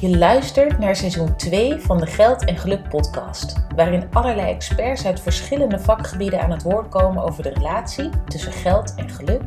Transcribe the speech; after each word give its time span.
Je 0.00 0.18
luistert 0.18 0.78
naar 0.78 0.96
seizoen 0.96 1.36
2 1.36 1.80
van 1.80 1.98
de 1.98 2.06
Geld 2.06 2.44
en 2.44 2.56
Geluk 2.56 2.88
podcast, 2.88 3.54
waarin 3.74 4.08
allerlei 4.12 4.50
experts 4.50 5.06
uit 5.06 5.20
verschillende 5.20 5.78
vakgebieden 5.78 6.40
aan 6.40 6.50
het 6.50 6.62
woord 6.62 6.88
komen 6.88 7.22
over 7.22 7.42
de 7.42 7.48
relatie 7.48 8.10
tussen 8.26 8.52
geld 8.52 8.94
en 8.94 9.10
geluk 9.10 9.42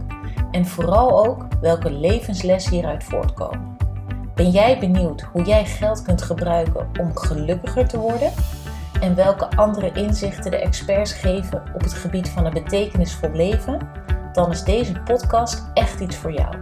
en 0.52 0.66
vooral 0.66 1.26
ook 1.28 1.48
welke 1.62 1.92
levenslessen 1.92 2.72
hieruit 2.72 3.04
voortkomen. 3.04 3.78
Ben 4.36 4.50
jij 4.50 4.80
benieuwd 4.80 5.22
hoe 5.22 5.44
jij 5.44 5.66
geld 5.66 6.02
kunt 6.02 6.22
gebruiken 6.22 6.88
om 7.00 7.18
gelukkiger 7.18 7.88
te 7.88 7.98
worden? 7.98 8.32
En 9.02 9.16
welke 9.16 9.56
andere 9.56 9.92
inzichten 9.92 10.52
de 10.52 10.58
experts 10.58 11.14
geven 11.14 11.64
op 11.74 11.82
het 11.82 11.94
gebied 11.94 12.30
van 12.30 12.46
een 12.46 12.54
betekenisvol 12.54 13.32
leven? 13.32 13.80
Dan 14.34 14.52
is 14.52 14.64
deze 14.64 14.94
podcast 15.06 15.64
echt 15.74 16.00
iets 16.00 16.16
voor 16.16 16.34
jou. 16.34 16.56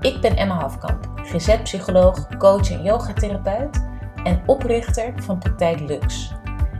Ik 0.00 0.20
ben 0.20 0.36
Emma 0.36 0.54
Hafkamp, 0.54 1.09
GZ-psycholoog, 1.30 2.36
coach 2.38 2.70
en 2.70 2.82
yogatherapeut 2.82 3.88
en 4.24 4.42
oprichter 4.46 5.12
van 5.16 5.38
Praktijk 5.38 5.80
Lux. 5.80 6.32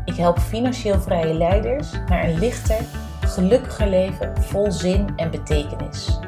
Ik 0.05 0.15
help 0.15 0.39
financieel 0.39 1.01
vrije 1.01 1.35
leiders 1.35 1.93
naar 2.09 2.25
een 2.25 2.39
lichter, 2.39 2.85
gelukkiger 3.21 3.89
leven 3.89 4.43
vol 4.43 4.73
zin 4.73 5.13
en 5.17 5.31
betekenis. 5.31 6.19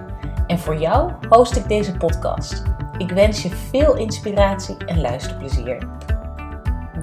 En 0.46 0.58
voor 0.58 0.76
jou 0.76 1.12
host 1.28 1.56
ik 1.56 1.68
deze 1.68 1.96
podcast. 1.96 2.62
Ik 2.98 3.10
wens 3.10 3.42
je 3.42 3.50
veel 3.50 3.96
inspiratie 3.96 4.76
en 4.76 5.00
luisterplezier. 5.00 5.88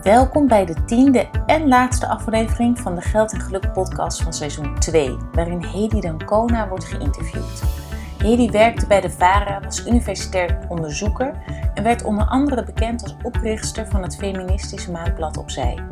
Welkom 0.01 0.47
bij 0.47 0.65
de 0.65 0.83
tiende 0.85 1.29
en 1.45 1.67
laatste 1.67 2.07
aflevering 2.07 2.79
van 2.79 2.95
de 2.95 3.01
Geld 3.01 3.33
en 3.33 3.41
Geluk 3.41 3.73
podcast 3.73 4.21
van 4.21 4.33
seizoen 4.33 4.79
2, 4.79 5.17
waarin 5.31 5.63
Hedy 5.63 5.99
Dancona 5.99 6.67
wordt 6.67 6.85
geïnterviewd. 6.85 7.88
Hedy 8.23 8.49
werkte 8.51 8.87
bij 8.87 9.01
de 9.01 9.09
VARA, 9.09 9.59
was 9.59 9.87
universitair 9.87 10.57
onderzoeker 10.67 11.33
en 11.73 11.83
werd 11.83 12.03
onder 12.03 12.25
andere 12.25 12.63
bekend 12.63 13.03
als 13.03 13.15
oprichter 13.23 13.87
van 13.87 14.01
het 14.01 14.15
feministische 14.15 14.91
maandblad 14.91 15.37
Opzij. 15.37 15.83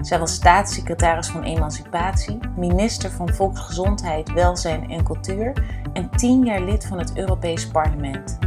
Zij 0.00 0.18
was 0.18 0.34
staatssecretaris 0.34 1.28
van 1.28 1.42
Emancipatie, 1.42 2.38
minister 2.56 3.10
van 3.10 3.34
Volksgezondheid, 3.34 4.32
Welzijn 4.32 4.90
en 4.90 5.04
Cultuur 5.04 5.52
en 5.92 6.10
tien 6.10 6.44
jaar 6.44 6.60
lid 6.60 6.86
van 6.86 6.98
het 6.98 7.16
Europees 7.16 7.68
Parlement. 7.68 8.38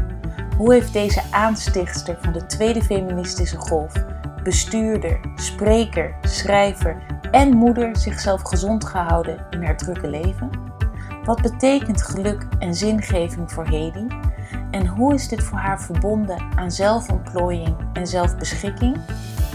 Hoe 0.57 0.73
heeft 0.73 0.93
deze 0.93 1.21
aanstichtster 1.31 2.17
van 2.21 2.33
de 2.33 2.45
tweede 2.45 2.83
feministische 2.83 3.57
golf, 3.57 3.93
bestuurder, 4.43 5.19
spreker, 5.35 6.15
schrijver 6.21 7.03
en 7.31 7.55
moeder 7.55 7.97
zichzelf 7.97 8.41
gezond 8.41 8.85
gehouden 8.85 9.45
in 9.49 9.63
haar 9.63 9.77
drukke 9.77 10.09
leven? 10.09 10.49
Wat 11.27 11.41
betekent 11.41 12.03
geluk 12.03 12.47
en 12.59 12.75
zingeving 12.75 13.51
voor 13.51 13.65
Hedy? 13.65 14.07
En 14.71 14.87
hoe 14.87 15.13
is 15.13 15.27
dit 15.27 15.43
voor 15.43 15.57
haar 15.57 15.81
verbonden 15.81 16.41
aan 16.55 16.71
zelfontplooiing 16.71 17.75
en 17.93 18.07
zelfbeschikking? 18.07 18.97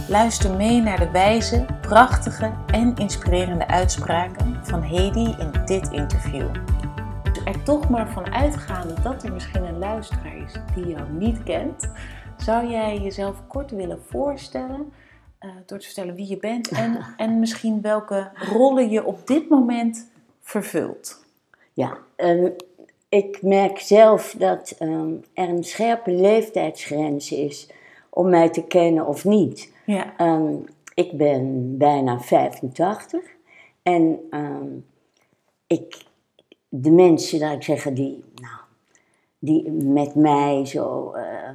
Luister 0.08 0.56
mee 0.56 0.80
naar 0.80 0.98
de 0.98 1.10
wijze, 1.10 1.66
prachtige 1.80 2.52
en 2.66 2.96
inspirerende 2.96 3.66
uitspraken 3.66 4.58
van 4.62 4.82
Hedy 4.82 5.34
in 5.38 5.50
dit 5.64 5.90
interview. 5.90 6.48
Er 7.44 7.62
toch 7.62 7.88
maar 7.88 8.08
van 8.08 8.32
uitgaande 8.32 8.94
dat 9.02 9.22
er 9.22 9.32
misschien 9.32 9.64
een 9.64 9.78
luisteraar 9.78 10.36
is 10.36 10.52
die 10.74 10.86
jou 10.86 11.12
niet 11.12 11.42
kent, 11.42 11.92
zou 12.36 12.66
jij 12.66 13.00
jezelf 13.00 13.46
kort 13.46 13.70
willen 13.70 14.02
voorstellen 14.08 14.92
uh, 15.40 15.50
door 15.66 15.78
te 15.78 15.86
vertellen 15.86 16.14
wie 16.14 16.28
je 16.28 16.38
bent 16.38 16.68
en, 16.68 16.98
en 17.16 17.38
misschien 17.38 17.80
welke 17.80 18.30
rollen 18.34 18.90
je 18.90 19.04
op 19.04 19.26
dit 19.26 19.48
moment 19.48 20.10
vervult? 20.40 21.21
Ja, 21.83 21.98
um, 22.16 22.56
ik 23.08 23.42
merk 23.42 23.78
zelf 23.78 24.34
dat 24.38 24.77
um, 24.80 25.25
er 25.34 25.48
een 25.48 25.64
scherpe 25.64 26.11
leeftijdsgrens 26.11 27.33
is 27.33 27.70
om 28.11 28.28
mij 28.28 28.48
te 28.50 28.66
kennen 28.66 29.06
of 29.06 29.24
niet. 29.24 29.72
Ja. 29.86 30.14
Um, 30.20 30.64
ik 30.94 31.16
ben 31.16 31.77
bijna 31.78 32.20
85 32.20 33.20
en 33.83 34.20
ik, 35.67 36.05
de 36.68 36.90
mensen, 36.90 37.39
laat 37.39 37.55
ik 37.55 37.62
zeggen, 37.62 37.95
die, 37.95 38.24
nou, 38.35 38.61
die 39.39 39.70
met 39.70 40.14
mij 40.14 40.67
zo 40.67 41.14
uh, 41.17 41.51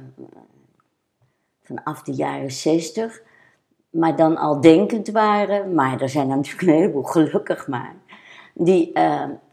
vanaf 1.62 2.02
de 2.02 2.12
jaren 2.12 2.52
60, 2.52 3.22
maar 3.90 4.16
dan 4.16 4.36
al 4.36 4.60
denkend 4.60 5.08
waren, 5.08 5.74
maar 5.74 6.00
er 6.00 6.08
zijn 6.08 6.28
natuurlijk 6.28 6.62
een 6.62 6.74
heleboel 6.74 7.02
gelukkig 7.02 7.68
maar, 7.68 7.94
die 8.54 8.92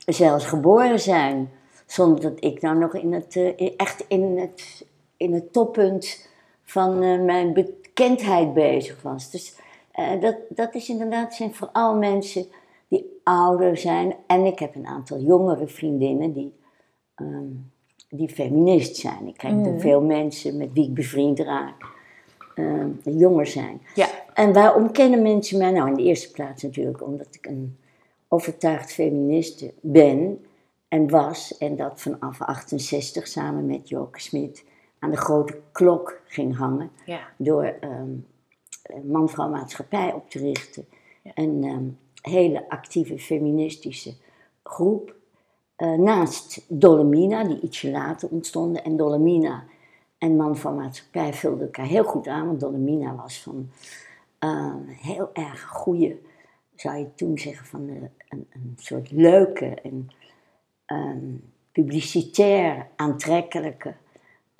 zelfs 0.05 0.45
geboren 0.45 0.99
zijn. 0.99 1.49
Zonder 1.85 2.21
dat 2.21 2.43
ik 2.43 2.61
nou 2.61 2.77
nog 2.77 2.93
in 2.93 3.13
het, 3.13 3.35
uh, 3.35 3.71
echt 3.77 4.05
in 4.07 4.37
het, 4.37 4.85
in 5.17 5.33
het 5.33 5.53
toppunt 5.53 6.29
van 6.63 7.03
uh, 7.03 7.21
mijn 7.21 7.53
bekendheid 7.53 8.53
bezig 8.53 9.01
was. 9.01 9.31
Dus 9.31 9.55
uh, 9.95 10.21
dat, 10.21 10.35
dat 10.49 10.75
is 10.75 10.89
inderdaad, 10.89 11.33
zijn 11.33 11.53
vooral 11.53 11.95
mensen 11.95 12.45
die 12.87 13.19
ouder 13.23 13.77
zijn. 13.77 14.15
En 14.27 14.45
ik 14.45 14.59
heb 14.59 14.75
een 14.75 14.87
aantal 14.87 15.19
jongere 15.19 15.67
vriendinnen 15.67 16.33
die, 16.33 16.53
um, 17.15 17.71
die 18.09 18.29
feminist 18.29 18.95
zijn. 18.95 19.27
Ik 19.27 19.37
krijg 19.37 19.53
mm. 19.53 19.79
veel 19.79 20.01
mensen 20.01 20.57
met 20.57 20.73
wie 20.73 20.87
ik 20.87 20.93
bevriend 20.93 21.39
raak. 21.39 21.93
Um, 22.55 22.99
jonger 23.03 23.47
zijn. 23.47 23.81
Ja. 23.95 24.07
En 24.33 24.53
waarom 24.53 24.91
kennen 24.91 25.21
mensen 25.21 25.57
mij? 25.57 25.71
Nou, 25.71 25.87
in 25.87 25.93
de 25.93 26.03
eerste 26.03 26.31
plaats 26.31 26.63
natuurlijk 26.63 27.03
omdat 27.03 27.27
ik 27.31 27.45
een 27.45 27.77
overtuigd 28.27 28.93
feministe 28.93 29.73
ben 29.81 30.45
en 30.87 31.09
was. 31.09 31.57
En 31.57 31.75
dat 31.75 32.01
vanaf 32.01 32.41
68 32.41 33.27
samen 33.27 33.65
met 33.65 33.89
Joke 33.89 34.21
Smit 34.21 34.63
aan 34.99 35.11
de 35.11 35.17
grote 35.17 35.61
klok 35.71 36.21
ging 36.25 36.57
hangen. 36.57 36.91
Ja. 37.05 37.27
Door 37.37 37.75
um, 37.81 38.25
man-vrouw 39.03 39.49
maatschappij 39.49 40.13
op 40.13 40.29
te 40.29 40.39
richten. 40.39 40.85
Ja. 41.23 41.31
Een 41.35 41.63
um, 41.63 41.97
hele 42.21 42.69
actieve 42.69 43.19
feministische 43.19 44.13
groep. 44.63 45.15
Uh, 45.77 45.93
naast 45.93 46.65
Dolomina, 46.67 47.43
die 47.43 47.59
ietsje 47.59 47.91
later 47.91 48.29
ontstonden. 48.29 48.83
En 48.83 48.97
Dolomina 48.97 49.63
en 50.17 50.35
man 50.35 50.57
van 50.57 50.75
maatschappij 50.75 51.33
vulden 51.33 51.65
elkaar 51.65 51.85
heel 51.85 52.03
goed 52.03 52.27
aan. 52.27 52.45
Want 52.45 52.59
Dolomina 52.59 53.15
was 53.15 53.41
van 53.41 53.69
uh, 54.39 54.75
heel 54.87 55.29
erg 55.33 55.63
goede 55.63 56.17
zou 56.75 56.97
je 56.97 57.13
toen 57.15 57.37
zeggen 57.37 57.65
van 57.65 57.89
een, 57.89 58.09
een 58.29 58.73
soort 58.77 59.11
leuke 59.11 59.65
en 59.65 60.09
um, 60.87 61.53
publicitair 61.71 62.87
aantrekkelijke 62.95 63.93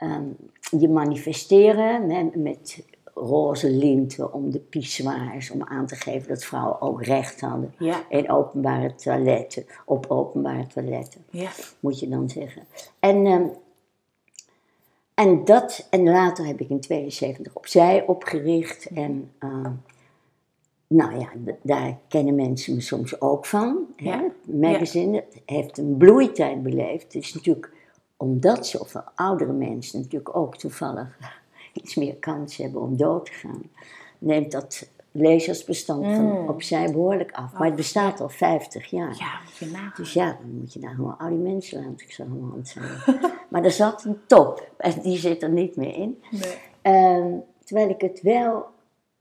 um, 0.04 0.38
je 0.80 0.90
manifesteren 0.90 2.08
met, 2.08 2.36
met 2.36 2.86
roze 3.14 3.70
linten 3.70 4.34
om 4.34 4.52
de 4.52 4.60
pissoirs, 4.60 5.52
om 5.52 5.64
aan 5.64 5.86
te 5.86 5.96
geven 5.96 6.28
dat 6.28 6.44
vrouwen 6.44 6.82
ook 6.82 7.04
recht 7.04 7.42
hadden 7.42 7.74
in 8.10 8.30
openbare 8.30 8.96
toiletten, 8.96 9.66
op 9.86 10.06
openbare 10.10 10.68
toiletten, 10.68 11.26
ja. 11.30 11.50
moet 11.80 12.00
je 12.00 12.10
dan 12.10 12.30
zeggen. 12.30 12.64
En, 13.00 13.26
um, 13.26 13.52
en 15.14 15.46
dat, 15.46 15.88
en 15.90 16.04
later 16.04 16.46
heb 16.46 16.60
ik 16.60 16.70
in 16.70 16.80
72 16.80 17.56
opzij 17.56 18.06
opgericht 18.06 18.86
en 18.86 19.32
nou 20.88 21.20
ja, 21.20 21.30
daar 21.62 21.98
kennen 22.08 22.36
mensen 22.36 22.76
me 22.76 22.82
soms 22.82 23.22
ook 23.22 23.46
van. 23.46 23.86
Ja. 23.96 24.24
Het 24.24 24.56
magazine 24.56 25.24
heeft 25.46 25.78
een 25.78 25.98
bloeitijd 25.98 26.64
beleefd. 26.64 27.04
Het 27.04 27.16
is 27.16 27.34
natuurlijk 27.34 27.74
omdat 28.18 28.68
zoveel 28.68 29.04
oudere 29.16 29.54
mensen 29.54 30.00
natuurlijk 30.00 30.38
ook 30.38 30.58
toevallig 30.58 31.18
iets 31.74 31.96
meer 31.96 32.16
kans 32.16 32.58
hebben 32.58 32.82
om 32.82 32.98
dood 32.98 33.26
te 33.26 33.32
gaan, 33.32 33.62
neemt 34.20 34.52
dat 34.52 34.90
lezersbestand 35.12 36.06
van 36.06 36.26
mm. 36.26 36.50
opzij 36.50 36.92
behoorlijk 36.92 37.32
af. 37.32 37.54
Maar 37.54 37.68
het 37.68 37.76
bestaat 37.76 38.22
al 38.22 38.30
50 38.30 38.86
jaar. 38.86 39.16
Ja, 39.18 39.40
moet 39.44 39.58
je 39.58 39.66
nagaan. 39.66 39.94
Dus 39.96 40.14
ja, 40.14 40.38
dan 40.42 40.60
moet 40.60 40.74
je 40.74 40.80
daar 40.80 40.96
gewoon 40.96 41.18
oude 41.18 41.36
mensen 41.36 41.80
laten, 41.80 42.06
ik 42.06 42.12
zo 42.12 42.24
hand 42.24 42.68
zijn. 42.68 43.20
maar 43.50 43.64
er 43.64 43.72
zat 43.72 44.04
een 44.04 44.20
top 44.28 44.72
en 44.78 45.02
die 45.02 45.18
zit 45.18 45.44
er 45.44 45.50
niet 45.50 45.76
meer 45.76 45.96
in. 45.96 46.22
Nee. 46.32 47.24
Uh, 47.24 47.38
terwijl 47.64 47.90
ik 47.90 48.02
het 48.02 48.22
wel 48.22 48.66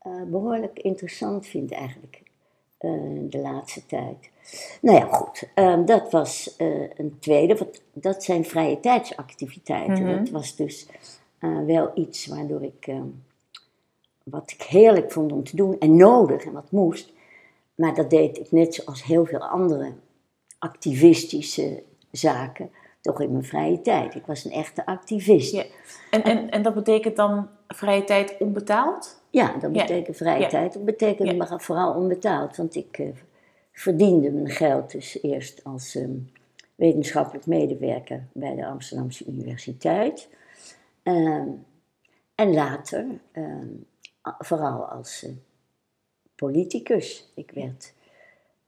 uh, 0.07 0.21
behoorlijk 0.23 0.79
interessant 0.79 1.47
vind 1.47 1.71
eigenlijk 1.71 2.21
uh, 2.79 3.29
de 3.29 3.37
laatste 3.37 3.85
tijd. 3.85 4.29
Nou 4.81 4.97
ja, 4.97 5.05
goed. 5.05 5.43
Uh, 5.55 5.85
dat 5.85 6.11
was 6.11 6.55
een 6.97 7.17
tweede. 7.19 7.55
Wat, 7.55 7.81
dat 7.93 8.23
zijn 8.23 8.45
vrije 8.45 8.79
tijdsactiviteiten. 8.79 10.03
Mm 10.03 10.09
-hmm. 10.09 10.17
Dat 10.17 10.29
was 10.29 10.55
dus 10.55 10.87
wel 11.65 11.91
iets 11.95 12.25
waardoor 12.25 12.63
ik... 12.63 12.91
wat 14.23 14.51
ik 14.51 14.61
heerlijk 14.61 15.11
vond 15.11 15.31
om 15.31 15.43
te 15.43 15.55
doen 15.55 15.79
en 15.79 15.95
nodig 15.95 16.45
en 16.45 16.51
wat 16.51 16.71
moest. 16.71 17.13
Maar 17.75 17.95
dat 17.95 18.09
deed 18.09 18.37
ik 18.37 18.51
net 18.51 18.73
zoals 18.73 19.03
heel 19.03 19.25
veel 19.25 19.39
andere 19.39 19.93
activistische 20.59 21.83
zaken 22.11 22.69
toch 23.05 23.21
in 23.21 23.31
mijn 23.31 23.43
vrije 23.43 23.81
tijd. 23.81 24.15
Ik 24.15 24.25
was 24.25 24.45
een 24.45 24.51
echte 24.51 24.85
activist. 24.85 25.51
Ja. 25.51 25.63
En, 26.09 26.23
en, 26.23 26.49
en 26.49 26.61
dat 26.61 26.73
betekent 26.73 27.15
dan 27.15 27.47
vrije 27.67 28.03
tijd 28.03 28.35
onbetaald? 28.39 29.21
Ja, 29.35 29.57
dat 29.57 29.71
betekent 29.71 30.17
vrije 30.17 30.47
tijd. 30.47 30.73
Dat 30.73 30.85
betekent 30.85 31.37
maar 31.37 31.61
vooral 31.61 31.93
onbetaald. 31.93 32.57
Want 32.57 32.75
ik 32.75 32.97
uh, 32.97 33.09
verdiende 33.71 34.31
mijn 34.31 34.49
geld 34.49 34.91
dus 34.91 35.21
eerst 35.21 35.63
als 35.63 35.95
um, 35.95 36.31
wetenschappelijk 36.75 37.45
medewerker 37.45 38.23
bij 38.31 38.55
de 38.55 38.65
Amsterdamse 38.65 39.25
Universiteit. 39.27 40.29
Uh, 41.03 41.43
En 42.35 42.53
later, 42.53 43.05
ehm, 43.31 43.67
vooral 44.21 44.85
als 44.85 45.23
eh, 45.23 45.31
politicus. 46.35 47.31
Ik 47.35 47.51
werd. 47.51 47.93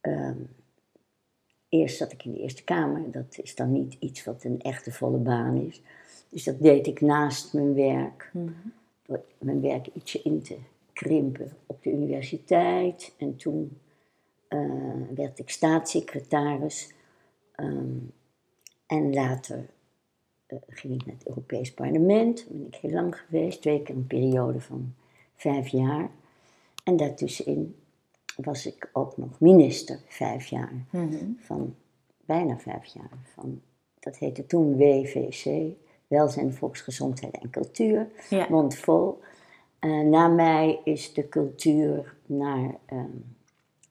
ehm, 0.02 0.38
eerst 1.70 1.98
zat 1.98 2.12
ik 2.12 2.26
in 2.26 2.32
de 2.32 2.40
Eerste 2.40 2.64
Kamer. 2.64 3.12
Dat 3.12 3.38
is 3.42 3.56
dan 3.56 3.72
niet 3.72 3.96
iets 4.00 4.24
wat 4.24 4.44
een 4.44 4.62
echte 4.62 4.92
volle 4.92 5.18
baan 5.18 5.56
is. 5.56 5.82
Dus 6.30 6.44
dat 6.44 6.62
deed 6.62 6.88
ik 6.88 7.02
naast 7.02 7.54
mijn 7.54 7.74
werk. 7.74 8.32
Door 9.08 9.24
mijn 9.38 9.62
werk 9.62 9.88
ietsje 9.94 10.22
in 10.22 10.42
te 10.42 10.58
krimpen 10.94 11.52
op 11.66 11.84
de 11.84 11.92
universiteit. 11.92 13.14
En 13.18 13.36
toen 13.36 13.78
eh, 14.48 15.02
werd 15.16 15.40
ik 15.40 15.50
staatssecretaris. 15.50 16.94
Ehm, 17.52 17.98
en 18.86 19.14
later 19.14 19.70
eh, 20.46 20.58
ging 20.68 20.94
ik 20.94 21.06
naar 21.06 21.16
het 21.16 21.28
Europees 21.28 21.74
Parlement. 21.74 22.38
Daar 22.38 22.58
ben 22.58 22.68
ik 22.68 22.76
heel 22.76 22.92
lang 22.92 23.18
geweest. 23.18 23.62
Twee 23.62 23.82
keer 23.82 23.96
een 23.96 24.08
periode 24.08 24.62
van 24.62 24.94
vijf 25.36 25.68
jaar. 25.68 26.10
En 26.84 26.98
daartussenin 26.98 27.76
was 28.36 28.66
ik 28.66 28.90
ook 28.94 29.18
nog 29.18 29.40
minister, 29.40 30.00
vijf 30.08 30.46
jaar. 30.46 30.86
Van 31.38 31.76
bijna 32.26 32.58
vijf 32.58 32.86
jaar. 32.86 33.18
Van, 33.34 33.62
dat 34.00 34.18
heette 34.18 34.46
toen 34.46 34.78
WVC, 34.78 35.76
Welzijn, 36.08 36.54
Volksgezondheid 36.54 37.38
en 37.38 37.50
Cultuur. 37.50 38.08
Ja. 38.30 38.48
Mondvol. 38.50 39.20
Eh, 39.80 40.00
na 40.00 40.28
mij 40.28 40.80
is 40.84 41.14
de 41.14 41.30
cultuur 41.30 42.16
naar, 42.26 42.76
ehm, 42.86 43.18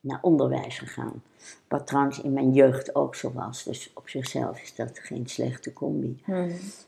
naar 0.00 0.18
onderwijs 0.22 0.78
gegaan. 0.78 1.22
Wat 1.68 1.86
trouwens 1.86 2.20
in 2.20 2.32
mijn 2.32 2.52
jeugd 2.52 2.94
ook 2.94 3.14
zo 3.14 3.32
was. 3.32 3.62
Dus 3.62 3.90
op 3.94 4.08
zichzelf 4.08 4.62
is 4.62 4.74
dat 4.74 4.98
geen 4.98 5.26
slechte 5.26 5.72
combi. 5.72 6.22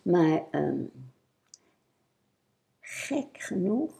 Maar 0.02 0.42
ehm, 0.50 0.80
gek 2.80 3.28
genoeg 3.32 3.90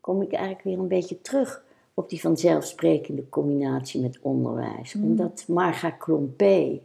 kom 0.00 0.22
ik 0.22 0.32
eigenlijk 0.32 0.64
weer 0.64 0.78
een 0.78 0.88
beetje 0.88 1.20
terug 1.20 1.64
op 1.94 2.08
die 2.08 2.20
vanzelfsprekende 2.20 3.28
combinatie 3.28 4.00
met 4.00 4.18
onderwijs. 4.22 4.94
Omdat 4.94 5.44
Marga 5.48 5.90
Klompé, 5.90 6.80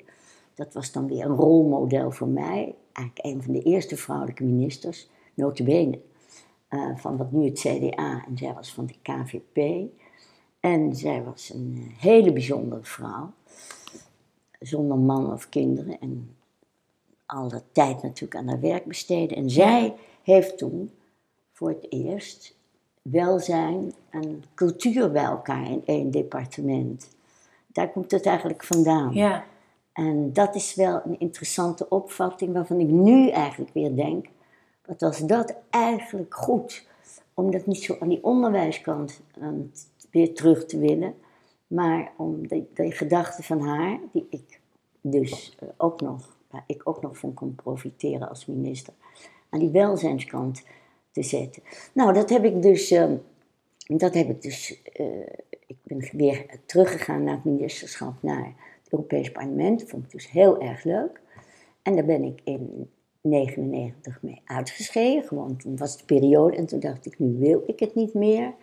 dat 0.60 0.74
was 0.74 0.92
dan 0.92 1.08
weer 1.08 1.26
een 1.26 1.36
rolmodel 1.36 2.12
voor 2.12 2.28
mij. 2.28 2.76
Eigenlijk 2.92 3.26
een 3.26 3.44
van 3.44 3.54
de 3.54 3.62
eerste 3.62 3.98
vrouwelijke 3.98 4.44
ministers, 4.44 5.10
notabene, 5.34 6.00
eh 6.68 6.96
van 6.96 7.18
wat 7.18 7.32
nu 7.32 7.46
het 7.46 7.60
CDA. 7.60 8.26
En 8.28 8.38
zij 8.38 8.54
was 8.54 8.74
van 8.74 8.86
de 8.86 8.96
KVP. 9.02 9.88
En 10.60 10.96
zij 10.96 11.24
was 11.24 11.54
een 11.54 11.74
eh, 11.78 12.02
hele 12.02 12.34
bijzondere 12.34 12.84
vrouw. 12.84 13.32
Zonder 14.60 14.98
man 14.98 15.34
of 15.34 15.50
kinderen. 15.50 16.00
En 16.00 16.36
al 17.26 17.50
dat 17.50 17.64
tijd 17.72 18.02
natuurlijk 18.02 18.36
aan 18.36 18.48
haar 18.48 18.60
werk 18.60 18.86
besteden. 18.86 19.38
En 19.38 19.50
zij 19.50 19.96
heeft 20.24 20.58
toen 20.58 20.92
voor 21.52 21.70
het 21.70 21.86
eerst 21.90 22.56
welzijn 23.02 23.94
en 24.10 24.44
cultuur 24.54 25.12
bij 25.12 25.24
elkaar 25.24 25.72
in 25.72 25.82
één 25.86 26.12
departement. 26.12 27.16
Daar 27.68 27.92
komt 27.92 28.12
het 28.12 28.26
eigenlijk 28.26 28.64
vandaan. 28.64 29.14
Ja. 29.14 29.46
En 29.94 30.34
dat 30.34 30.56
is 30.56 30.76
wel 30.76 31.02
een 31.06 31.20
interessante 31.20 31.90
opvatting 31.90 32.54
waarvan 32.54 32.80
ik 32.80 32.88
nu 32.88 33.30
eigenlijk 33.30 33.74
weer 33.74 33.96
denk, 33.96 34.28
wat 34.86 35.02
was 35.02 35.20
dat 35.20 35.56
eigenlijk 35.70 36.36
goed? 36.36 36.88
Om 37.34 37.52
dat 37.52 37.66
niet 37.66 37.84
zo 37.84 37.96
aan 38.00 38.10
die 38.10 38.24
onderwijskant 38.24 39.22
ehm, 39.42 39.62
weer 40.12 40.34
terug 40.34 40.66
te 40.66 40.80
willen, 40.80 41.14
maar 41.68 42.12
om 42.18 42.48
de, 42.48 42.64
de 42.74 42.92
gedachten 42.92 43.44
van 43.44 43.62
haar, 43.62 44.00
die 44.12 44.28
ik 44.30 44.60
dus 45.02 45.56
eh, 45.60 45.68
ook 45.78 46.02
nog, 46.02 46.38
waar 46.50 46.64
ik 46.68 46.82
ook 46.84 47.02
nog 47.02 47.18
van 47.18 47.34
kon 47.34 47.56
profiteren 47.56 48.30
als 48.30 48.46
minister, 48.46 48.94
aan 49.50 49.60
die 49.60 49.70
welzijnskant 49.70 50.64
te 51.12 51.24
zetten. 51.24 51.64
Nou, 51.94 52.14
dat 52.14 52.30
heb 52.30 52.44
ik 52.44 52.62
dus, 52.62 52.92
ehm, 52.92 53.16
dat 53.86 54.14
heb 54.14 54.30
ik 54.30 54.42
dus, 54.42 54.82
eh, 54.94 55.06
ik 55.66 55.78
ben 55.84 56.10
weer 56.12 56.46
teruggegaan 56.66 57.24
naar 57.24 57.36
het 57.36 57.44
ministerschap, 57.44 58.14
naar 58.20 58.54
Europees 58.90 59.32
Parlement. 59.32 59.80
Dat 59.80 59.90
vond 59.90 60.06
ik 60.06 60.12
dus 60.12 60.32
heel 60.32 60.62
erg 60.62 60.84
leuk. 60.84 61.22
En 61.82 61.96
daar 61.96 62.06
ben 62.06 62.24
ik 62.24 62.42
in 62.44 62.90
99 63.22 64.22
mee 64.22 64.42
uitgeschreven, 64.46 65.28
gewoon 65.28 65.56
toen 65.58 65.78
was 65.78 65.98
de 65.98 66.06
periode 66.06 66.56
en 66.58 66.66
toen 66.66 66.80
dacht 66.80 67.06
ik, 67.06 67.20
nu 67.20 67.38
wil 67.40 67.64
ik 67.68 67.80
het 67.80 67.96
niet 67.96 68.14
meer. 68.14 68.54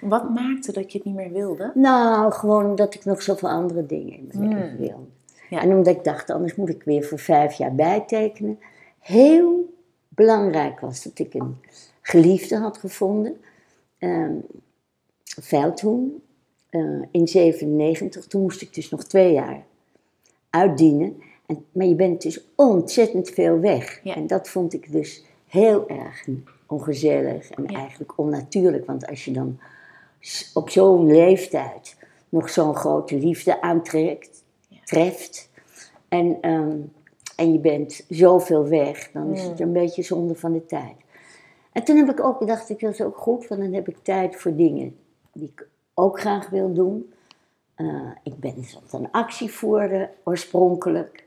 Wat 0.00 0.30
maakte 0.30 0.72
dat 0.72 0.92
je 0.92 0.98
het 0.98 1.06
niet 1.06 1.16
meer 1.16 1.32
wilde? 1.32 1.72
Nou, 1.74 2.32
gewoon 2.32 2.64
omdat 2.66 2.94
ik 2.94 3.04
nog 3.04 3.22
zoveel 3.22 3.48
andere 3.48 3.86
dingen 3.86 4.12
in 4.16 4.30
mijn 4.34 4.48
leven 4.48 4.76
wilde. 4.78 5.04
Ja. 5.50 5.62
En 5.62 5.72
omdat 5.72 5.96
ik 5.96 6.04
dacht, 6.04 6.30
anders 6.30 6.54
moet 6.54 6.68
ik 6.68 6.82
weer 6.82 7.04
voor 7.04 7.18
vijf 7.18 7.52
jaar 7.52 7.74
bijtekenen. 7.74 8.58
Heel 8.98 9.74
belangrijk 10.08 10.80
was 10.80 11.02
dat 11.02 11.18
ik 11.18 11.34
een 11.34 11.56
geliefde 12.00 12.56
had 12.56 12.78
gevonden. 12.78 13.36
ehm 13.98 14.34
Veldhoen. 15.40 16.22
eh, 16.70 17.02
in 17.10 17.28
97. 17.28 18.26
Toen 18.26 18.42
moest 18.42 18.62
ik 18.62 18.74
dus 18.74 18.90
nog 18.90 19.04
twee 19.04 19.32
jaar 19.32 19.64
uitdienen. 20.52 21.22
En, 21.46 21.64
maar 21.72 21.86
je 21.86 21.94
bent 21.94 22.22
dus 22.22 22.44
ontzettend 22.56 23.30
veel 23.30 23.58
weg. 23.60 24.00
Ja. 24.02 24.14
En 24.14 24.26
dat 24.26 24.48
vond 24.48 24.72
ik 24.72 24.92
dus 24.92 25.24
heel 25.46 25.88
erg 25.88 26.26
ongezellig 26.66 27.50
en 27.50 27.64
Ja. 27.66 27.78
eigenlijk 27.78 28.12
onnatuurlijk. 28.18 28.86
Want 28.86 29.06
als 29.06 29.24
je 29.24 29.30
dan 29.30 29.58
op 30.54 30.70
zo'n 30.70 31.06
leeftijd 31.06 31.96
nog 32.28 32.50
zo'n 32.50 32.74
grote 32.74 33.18
liefde 33.18 33.60
aantrekt, 33.60 34.44
treft. 34.84 35.50
En, 36.08 36.38
ehm, 36.40 36.76
en 37.36 37.52
je 37.52 37.58
bent 37.58 38.04
zoveel 38.08 38.68
weg, 38.68 39.10
dan 39.12 39.32
is 39.32 39.42
het 39.42 39.60
een 39.60 39.72
beetje 39.72 40.02
zonde 40.02 40.34
van 40.34 40.52
de 40.52 40.66
tijd. 40.66 40.94
En 41.72 41.84
toen 41.84 41.96
heb 41.96 42.10
ik 42.10 42.24
ook, 42.24 42.46
dacht 42.46 42.70
ik, 42.70 42.80
dat 42.80 42.92
is 42.92 43.00
ook 43.00 43.16
goed, 43.16 43.48
want 43.48 43.60
dan 43.60 43.72
heb 43.72 43.88
ik 43.88 43.96
tijd 44.02 44.36
voor 44.36 44.56
dingen 44.56 44.96
die 45.32 45.52
ik 45.54 45.68
ook 45.94 46.20
graag 46.20 46.50
wil 46.50 46.72
doen. 46.72 47.12
Eh, 47.82 48.10
ik 48.22 48.36
ben 48.36 48.54
een 48.90 49.10
actievoerder 49.10 50.10
oorspronkelijk. 50.24 51.26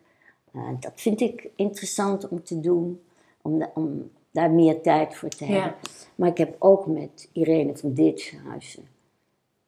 Eh, 0.51 0.69
dat 0.79 0.91
vind 0.95 1.21
ik 1.21 1.49
interessant 1.55 2.27
om 2.27 2.43
te 2.43 2.59
doen, 2.59 3.01
om, 3.41 3.65
om 3.73 4.11
daar 4.31 4.51
meer 4.51 4.81
tijd 4.81 5.15
voor 5.15 5.29
te 5.29 5.45
Ja. 5.45 5.51
hebben. 5.61 5.79
Maar 6.15 6.29
ik 6.29 6.37
heb 6.37 6.55
ook 6.59 6.85
met 6.85 7.29
Irene 7.31 7.77
van 7.77 7.93
Ditshuizen 7.93 8.83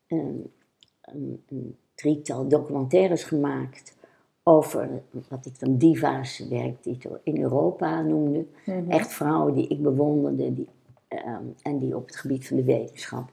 een, 0.08 0.52
een, 1.02 1.44
een 1.50 1.76
drietal 1.96 2.48
documentaires 2.48 3.24
gemaakt 3.24 3.96
over 4.44 5.02
wat 5.30 5.46
ik 5.46 5.60
dan 5.60 5.78
diva's 5.78 6.40
werktitel 6.50 7.20
in 7.24 7.42
Europa 7.42 8.02
noemde. 8.02 8.46
Echt 8.88 9.14
vrouwen 9.14 9.54
die 9.54 9.68
ik 9.68 9.82
bewonderde 9.82 10.54
die, 10.54 10.68
ehm, 11.08 11.44
en 11.62 11.80
die 11.80 11.96
op 11.96 12.06
het 12.06 12.16
gebied 12.16 12.48
van 12.48 12.58
de 12.58 12.64
wetenschap. 12.64 13.30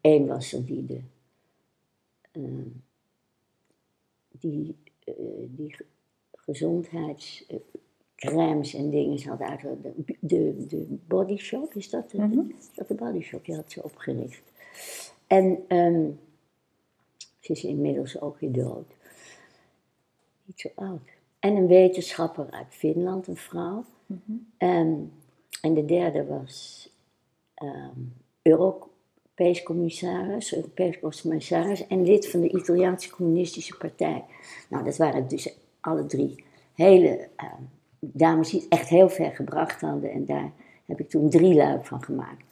Eén 0.00 0.26
was 0.26 0.52
er 0.52 0.64
die 0.64 0.86
de 0.86 1.00
ehm, 2.32 2.68
die, 4.40 4.76
eh, 5.04 5.14
die 5.48 5.74
ge- 5.74 5.84
gezondheidscremes 6.32 8.74
en 8.74 8.90
dingen 8.90 9.22
had 9.28 9.40
uit 9.40 9.60
de, 9.60 9.92
de, 10.20 10.66
de 10.66 10.86
body 11.06 11.36
shop, 11.36 11.74
is 11.74 11.90
dat, 11.90 12.10
de, 12.10 12.18
is 12.58 12.70
dat 12.74 12.88
de 12.88 12.94
body 12.94 13.20
shop? 13.20 13.44
Die 13.44 13.54
had 13.54 13.72
ze 13.72 13.82
opgericht. 13.82 14.42
En 15.26 15.64
ehm, 15.68 16.10
ze 17.40 17.52
is 17.52 17.64
inmiddels 17.64 18.20
ook 18.20 18.38
weer 18.38 18.52
dood. 18.52 18.86
Niet 20.44 20.60
zo 20.60 20.68
oud. 20.74 21.00
En 21.38 21.56
een 21.56 21.66
wetenschapper 21.66 22.50
uit 22.50 22.66
Finland, 22.74 23.26
een 23.26 23.36
vrouw. 23.36 23.84
Ehm, 24.56 24.94
en 25.62 25.74
de 25.74 25.84
derde 25.84 26.26
was 26.26 26.88
ehm 27.54 28.00
Europees 29.38 29.62
commissaris, 29.62 30.54
Europees 30.54 30.98
commissaris 30.98 31.86
en 31.86 32.04
lid 32.04 32.30
van 32.30 32.40
de 32.40 32.48
Italiaanse 32.48 33.10
Communistische 33.10 33.76
Partij. 33.76 34.24
Nou, 34.68 34.84
dat 34.84 34.96
waren 34.96 35.28
dus 35.28 35.58
alle 35.80 36.06
drie 36.06 36.44
hele 36.74 37.28
ehm, 37.36 37.62
dames 37.98 38.50
die 38.50 38.60
het 38.60 38.68
echt 38.68 38.88
heel 38.88 39.08
ver 39.08 39.30
gebracht 39.30 39.80
hadden. 39.80 40.12
En 40.12 40.24
daar 40.24 40.52
heb 40.86 41.00
ik 41.00 41.10
toen 41.10 41.30
drie 41.30 41.54
luik 41.54 41.86
van 41.86 42.02
gemaakt. 42.02 42.44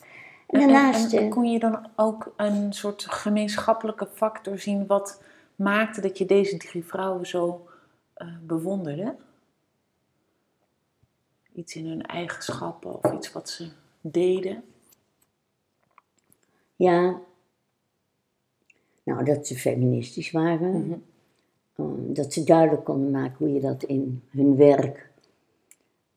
En 0.47 0.61
daarnaast... 0.61 1.13
en 1.13 1.23
eh, 1.23 1.31
kon 1.31 1.45
je 1.45 1.59
dan 1.59 1.89
ook 1.97 2.33
een 2.37 2.73
soort 2.73 3.07
gemeenschappelijke 3.09 4.09
factor 4.13 4.59
zien 4.59 4.87
wat 4.87 5.23
maakte 5.55 6.01
dat 6.01 6.19
je 6.19 6.25
deze 6.25 6.57
drie 6.57 6.85
vrouwen 6.85 7.27
zo 7.27 7.67
eh, 8.15 8.29
bewonderde? 8.43 9.15
Iets 11.53 11.77
in 11.77 11.87
hun 11.87 12.03
eigenschappen 12.03 13.05
of 13.05 13.13
iets 13.13 13.33
wat 13.33 13.49
ze 13.49 13.69
deden? 14.01 14.65
Ja. 16.77 17.21
Nou, 19.03 19.25
dat 19.25 19.47
ze 19.47 19.55
feministisch 19.55 20.31
waren. 20.31 21.05
Um, 21.77 22.15
dat 22.15 22.33
ze 22.33 22.45
duidelijk 22.45 22.85
konden 22.85 23.11
maken 23.11 23.37
hoe 23.39 23.53
je 23.53 23.61
dat 23.61 23.83
in 23.83 24.23
hun 24.31 24.57
werk 24.57 25.11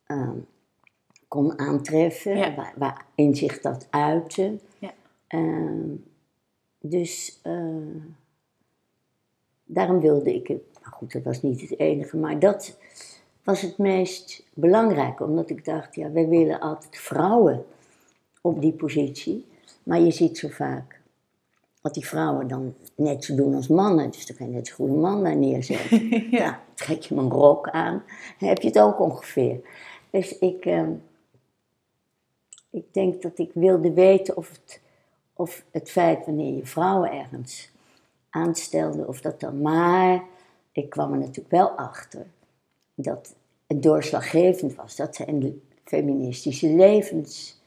um, 0.07 0.45
kon 1.27 1.59
aantreffen. 1.59 2.37
Ja. 2.37 2.55
Waar, 2.55 2.73
waarin 2.77 3.35
zich 3.35 3.61
dat 3.61 3.87
uitte. 3.89 4.59
Ja. 4.79 4.93
Um, 5.27 6.03
dus 6.79 7.39
uh, 7.43 8.03
daarom 9.63 9.99
wilde 9.99 10.35
ik 10.35 10.47
het. 10.47 10.63
Nou 10.81 10.93
goed, 10.93 11.11
dat 11.11 11.23
was 11.23 11.41
niet 11.41 11.61
het 11.61 11.79
enige, 11.79 12.17
maar 12.17 12.39
dat 12.39 12.77
was 13.43 13.61
het 13.61 13.77
meest 13.77 14.43
belangrijke. 14.53 15.23
Omdat 15.23 15.49
ik 15.49 15.65
dacht, 15.65 15.95
ja, 15.95 16.11
wij 16.11 16.27
willen 16.27 16.59
altijd 16.59 16.97
vrouwen 16.97 17.65
op 18.41 18.61
die 18.61 18.73
positie. 18.73 19.45
Maar 19.83 20.00
je 20.00 20.12
ziet 20.12 20.38
zo 20.38 20.48
vaak 20.48 21.00
dat 21.81 21.93
die 21.93 22.07
vrouwen 22.07 22.48
dan 22.48 22.74
net 22.95 23.25
zo 23.25 23.36
doen 23.36 23.55
als 23.55 23.67
mannen. 23.67 24.12
Dus 24.12 24.25
dan 24.25 24.36
kan 24.36 24.48
je 24.48 24.53
net 24.53 24.67
zo 24.67 24.75
goed 24.75 24.89
een 24.89 25.00
man 25.00 25.24
daar 25.24 25.36
neerzetten. 25.36 26.09
ja. 26.31 26.62
trek 26.74 27.01
je 27.01 27.15
een 27.15 27.29
rok 27.29 27.69
aan, 27.69 28.03
dan 28.39 28.50
heb 28.50 28.62
je 28.62 28.67
het 28.67 28.79
ook 28.79 29.00
ongeveer. 29.00 29.59
Dus 30.09 30.38
ik, 30.38 30.65
ehm, 30.65 30.91
ik 32.69 32.93
denk 32.93 33.21
dat 33.21 33.39
ik 33.39 33.51
wilde 33.53 33.93
weten 33.93 34.38
of 34.38 34.50
het, 34.50 34.81
of 35.33 35.63
het 35.71 35.91
feit 35.91 36.25
wanneer 36.25 36.55
je 36.55 36.65
vrouwen 36.65 37.12
ergens 37.12 37.71
aanstelde, 38.29 39.07
of 39.07 39.21
dat 39.21 39.39
dan 39.39 39.62
maar. 39.62 40.24
Ik 40.71 40.89
kwam 40.89 41.12
er 41.12 41.19
natuurlijk 41.19 41.51
wel 41.51 41.69
achter 41.69 42.25
dat 42.95 43.36
het 43.67 43.83
doorslaggevend 43.83 44.75
was 44.75 44.95
dat 44.95 45.15
ze 45.15 45.27
een 45.27 45.62
feministische 45.83 46.67
levensvisie 46.67 47.58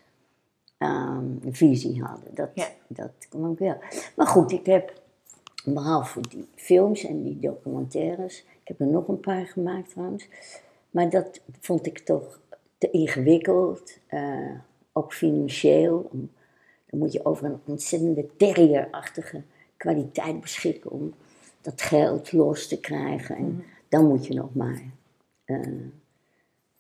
um, 0.82 2.02
hadden. 2.02 2.34
Dat, 2.34 2.50
ja. 2.54 2.68
dat 2.86 3.12
kwam 3.28 3.52
ik 3.52 3.58
wel. 3.58 3.76
Maar 4.16 4.26
goed, 4.26 4.52
ik 4.52 4.66
heb 4.66 5.00
behalve 5.64 6.20
die 6.20 6.48
films 6.54 7.04
en 7.04 7.22
die 7.22 7.38
documentaires, 7.38 8.38
ik 8.38 8.68
heb 8.68 8.80
er 8.80 8.86
nog 8.86 9.08
een 9.08 9.20
paar 9.20 9.46
gemaakt 9.46 9.90
trouwens, 9.90 10.28
maar 10.90 11.10
dat 11.10 11.40
vond 11.60 11.86
ik 11.86 11.98
toch 11.98 12.40
te 12.78 12.90
ingewikkeld, 12.90 13.98
uh, 14.10 14.50
ook 14.92 15.12
financieel. 15.12 16.08
Dan 16.86 17.00
moet 17.00 17.12
je 17.12 17.24
over 17.24 17.44
een 17.44 17.60
ontzettende 17.64 18.26
terrierachtige 18.36 19.42
kwaliteit 19.76 20.40
beschikken 20.40 20.90
om 20.90 21.14
dat 21.60 21.82
geld 21.82 22.32
los 22.32 22.68
te 22.68 22.80
krijgen. 22.80 23.36
En 23.36 23.44
mhm. 23.44 23.62
dan 23.88 24.06
moet 24.06 24.26
je 24.26 24.34
nog 24.34 24.54
maar 24.54 24.82
uh, 25.46 25.86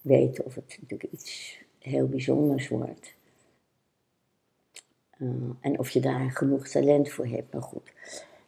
weten 0.00 0.44
of 0.44 0.54
het 0.54 0.78
natuurlijk 0.80 1.12
iets 1.12 1.58
heel 1.78 2.08
bijzonders 2.08 2.68
wordt. 2.68 3.14
Uh, 5.22 5.28
en 5.60 5.78
of 5.78 5.90
je 5.90 6.00
daar 6.00 6.30
genoeg 6.30 6.68
talent 6.68 7.10
voor 7.10 7.26
hebt. 7.26 7.52
Maar 7.52 7.62
goed, 7.62 7.92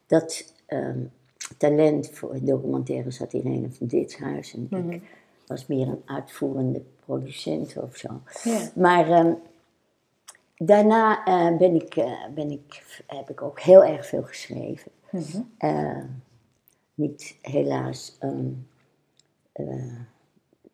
dat 0.07 0.53
um, 0.69 1.11
talent 1.59 2.11
voor 2.11 2.37
documentaire 2.41 3.11
zat 3.11 3.33
Irene 3.33 3.71
van 3.71 3.87
Ditshuis. 3.87 4.55
En 4.55 4.63
ik 4.63 4.71
mhm. 4.71 4.99
was 5.47 5.67
meer 5.67 5.89
een 5.89 6.03
uitvoerende 6.05 6.83
producent 7.05 7.77
of 7.77 7.97
zo. 7.97 8.21
Ja. 8.43 8.71
Maar 8.75 9.27
um, 9.27 9.37
daarna 10.57 11.29
uh, 11.29 11.59
ben 11.59 11.75
ik, 11.75 11.97
uh, 11.97 12.27
ben 12.35 12.51
ik, 12.51 12.85
heb 13.07 13.31
ik 13.31 13.43
ook 13.43 13.61
heel 13.61 13.85
erg 13.85 14.07
veel 14.07 14.23
geschreven. 14.23 14.93
Mm 15.11 15.23
-hmm. 15.23 16.23
niet 16.95 17.37
helaas 17.43 18.19
um, 18.21 18.67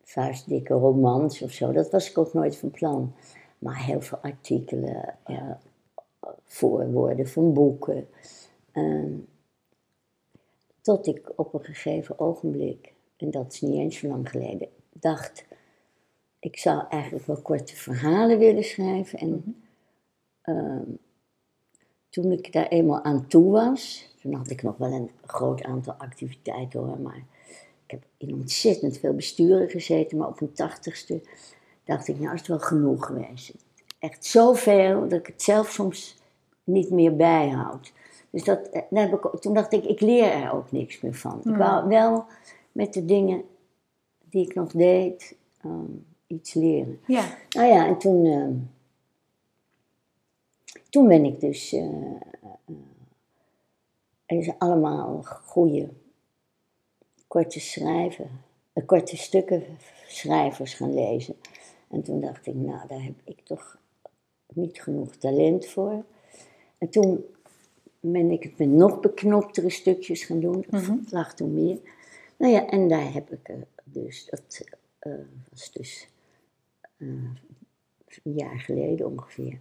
vuistdikke 0.03 0.73
romans 0.73 1.41
of 1.41 1.51
zo. 1.51 1.71
Dat 1.71 1.91
was 1.91 2.09
ik 2.09 2.17
ook 2.17 2.33
nooit 2.33 2.57
van 2.57 2.71
plan. 2.71 3.13
Maar 3.57 3.83
heel 3.83 4.01
veel 4.01 4.17
artikelen, 4.21 5.15
ja. 5.25 5.59
Voorwoorden 6.45 7.27
van 7.27 7.53
boeken. 7.53 8.07
Ehm, 8.71 9.13
tot 10.81 11.07
ik 11.07 11.31
op 11.35 11.53
een 11.53 11.63
gegeven 11.63 12.19
ogenblik, 12.19 12.93
en 13.17 13.31
dat 13.31 13.53
is 13.53 13.61
niet 13.61 13.79
eens 13.79 13.97
zo 13.97 14.07
lang 14.07 14.29
geleden, 14.29 14.67
dacht: 14.89 15.45
ik 16.39 16.57
zou 16.57 16.83
eigenlijk 16.89 17.25
wel 17.25 17.41
korte 17.41 17.75
verhalen 17.75 18.37
willen 18.37 18.63
schrijven. 18.63 19.19
En 19.19 19.29
mhm. 19.29 19.49
ehm, 20.41 20.89
toen 22.09 22.31
ik 22.31 22.53
daar 22.53 22.67
eenmaal 22.67 23.03
aan 23.03 23.27
toe 23.27 23.51
was, 23.51 24.09
toen 24.21 24.33
had 24.33 24.49
ik 24.49 24.61
nog 24.61 24.77
wel 24.77 24.91
een 24.91 25.09
groot 25.25 25.63
aantal 25.63 25.93
activiteiten 25.93 26.79
hoor, 26.79 26.99
maar 26.99 27.23
ik 27.85 27.91
heb 27.91 28.03
in 28.17 28.33
ontzettend 28.33 28.97
veel 28.97 29.13
besturen 29.13 29.69
gezeten, 29.69 30.17
maar 30.17 30.27
op 30.27 30.41
een 30.41 30.53
tachtigste 30.53 31.21
dacht 31.83 32.07
ik, 32.07 32.19
nou 32.19 32.33
is 32.33 32.39
het 32.39 32.47
wel 32.47 32.59
genoeg 32.59 33.05
geweest. 33.05 33.53
Echt 34.01 34.25
zoveel 34.25 35.07
dat 35.07 35.19
ik 35.19 35.27
het 35.27 35.41
zelf 35.41 35.69
soms 35.69 36.17
niet 36.63 36.89
meer 36.89 37.15
bijhoud. 37.15 37.93
Dus 38.29 38.43
dat, 38.43 38.69
eh, 38.69 38.81
heb 38.89 39.13
ik, 39.13 39.41
toen 39.41 39.53
dacht 39.53 39.73
ik, 39.73 39.85
ik 39.85 39.99
leer 39.99 40.31
er 40.31 40.53
ook 40.53 40.71
niks 40.71 41.01
meer 41.01 41.13
van. 41.13 41.37
Ik 41.37 41.43
hmm. 41.43 41.57
wou 41.57 41.87
wel 41.87 42.25
met 42.71 42.93
de 42.93 43.05
dingen 43.05 43.43
die 44.29 44.45
ik 44.45 44.55
nog 44.55 44.71
deed, 44.71 45.35
ehm, 45.61 45.91
iets 46.27 46.53
leren. 46.53 46.99
Ja. 47.07 47.37
Nou 47.49 47.67
ja, 47.67 47.87
en 47.87 47.97
toen, 47.97 48.25
ehm, 48.25 48.53
toen 50.89 51.07
ben 51.07 51.25
ik 51.25 51.39
dus 51.39 51.73
uh, 51.73 52.15
uh, 54.27 54.49
allemaal 54.57 55.23
goede 55.23 55.89
korte 57.27 57.59
schrijven, 57.59 58.29
uh, 58.73 58.85
korte 58.85 59.17
stukken 59.17 59.63
schrijvers 60.07 60.73
gaan 60.73 60.93
lezen. 60.93 61.35
En 61.89 62.03
toen 62.03 62.21
dacht 62.21 62.47
ik, 62.47 62.55
nou, 62.55 62.87
daar 62.87 63.03
heb 63.03 63.15
ik 63.23 63.39
toch 63.45 63.79
niet 64.55 64.81
genoeg 64.81 65.15
talent 65.15 65.65
voor. 65.65 66.03
En 66.77 66.89
toen 66.89 67.25
ben 67.99 68.31
ik 68.31 68.43
het 68.43 68.57
met 68.57 68.67
nog 68.67 68.99
beknoptere 68.99 69.69
stukjes 69.69 70.23
gaan 70.23 70.39
doen. 70.39 70.65
Dat 70.69 70.87
mm 70.87 71.03
lag 71.09 71.35
toen 71.35 71.53
meer. 71.53 71.79
Nou 72.37 72.53
ja, 72.53 72.69
en 72.69 72.87
daar 72.87 73.13
heb 73.13 73.31
ik 73.31 73.51
dus, 73.83 74.25
dat 74.29 74.65
uh, 75.01 75.13
was 75.49 75.71
dus 75.71 76.07
uh, 76.97 77.09
een 78.23 78.33
jaar 78.33 78.59
geleden 78.59 79.05
ongeveer, 79.05 79.59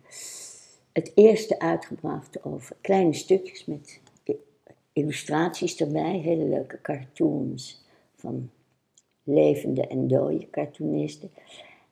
het 0.93 1.13
eerste 1.15 1.59
uitgebracht 1.59 2.45
over 2.45 2.77
kleine 2.81 3.13
stukjes 3.13 3.65
met 3.65 4.01
illustraties 4.93 5.77
erbij, 5.77 6.19
hele 6.19 6.45
leuke 6.45 6.81
cartoons 6.81 7.85
van 8.15 8.51
levende 9.23 9.87
en 9.87 10.09
dode 10.09 10.51
cartoonisten. 10.51 11.31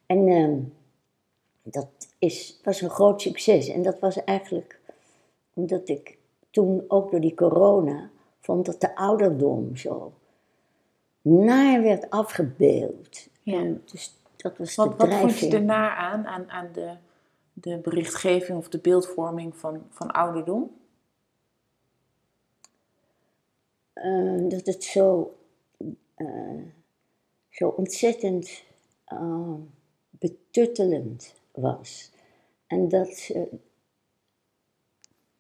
En 0.06 0.28
uh, 0.28 0.58
dat 1.70 1.88
is, 2.18 2.60
was 2.64 2.80
een 2.80 2.90
groot 2.90 3.20
succes. 3.20 3.68
En 3.68 3.82
dat 3.82 3.98
was 3.98 4.24
eigenlijk 4.24 4.80
omdat 5.54 5.88
ik 5.88 6.18
toen 6.50 6.84
ook 6.88 7.10
door 7.10 7.20
die 7.20 7.34
corona 7.34 8.10
vond 8.40 8.66
dat 8.66 8.80
de 8.80 8.96
ouderdom 8.96 9.76
zo 9.76 10.12
naar 11.22 11.82
werd 11.82 12.10
afgebeeld. 12.10 13.28
Ja. 13.42 13.72
dus 13.84 14.14
dat 14.36 14.58
was 14.58 14.74
wat, 14.74 15.00
de 15.00 15.06
Wat 15.06 15.18
vond 15.18 15.38
je 15.38 15.48
er 15.48 15.62
naar 15.62 15.96
aan, 15.96 16.26
aan, 16.26 16.50
aan 16.50 16.68
de, 16.72 16.96
de 17.52 17.78
berichtgeving 17.78 18.58
of 18.58 18.68
de 18.68 18.78
beeldvorming 18.78 19.56
van, 19.56 19.86
van 19.90 20.10
ouderdom? 20.10 20.70
Uh, 23.94 24.48
dat 24.48 24.66
het 24.66 24.84
zo, 24.84 25.36
uh, 26.16 26.62
zo 27.48 27.68
ontzettend 27.68 28.62
uh, 29.12 29.54
betuttelend 30.10 31.34
was. 31.60 32.10
En 32.66 32.88
dat, 32.88 33.30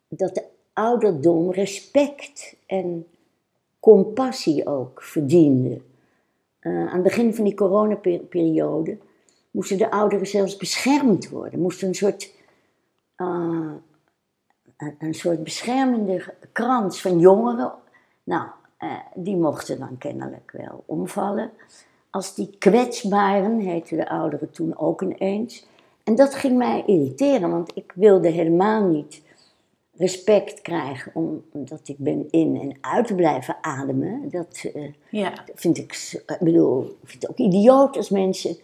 dat 0.08 0.34
de 0.34 0.44
ouderdom 0.72 1.52
respect 1.52 2.56
en 2.66 3.06
compassie 3.80 4.66
ook 4.66 5.02
verdiende. 5.02 5.80
Uh, 6.60 6.86
aan 6.86 6.94
het 6.94 7.02
begin 7.02 7.34
van 7.34 7.44
die 7.44 7.54
coronaperiode 7.54 8.98
moesten 9.50 9.78
de 9.78 9.90
ouderen 9.90 10.26
zelfs 10.26 10.56
beschermd 10.56 11.28
worden. 11.28 11.60
Moesten 11.60 11.88
een 11.88 11.94
soort, 11.94 12.34
uh, 13.16 13.72
een, 14.98 15.14
soort 15.14 15.44
beschermende 15.44 16.34
krans 16.52 17.00
van 17.00 17.18
jongeren. 17.18 17.72
Nou, 18.24 18.48
die 19.14 19.36
mochten 19.36 19.78
dan 19.78 19.98
kennelijk 19.98 20.50
wel 20.50 20.82
omvallen. 20.86 21.50
Als 22.10 22.34
die 22.34 22.56
kwetsbaren, 22.58 23.58
heette 23.58 23.96
de 23.96 24.08
ouderen 24.08 24.50
toen 24.50 24.78
ook 24.78 25.02
ineens. 25.02 25.66
En 26.08 26.14
dat 26.14 26.34
ging 26.34 26.56
mij 26.56 26.82
irriteren, 26.86 27.50
want 27.50 27.70
ik 27.74 27.92
wilde 27.94 28.28
helemaal 28.28 28.84
niet 28.84 29.22
respect 29.96 30.60
krijg 30.60 31.08
omdat 31.52 31.88
ik 31.88 31.98
ben 31.98 32.30
in 32.30 32.56
en 32.60 32.78
uit 32.80 33.06
te 33.06 33.14
blijven 33.14 33.56
ademen. 33.60 34.30
Dat 34.30 34.64
uh, 34.74 34.92
ja. 35.10 35.44
vind 35.54 35.78
ik, 35.78 35.92
ik 36.26 36.38
bedoel, 36.40 36.84
ik 36.84 37.08
vind 37.08 37.22
het 37.22 37.30
ook 37.30 37.38
idioot 37.38 37.96
als 37.96 38.08
mensen 38.08 38.56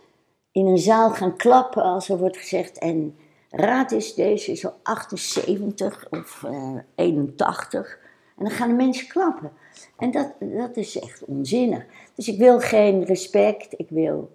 in 0.52 0.66
een 0.66 0.78
zaal 0.78 1.10
gaan 1.10 1.36
klappen 1.36 1.82
als 1.82 2.08
er 2.08 2.18
wordt 2.18 2.36
gezegd 2.36 2.78
en 2.78 3.16
raad 3.50 3.92
is 3.92 4.14
deze 4.14 4.52
is 4.52 4.66
al 4.66 4.74
78 4.82 6.06
of 6.10 6.42
uh, 6.46 6.76
eh, 6.76 6.82
81 6.94 7.98
en 8.36 8.44
dan 8.44 8.54
gaan 8.54 8.68
de 8.68 8.74
mensen 8.74 9.08
klappen. 9.08 9.52
En 9.96 10.10
dat, 10.10 10.34
dat 10.40 10.76
is 10.76 10.98
echt 10.98 11.24
onzinnig. 11.24 11.84
Dus 12.14 12.28
ik 12.28 12.38
wil 12.38 12.60
geen 12.60 13.04
respect, 13.04 13.78
ik 13.78 13.88
wil... 13.88 14.30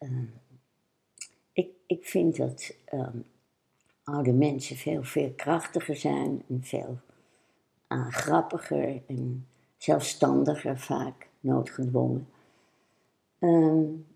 Uh, 0.00 0.08
ik, 1.98 2.06
vind 2.06 2.36
dat 2.36 2.74
um, 2.92 3.24
oude 4.04 4.32
mensen 4.32 4.76
veel, 4.76 5.02
veel 5.02 5.32
krachtiger 5.36 5.96
zijn 5.96 6.42
en 6.48 6.60
veel 6.62 6.98
uh, 7.88 8.06
grappiger 8.08 9.02
en 9.06 9.46
zelfstandiger 9.76 10.78
vaak, 10.78 11.28
noodgedwongen. 11.40 12.28
Um, 13.38 14.06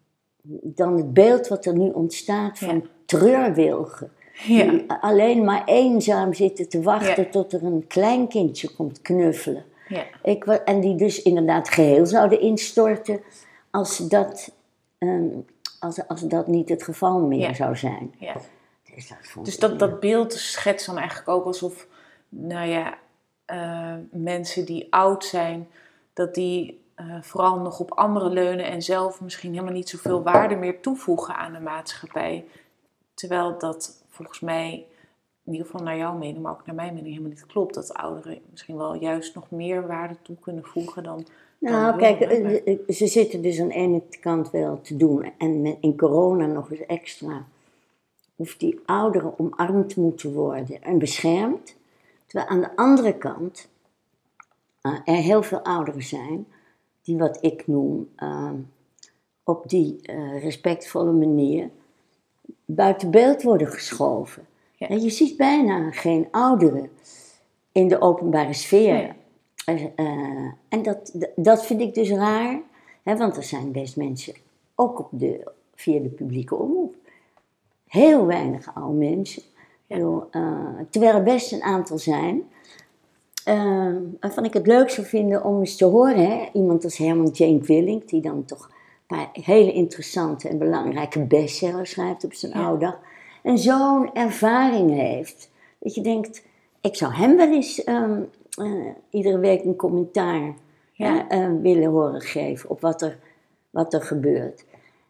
dan 0.62 0.96
het 0.96 1.14
beeld 1.14 1.48
wat 1.48 1.64
er 1.64 1.78
nu 1.78 1.90
ontstaat 1.90 2.58
van 2.58 2.74
ja. 2.74 2.82
treurwilgen. 3.04 4.10
Die 4.46 4.90
alleen 5.00 5.44
maar 5.44 5.64
eenzaam 5.64 6.34
zitten 6.34 6.68
te 6.68 6.82
wachten 6.82 7.30
tot 7.30 7.52
er 7.52 7.64
een 7.64 7.86
kleinkindje 7.86 8.74
komt 8.74 9.00
knuffelen. 9.00 9.64
Ja. 9.88 10.04
Ik, 10.22 10.44
en 10.44 10.80
die 10.80 10.94
dus 10.94 11.22
inderdaad 11.22 11.68
geheel 11.68 12.06
zouden 12.06 12.40
instorten 12.40 13.20
als 13.70 14.08
dat, 14.08 14.52
um, 14.98 15.44
als, 15.80 16.08
als 16.08 16.20
dat 16.20 16.46
niet 16.46 16.68
het 16.68 16.82
geval 16.82 17.20
meer 17.20 17.54
zou 17.54 17.76
zijn. 17.76 18.14
Ja 18.18 18.34
Dus 18.94 19.08
dat, 19.08 19.44
Dus 19.44 19.58
dat, 19.58 19.78
dat 19.78 20.00
beeld 20.00 20.32
schetst 20.32 20.86
dan 20.86 20.98
eigenlijk 20.98 21.28
ook 21.28 21.44
alsof, 21.44 21.86
nou 22.28 22.68
ja, 22.68 22.98
eh, 23.44 23.94
mensen 24.10 24.64
die 24.64 24.86
oud 24.90 25.24
zijn, 25.24 25.68
dat 26.12 26.34
die 26.34 26.84
eh, 26.94 27.22
vooral 27.22 27.58
nog 27.60 27.80
op 27.80 27.92
anderen 27.92 28.32
leunen 28.32 28.66
en 28.66 28.82
zelf 28.82 29.20
misschien 29.20 29.52
helemaal 29.52 29.72
niet 29.72 29.88
zoveel 29.88 30.22
waarde 30.22 30.56
meer 30.56 30.80
toevoegen 30.80 31.36
aan 31.36 31.52
de 31.52 31.60
maatschappij. 31.60 32.44
Terwijl 33.14 33.58
dat 33.58 34.04
volgens 34.08 34.40
mij, 34.40 34.86
in 35.46 35.52
ieder 35.52 35.66
geval 35.66 35.86
naar 35.86 35.96
jouw 35.96 36.16
mening, 36.16 36.42
maar 36.42 36.52
ook 36.52 36.66
naar 36.66 36.74
mijn 36.74 36.94
mening 36.94 37.10
helemaal 37.10 37.30
niet 37.30 37.46
klopt. 37.46 37.74
Dat 37.74 37.94
ouderen 37.94 38.38
misschien 38.50 38.76
wel 38.76 38.94
juist 38.94 39.34
nog 39.34 39.50
meer 39.50 39.86
waarde 39.86 40.16
toe 40.22 40.36
kunnen 40.40 40.64
voegen 40.64 41.02
dan. 41.02 41.26
Nou, 41.58 41.90
dan 41.90 41.98
kijk, 41.98 42.20
eh, 42.20 42.66
eh, 42.66 42.78
ze 42.88 43.06
zitten 43.06 43.42
dus 43.42 43.60
aan 43.60 43.68
de 43.68 43.74
ene 43.74 44.02
kant 44.20 44.50
wel 44.50 44.80
te 44.80 44.96
doen. 44.96 45.32
En 45.38 45.62
met, 45.62 45.76
in 45.80 45.96
corona 45.96 46.46
nog 46.46 46.70
eens 46.70 46.86
extra. 46.86 47.46
Hoeft 48.36 48.60
die 48.60 48.80
ouderen 48.84 49.38
omarmd 49.38 49.96
moeten 49.96 50.32
worden 50.32 50.82
en 50.82 50.98
beschermd. 50.98 51.76
Terwijl 52.26 52.50
aan 52.50 52.60
de 52.60 52.76
andere 52.76 53.16
kant 53.18 53.68
eh, 54.80 54.98
er 55.04 55.14
heel 55.14 55.42
veel 55.42 55.60
ouderen 55.60 56.02
zijn 56.02 56.46
die 57.02 57.16
wat 57.16 57.38
ik 57.40 57.66
noem 57.66 58.08
eh, 58.16 58.50
op 59.44 59.68
die 59.68 60.00
respectvolle 60.40 61.12
manier 61.12 61.70
buiten 62.64 63.10
beeld 63.10 63.42
worden 63.42 63.68
geschoven. 63.68 64.46
Ja. 64.76 64.86
Je 64.96 65.10
ziet 65.10 65.36
bijna 65.36 65.90
geen 65.90 66.28
ouderen 66.30 66.90
in 67.72 67.88
de 67.88 68.00
openbare 68.00 68.52
sfeer. 68.52 68.92
Nee. 69.66 69.92
Eh, 69.96 70.06
en 70.68 70.82
dat, 70.82 71.12
dat 71.36 71.66
vind 71.66 71.80
ik 71.80 71.94
dus 71.94 72.10
raar, 72.10 72.60
hè, 73.02 73.16
want 73.16 73.36
er 73.36 73.42
zijn 73.42 73.72
best 73.72 73.96
mensen, 73.96 74.34
ook 74.74 74.98
op 74.98 75.08
de, 75.10 75.52
via 75.74 76.00
de 76.00 76.08
publieke 76.08 76.54
omroep, 76.54 76.94
heel 77.86 78.26
weinig 78.26 78.74
oude 78.74 78.98
mensen. 78.98 79.42
Bedoel, 79.86 80.24
eh, 80.30 80.42
terwijl 80.90 81.14
er 81.14 81.22
best 81.22 81.52
een 81.52 81.62
aantal 81.62 81.98
zijn, 81.98 82.42
eh, 83.44 83.92
waarvan 84.20 84.44
ik 84.44 84.52
het 84.52 84.66
leuk 84.66 84.90
zou 84.90 85.06
vinden 85.06 85.44
om 85.44 85.58
eens 85.58 85.76
te 85.76 85.84
horen. 85.84 86.30
Hè? 86.30 86.48
Iemand 86.52 86.84
als 86.84 86.96
Herman 86.96 87.30
Jane 87.32 87.60
Willink, 87.60 88.08
die 88.08 88.20
dan 88.20 88.44
toch 88.44 88.64
een 88.64 89.16
paar 89.16 89.28
hele 89.32 89.72
interessante 89.72 90.48
en 90.48 90.58
belangrijke 90.58 91.20
bestsellers 91.20 91.90
schrijft 91.90 92.24
op 92.24 92.32
zijn 92.34 92.52
Ja. 92.52 92.64
oude 92.64 92.84
dag. 92.84 92.98
En 93.46 93.58
zo'n 93.58 94.12
ervaring 94.14 94.90
heeft, 94.90 95.50
dat 95.78 95.94
je 95.94 96.00
denkt, 96.00 96.42
ik 96.80 96.94
zou 96.96 97.12
hem 97.12 97.36
wel 97.36 97.52
eens 97.52 97.84
ehm, 97.84 98.22
eh, 98.58 98.88
iedere 99.10 99.38
week 99.38 99.64
een 99.64 99.76
commentaar 99.76 100.54
Ja. 100.92 101.14
hè, 101.14 101.18
eh, 101.28 101.60
willen 101.60 101.90
horen 101.90 102.20
geven 102.20 102.70
op 102.70 102.80
wat 102.80 103.02
er, 103.02 103.18
wat 103.70 103.92
er 103.94 104.02
gebeurt. 104.02 104.64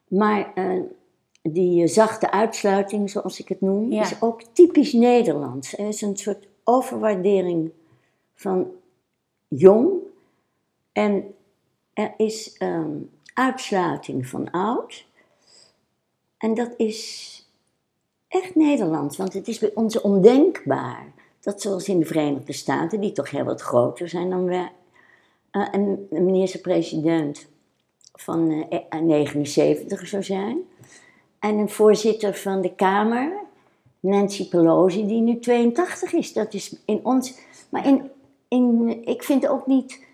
Maar 0.09 0.53
eh, 0.55 0.81
die 1.43 1.83
eh, 1.83 1.89
zachte 1.89 2.31
uitsluiting, 2.31 3.11
zoals 3.11 3.41
ik 3.41 3.49
het 3.49 3.61
noem, 3.61 3.93
Ja. 3.93 4.03
is 4.03 4.23
ook 4.23 4.43
typisch 4.53 4.93
Nederlands. 4.93 5.79
Er 5.79 5.89
is 5.89 6.01
een 6.03 6.17
soort 6.17 6.47
overwaardering 6.65 7.71
van 8.35 8.67
jong 9.49 9.93
en 10.93 11.35
er 11.93 12.15
is 12.17 12.57
ehm, 12.57 12.97
uitsluiting 13.35 14.27
van 14.27 14.51
oud. 14.51 15.07
En 16.39 16.55
dat 16.55 16.75
is 16.77 17.35
echt 18.43 18.55
Nederlands, 18.55 19.17
want 19.17 19.33
het 19.33 19.49
is 19.49 19.59
bij 19.59 19.71
ons 19.75 20.01
ondenkbaar 20.01 21.13
dat 21.41 21.63
zoals 21.63 21.89
in 21.89 21.99
de 21.99 22.05
Verenigde 22.05 22.53
Staten, 22.53 23.01
die 23.01 23.13
toch 23.13 23.31
heel 23.31 23.45
wat 23.45 23.61
groter 23.61 24.09
zijn 24.09 24.31
dan 24.31 24.45
wij, 24.45 24.73
eh, 25.51 25.69
een, 25.73 26.07
een 26.11 26.25
minister-president 26.25 27.47
van 28.13 28.67
eh, 28.69 28.81
eh, 28.89 29.01
79 29.01 30.07
zou 30.07 30.23
zijn. 30.23 30.59
En 31.39 31.59
een 31.59 31.71
voorzitter 31.71 32.35
van 32.35 32.61
de 32.61 32.75
Kamer, 32.75 33.33
Nancy 34.01 34.49
Pelosi, 34.49 35.07
die 35.07 35.21
nu 35.21 35.39
82 35.39 36.13
is. 36.13 36.33
Dat 36.33 36.55
is 36.55 36.77
in 36.85 37.01
ons. 37.03 37.35
Maar 37.69 37.87
in, 37.87 38.11
in, 38.49 38.99
ik 39.05 39.23
vind 39.23 39.49
ook 39.49 39.67
niet 39.67 40.05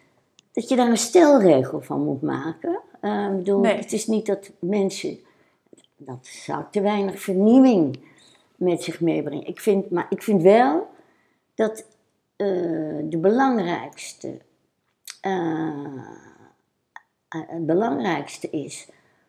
dat 0.52 0.68
je 0.68 0.76
daar 0.76 0.88
een 0.88 0.96
stelregel 0.96 1.80
van 1.80 2.04
moet 2.04 2.22
maken. 2.22 2.80
Eh, 3.00 3.34
bedoel, 3.34 3.60
Nee. 3.60 3.76
Het 3.76 3.92
is 3.92 4.06
niet 4.06 4.26
dat 4.26 4.50
mensen. 4.58 5.18
Dat 5.96 6.26
zou 6.26 6.62
te 6.70 6.80
weinig 6.80 7.20
vernieuwing 7.20 7.98
met 8.62 8.82
zich 8.82 9.00
meebrengen. 9.00 9.46
Ik 9.46 9.60
vind, 9.60 9.90
maar 9.90 10.06
ik 10.08 10.22
vind 10.22 10.42
wel 10.42 10.86
dat 11.54 11.84
eh, 12.36 12.46
de 13.02 13.18
belangrijkste. 13.20 14.38
eh, 15.20 16.08
het 17.28 17.66
belangrijkste 17.66 18.50
is 18.50 18.88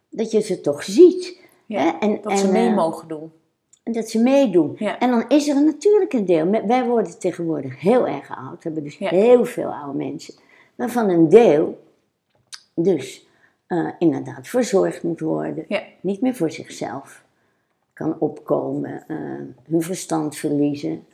dat 0.10 0.32
je 0.32 0.40
ze 0.42 0.62
toch 0.62 0.84
ziet. 0.84 1.40
Ja, 1.66 1.82
hè? 1.82 1.90
En, 2.00 2.20
dat 2.22 2.40
ze 2.40 2.52
mee 2.52 2.72
mogen 2.72 3.08
doen. 3.08 3.32
en 3.84 3.92
dat 3.94 4.10
ze 4.10 4.20
meedoen. 4.22 4.76
Ja. 4.80 5.00
En 5.00 5.10
dan 5.10 5.30
is 5.30 5.48
er 5.48 5.64
natuurlijk 5.64 6.14
een 6.14 6.26
deel. 6.26 6.50
Wij 6.68 6.86
worden 6.86 7.20
tegenwoordig 7.20 7.80
heel 7.82 8.08
erg 8.08 8.30
oud. 8.38 8.54
We 8.56 8.60
hebben 8.62 8.84
dus 8.84 8.98
Ja. 8.98 9.10
heel 9.10 9.46
veel 9.46 9.74
oude 9.74 9.98
mensen. 9.98 10.34
Waarvan 10.76 11.10
een 11.10 11.30
deel 11.30 11.84
dus 12.76 13.28
inderdaad 14.00 14.48
verzorgd 14.48 15.04
moet 15.04 15.20
worden. 15.20 15.66
Niet 16.02 16.22
meer 16.22 16.36
voor 16.36 16.52
zichzelf 16.52 17.23
kan 17.94 18.16
opkomen. 18.20 19.04
eh, 19.08 19.18
hun 19.70 19.82
verstand 19.82 20.36
verliezen. 20.36 21.06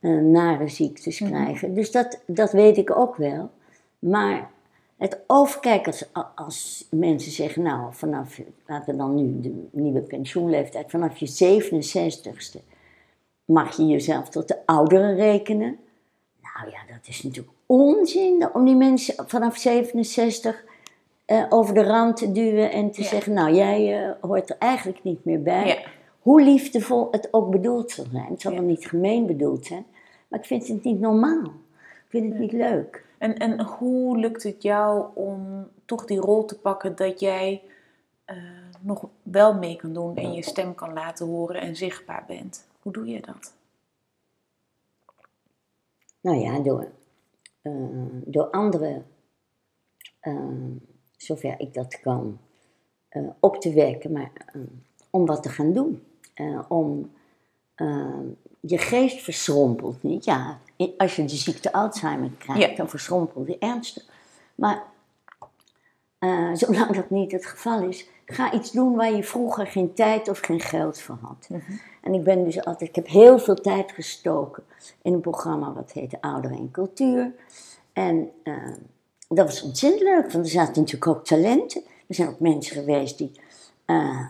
eh, 0.00 0.10
nare 0.10 0.68
ziektes 0.68 1.20
Mhm. 1.20 1.30
krijgen. 1.30 1.74
Dus 1.74 1.90
dat, 1.90 2.20
dat 2.26 2.52
weet 2.52 2.76
ik 2.76 2.96
ook 2.96 3.16
wel. 3.16 3.50
Maar 3.98 4.50
het 4.96 5.18
overkijken 5.26 5.92
als, 5.92 6.04
als 6.34 6.86
mensen 6.90 7.32
zeggen, 7.32 7.62
nou, 7.62 7.94
vanaf, 7.94 8.40
laten 8.66 8.92
we 8.92 8.98
dan 8.98 9.14
nu 9.14 9.40
de 9.40 9.68
nieuwe 9.70 10.00
pensioenleeftijd, 10.00 10.90
vanaf 10.90 11.16
je 11.16 11.26
67ste 11.26 12.58
mag 13.44 13.76
je 13.76 13.86
jezelf 13.86 14.28
tot 14.28 14.48
de 14.48 14.56
ouderen 14.66 15.14
rekenen. 15.14 15.76
Nou 16.42 16.70
ja, 16.70 16.94
dat 16.94 17.08
is 17.08 17.22
natuurlijk 17.22 17.54
onzin 17.66 18.48
om 18.52 18.64
die 18.64 18.76
mensen 18.76 19.14
vanaf 19.26 19.56
67 19.56 20.64
eh, 21.24 21.44
over 21.48 21.74
de 21.74 21.82
rand 21.82 22.16
te 22.16 22.32
duwen 22.32 22.70
en 22.72 22.90
te 22.90 23.02
Ja. 23.02 23.08
zeggen, 23.08 23.32
nou, 23.32 23.54
jij 23.54 24.06
hoort 24.20 24.50
er 24.50 24.56
eigenlijk 24.58 25.02
niet 25.02 25.24
meer 25.24 25.42
bij. 25.42 25.66
Ja. 25.66 25.78
Hoe 26.22 26.42
liefdevol 26.42 27.08
het 27.10 27.28
ook 27.30 27.50
bedoeld 27.50 27.90
zal 27.90 28.06
zijn. 28.10 28.30
Het 28.30 28.40
zal 28.40 28.52
wel 28.52 28.62
niet 28.62 28.86
gemeen 28.86 29.26
bedoeld 29.26 29.66
zijn, 29.66 29.86
maar 30.28 30.38
ik 30.38 30.46
vind 30.46 30.68
het 30.68 30.84
niet 30.84 31.00
normaal. 31.00 31.44
Ik 31.74 32.04
vind 32.08 32.32
het 32.32 32.40
niet 32.40 32.52
leuk. 32.52 33.04
En, 33.18 33.38
en 33.38 33.62
hoe 33.62 34.18
lukt 34.18 34.42
het 34.42 34.62
jou 34.62 35.06
om 35.14 35.68
toch 35.84 36.04
die 36.04 36.20
rol 36.20 36.44
te 36.44 36.58
pakken 36.58 36.96
dat 36.96 37.20
jij 37.20 37.62
eh, 38.24 38.36
nog 38.80 39.08
wel 39.22 39.54
mee 39.54 39.76
kan 39.76 39.92
doen 39.92 40.16
en 40.16 40.32
je 40.32 40.42
stem 40.42 40.74
kan 40.74 40.92
laten 40.92 41.26
horen 41.26 41.60
en 41.60 41.76
zichtbaar 41.76 42.24
bent? 42.26 42.66
Hoe 42.82 42.92
doe 42.92 43.06
je 43.06 43.20
dat? 43.20 43.54
Nou 46.20 46.38
ja, 46.38 46.58
door, 46.58 46.90
eh, 47.62 47.72
door 48.24 48.50
anderen, 48.50 49.06
eh, 50.20 50.34
zover 51.16 51.60
ik 51.60 51.74
dat 51.74 52.00
kan, 52.00 52.38
op 53.40 53.56
te 53.56 53.72
wekken, 53.72 54.12
maar 54.12 54.32
om 55.10 55.26
wat 55.26 55.42
te 55.42 55.48
gaan 55.48 55.72
doen. 55.72 56.02
Eh, 56.42 56.58
om 56.68 57.10
eh, 57.74 58.06
je 58.60 58.78
geest 58.78 59.22
verschrompelt 59.22 60.02
niet. 60.02 60.24
Ja, 60.24 60.58
als 60.96 61.16
je 61.16 61.24
de 61.24 61.36
ziekte 61.36 61.72
Alzheimer 61.72 62.30
krijgt, 62.38 62.70
Ja. 62.70 62.76
dan 62.76 62.88
verschrompelt 62.88 63.46
die 63.46 63.58
ernstig. 63.58 64.04
Maar 64.54 64.82
eh, 66.18 66.50
zolang 66.54 66.94
dat 66.96 67.10
niet 67.10 67.32
het 67.32 67.46
geval 67.46 67.82
is, 67.82 68.06
ga 68.26 68.52
iets 68.52 68.70
doen 68.70 68.94
waar 68.96 69.12
je 69.12 69.24
vroeger 69.24 69.66
geen 69.66 69.94
tijd 69.94 70.28
of 70.28 70.38
geen 70.38 70.60
geld 70.60 71.00
voor 71.00 71.18
had. 71.22 71.48
En 72.02 72.14
ik 72.14 72.24
ben 72.24 72.44
dus 72.44 72.64
altijd, 72.64 72.88
ik 72.88 72.94
heb 72.94 73.06
heel 73.06 73.38
veel 73.38 73.54
tijd 73.54 73.92
gestoken 73.92 74.62
in 75.02 75.12
een 75.12 75.20
programma 75.20 75.72
wat 75.72 75.92
heette 75.92 76.20
Ouderen 76.20 76.56
en 76.56 76.70
Cultuur. 76.70 77.32
En 77.92 78.30
eh, 78.42 78.54
dat 79.28 79.46
was 79.46 79.62
ontzettend 79.62 80.02
leuk, 80.02 80.32
want 80.32 80.44
er 80.44 80.50
zaten 80.50 80.80
natuurlijk 80.80 81.06
ook 81.06 81.24
talenten. 81.24 81.82
Er 82.06 82.14
zijn 82.14 82.28
ook 82.28 82.40
mensen 82.40 82.76
geweest 82.76 83.18
die, 83.18 83.32
eh, 83.84 84.26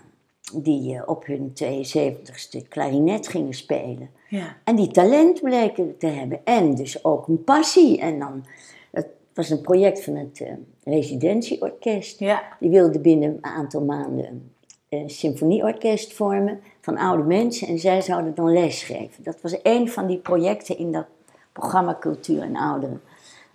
die 0.54 0.96
eh, 0.96 1.02
op 1.06 1.26
hun 1.26 1.52
72ste 1.64 2.68
klarinet 2.68 3.28
gingen 3.28 3.54
spelen. 3.54 4.10
Ja. 4.28 4.56
En 4.64 4.76
die 4.76 4.90
talent 4.90 5.40
bleken 5.40 5.98
te 5.98 6.06
hebben. 6.06 6.40
En 6.44 6.74
dus 6.74 7.04
ook 7.04 7.28
een 7.28 7.44
passie. 7.44 8.00
En 8.00 8.18
dan, 8.18 8.44
het 8.90 9.06
was 9.34 9.50
een 9.50 9.60
project 9.60 10.04
van 10.04 10.16
het 10.16 10.40
eh, 10.40 10.52
residentieorkest. 10.84 12.18
Ja. 12.18 12.42
Die 12.60 12.70
wilden 12.70 13.02
binnen 13.02 13.30
een 13.30 13.44
aantal 13.44 13.80
maanden 13.82 14.52
een 14.92 15.10
symfonieorkest 15.10 16.12
vormen 16.12 16.60
van 16.80 16.96
oude 16.96 17.22
mensen. 17.22 17.68
En 17.68 17.78
zij 17.78 18.00
zouden 18.00 18.34
dan 18.34 18.52
lesgeven. 18.52 19.24
Dat 19.24 19.40
was 19.40 19.56
een 19.62 19.88
van 19.88 20.06
die 20.06 20.18
projecten 20.18 20.78
in 20.78 20.92
dat 20.92 21.06
programma 21.52 21.96
Cultuur 22.00 22.42
en 22.42 22.56
Ouderen. 22.56 23.00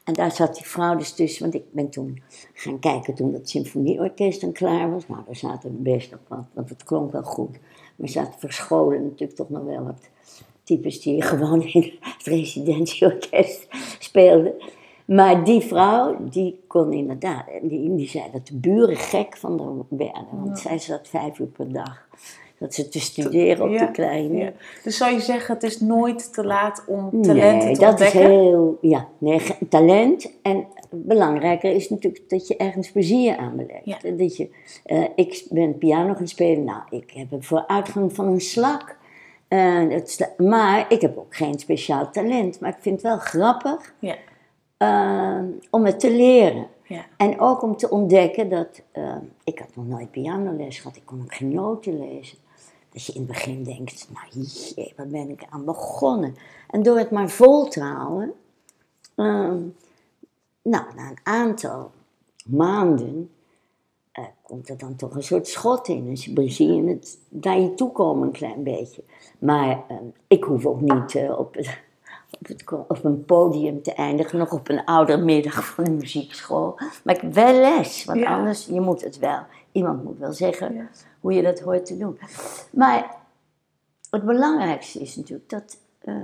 En 0.08 0.13
daar 0.13 0.32
zat 0.32 0.56
die 0.56 0.65
vrouw 0.65 0.96
dus 0.96 1.13
tussen, 1.13 1.41
want 1.41 1.54
ik 1.54 1.63
ben 1.72 1.89
toen 1.89 2.22
gaan 2.54 2.80
kijken 2.80 3.13
toen 3.13 3.32
dat 3.32 3.50
symfonieorkest 3.50 4.41
dan 4.41 4.52
klaar 4.52 4.91
was. 4.91 5.08
Nou, 5.08 5.22
daar 5.26 5.36
zaten 5.36 5.84
best 5.84 6.12
nog 6.12 6.20
wat, 6.28 6.46
want 6.54 6.70
het 6.70 6.84
klonk 6.84 7.12
wel 7.12 7.24
goed. 7.24 7.58
Maar 7.96 8.10
zaten 8.10 8.39
verscholen 8.39 9.04
natuurlijk 9.04 9.36
toch 9.36 9.50
nog 9.50 9.63
wel 9.63 9.84
wat 9.84 10.10
types 10.63 11.02
die 11.02 11.22
gewoon 11.22 11.62
in 11.62 11.93
het 12.00 12.24
residentieorkest 12.24 13.67
speelden. 14.00 14.54
Maar 15.06 15.43
die 15.43 15.62
vrouw, 15.62 16.17
die 16.30 16.60
kon 16.67 16.93
inderdaad, 16.93 17.46
die, 17.62 17.96
die 17.96 18.10
zei 18.10 18.26
dat 18.32 18.48
de 18.48 18.56
buren 18.56 18.98
gek 18.98 19.38
van 19.38 19.60
haar 19.60 19.98
werden. 19.98 20.28
Want 20.43 20.60
zij 20.60 20.80
zat 20.80 21.08
vijf 21.08 21.39
uur 21.39 21.48
per 21.48 21.74
dag 21.74 22.08
dat 22.60 22.74
ze 22.74 22.89
te 22.89 23.00
studeren 23.00 23.65
op 23.65 23.72
Ja, 23.72 23.86
de 23.86 23.91
kleine. 23.91 24.38
Ja. 24.38 24.52
Dus 24.84 24.98
zou 24.98 25.13
je 25.13 25.20
zeggen, 25.20 25.54
het 25.54 25.63
is 25.63 25.80
nooit 25.80 26.34
te 26.34 26.46
laat 26.46 26.84
om 26.88 27.10
Nee, 27.12 27.22
talenten 27.22 27.74
te 27.74 27.80
dat 27.80 27.89
ontdekken? 27.89 28.20
is 28.22 28.28
heel, 28.28 28.78
ja, 28.82 29.08
nee, 29.17 29.41
talent. 29.70 30.32
En 30.41 30.65
belangrijker 30.89 31.72
is 31.72 31.89
natuurlijk 31.89 32.30
dat 32.30 32.48
je 32.48 32.58
ergens 32.58 32.91
plezier 32.91 33.38
aan 33.38 33.56
beleeft. 33.56 33.86
Ja. 33.86 33.98
Dat 34.12 34.38
je, 34.38 34.50
eh, 34.86 35.04
ik 35.15 35.46
ben 35.50 35.78
piano 35.78 36.13
gaan 36.13 36.28
spelen, 36.28 36.63
nou, 36.63 36.82
ik 36.89 37.12
heb 37.12 37.32
een 37.32 37.43
vooruitgang 37.43 38.13
van 38.15 38.28
een 38.28 38.41
slak. 38.41 38.98
Eh, 39.48 39.89
het 39.89 40.34
maar 40.38 40.86
ik 40.89 41.02
heb 41.02 41.17
ook 41.17 41.36
geen 41.36 41.60
speciaal 41.60 42.12
talent. 42.12 42.60
Maar 42.60 42.70
ik 42.70 42.78
vind 42.82 42.96
het 43.02 43.04
wel 43.12 43.17
grappig 43.17 43.93
Ja, 44.00 44.15
eh, 44.78 45.39
om 45.70 45.86
het 45.86 46.00
te 46.00 46.12
leren. 46.12 46.67
ja, 46.84 47.06
En 47.17 47.39
ook 47.39 47.62
om 47.62 47.78
te 47.78 47.89
ontdekken 47.89 48.50
dat, 48.50 48.82
ik 49.43 49.60
had 49.60 49.70
nog 49.76 49.88
nooit 49.88 50.12
pianoles 50.12 50.80
gehad, 50.80 50.96
ik 50.98 51.06
kon 51.06 51.22
ook 51.22 51.34
geen 51.36 51.54
noten 51.54 52.00
lezen. 52.00 52.38
Dat 52.97 53.05
je 53.05 53.13
in 53.13 53.21
het 53.21 53.31
begin 53.31 53.63
denkt, 53.63 54.10
nou 54.13 54.47
jee, 54.75 54.93
waar 54.95 55.07
ben 55.07 55.29
ik 55.29 55.45
aan 55.49 55.65
begonnen? 55.65 56.36
En 56.69 56.83
door 56.83 56.97
het 56.97 57.12
maar 57.12 57.29
vol 57.29 57.67
te 57.67 57.81
houden, 57.81 58.33
eh, 59.15 59.25
nou, 60.62 60.86
na 60.95 61.10
een 61.10 61.19
aantal 61.23 61.91
maanden, 62.45 63.31
eh, 64.12 64.23
komt 64.41 64.69
er 64.69 64.77
dan 64.77 64.95
toch 64.95 65.15
een 65.15 65.23
soort 65.23 65.47
schot 65.47 65.88
in. 65.88 66.05
Dus 66.05 66.25
je 66.25 66.49
zie 66.49 66.73
je 66.73 66.83
het 66.89 67.17
naar 67.29 67.60
je 67.60 67.73
toe 67.73 67.91
komen 67.91 68.27
een 68.27 68.33
klein 68.33 68.63
beetje. 68.63 69.03
Maar 69.39 69.83
eh, 69.88 69.97
ik 70.27 70.43
hoef 70.43 70.65
ook 70.65 70.81
niet 70.81 71.15
eh, 71.15 71.39
op, 71.39 71.55
het, 71.55 71.79
op, 72.39 72.47
het, 72.47 72.63
op 72.88 73.03
een 73.03 73.25
podium 73.25 73.81
te 73.81 73.93
eindigen, 73.93 74.39
nog 74.39 74.51
op 74.51 74.69
een 74.69 74.86
oudermiddag 74.86 75.65
van 75.65 75.83
de 75.83 75.91
muziekschool. 75.91 76.79
Maar 77.03 77.15
ik 77.15 77.21
heb 77.21 77.33
wel 77.33 77.53
les, 77.53 78.05
want 78.05 78.19
Ja. 78.19 78.38
anders, 78.38 78.65
je 78.65 78.81
moet 78.81 79.03
het 79.03 79.19
wel, 79.19 79.39
iemand 79.71 80.03
moet 80.03 80.17
wel 80.17 80.33
zeggen. 80.33 80.89
Hoe 81.27 81.35
je 81.35 81.41
dat 81.41 81.59
hoort 81.59 81.85
te 81.85 81.97
doen. 81.97 82.19
Maar 82.71 83.15
het 84.09 84.25
belangrijkste 84.25 84.99
is 84.99 85.15
natuurlijk 85.15 85.49
dat 85.49 85.77
eh, 85.99 86.15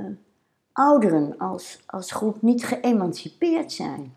ouderen 0.72 1.38
als, 1.38 1.84
als 1.86 2.12
groep 2.12 2.42
niet 2.42 2.66
geëmancipeerd 2.66 3.72
zijn. 3.72 4.14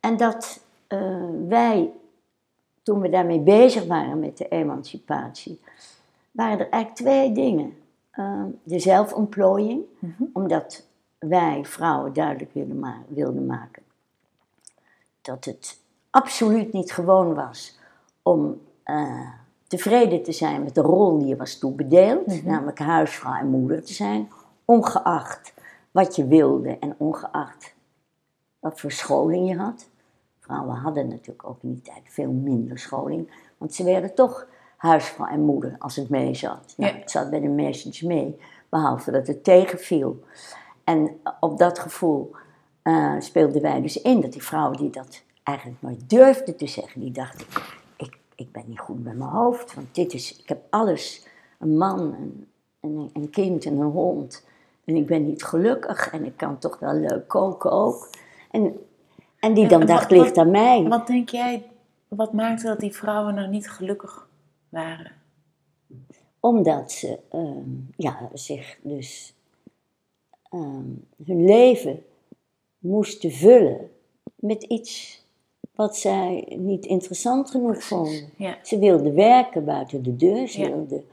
En 0.00 0.16
dat 0.16 0.60
eh, 0.86 1.24
wij, 1.48 1.92
toen 2.82 3.00
we 3.00 3.08
daarmee 3.08 3.40
bezig 3.40 3.86
waren 3.86 4.18
met 4.18 4.36
de 4.38 4.48
emancipatie, 4.48 5.60
waren 6.30 6.58
er 6.58 6.68
eigenlijk 6.68 6.94
twee 6.94 7.32
dingen. 7.32 7.76
Eh, 8.10 8.42
de 8.62 8.78
zelfontplooiing, 8.78 9.82
Mhm. 9.98 10.22
omdat 10.32 10.86
wij 11.18 11.64
vrouwen 11.64 12.12
duidelijk 12.12 12.54
wilden, 12.54 12.78
ma- 12.78 13.02
wilden 13.08 13.46
maken 13.46 13.82
dat 15.20 15.44
het 15.44 15.80
absoluut 16.10 16.72
niet 16.72 16.92
gewoon 16.92 17.34
was 17.34 17.78
om 18.22 18.60
tevreden 19.70 20.22
te 20.22 20.32
zijn 20.32 20.62
met 20.62 20.74
de 20.74 20.80
rol 20.80 21.18
die 21.18 21.26
je 21.26 21.36
was 21.36 21.58
toebedeeld, 21.58 22.44
namelijk 22.44 22.78
huisvrouw 22.78 23.34
en 23.34 23.48
moeder 23.48 23.84
te 23.84 23.92
zijn, 23.92 24.30
ongeacht 24.64 25.52
wat 25.90 26.16
je 26.16 26.26
wilde 26.26 26.78
en 26.78 26.94
ongeacht 26.98 27.74
wat 28.58 28.80
voor 28.80 28.92
scholing 28.92 29.48
je 29.48 29.56
had. 29.56 29.88
Vrouwen 30.40 30.76
hadden 30.76 31.08
natuurlijk 31.08 31.48
ook 31.48 31.62
in 31.62 31.72
die 31.72 31.82
tijd 31.82 32.02
veel 32.04 32.30
minder 32.30 32.78
scholing, 32.78 33.30
want 33.58 33.74
ze 33.74 33.84
werden 33.84 34.14
toch 34.14 34.46
huisvrouw 34.76 35.26
en 35.26 35.40
moeder 35.40 35.76
als 35.78 35.96
het 35.96 36.08
mee 36.08 36.34
zat. 36.34 36.74
Nou. 36.76 36.94
Het 36.94 37.10
zat 37.10 37.30
bij 37.30 37.40
de 37.40 37.48
meesters 37.48 38.00
mee, 38.02 38.40
behalve 38.68 39.10
dat 39.10 39.26
het 39.26 39.44
tegenviel. 39.44 40.24
En 40.84 41.20
op 41.40 41.58
dat 41.58 41.78
gevoel 41.78 42.30
eh, 42.82 43.14
speelden 43.18 43.62
wij 43.62 43.80
dus 43.80 44.02
in 44.02 44.20
dat 44.20 44.32
die 44.32 44.42
vrouwen 44.42 44.76
die 44.76 44.90
dat 44.90 45.22
eigenlijk 45.42 45.82
nooit 45.82 46.10
durfden 46.10 46.56
te 46.56 46.66
zeggen, 46.66 47.00
die 47.00 47.12
dachten, 47.12 47.46
ik, 48.40 48.52
ben 48.52 48.64
niet 48.66 48.78
goed 48.78 49.02
bij 49.02 49.14
mijn 49.14 49.30
hoofd, 49.30 49.74
want 49.74 49.94
dit 49.94 50.12
is, 50.12 50.38
ik 50.38 50.48
heb 50.48 50.62
alles, 50.70 51.26
een 51.58 51.76
man, 51.76 52.00
een, 52.00 52.46
een, 52.80 53.10
een 53.12 53.30
kind 53.30 53.64
en 53.64 53.76
een 53.76 53.90
hond, 53.90 54.46
en 54.84 54.96
ik 54.96 55.06
ben 55.06 55.26
niet 55.26 55.44
gelukkig 55.44 56.12
en 56.12 56.24
ik 56.24 56.36
kan 56.36 56.58
toch 56.58 56.78
wel 56.78 56.94
leuk 56.94 57.28
koken 57.28 57.70
ook. 57.70 58.10
En, 58.50 58.86
en 59.38 59.54
die 59.54 59.68
dan 59.68 59.80
en 59.80 59.86
dacht, 59.86 60.10
wat- 60.10 60.18
ligt 60.18 60.36
aan 60.36 60.50
mij. 60.50 60.88
Wat 60.88 61.06
denk 61.06 61.28
jij, 61.28 61.66
wat 62.08 62.32
maakte 62.32 62.66
dat 62.66 62.80
die 62.80 62.94
vrouwen 62.94 63.34
nou 63.34 63.48
niet 63.48 63.70
gelukkig 63.70 64.28
waren? 64.68 65.12
Omdat 66.40 66.92
ze 66.92 67.18
ehm, 67.30 67.70
ja, 67.96 68.28
zich 68.32 68.78
dus 68.82 69.34
ehm, 70.50 70.88
hun 71.24 71.44
leven 71.44 72.04
moesten 72.78 73.30
vullen 73.30 73.90
met 74.34 74.62
iets 74.62 75.19
wat 75.80 75.96
zij 75.96 76.56
niet 76.58 76.86
interessant 76.86 77.50
genoeg 77.50 77.82
vonden. 77.82 78.28
Ja. 78.36 78.56
Ze 78.62 78.78
wilden 78.78 79.14
werken 79.14 79.64
buiten 79.64 80.02
de 80.02 80.16
deur, 80.16 80.48
ze 80.48 80.60
Ja. 80.60 80.68
wilden 80.70 81.04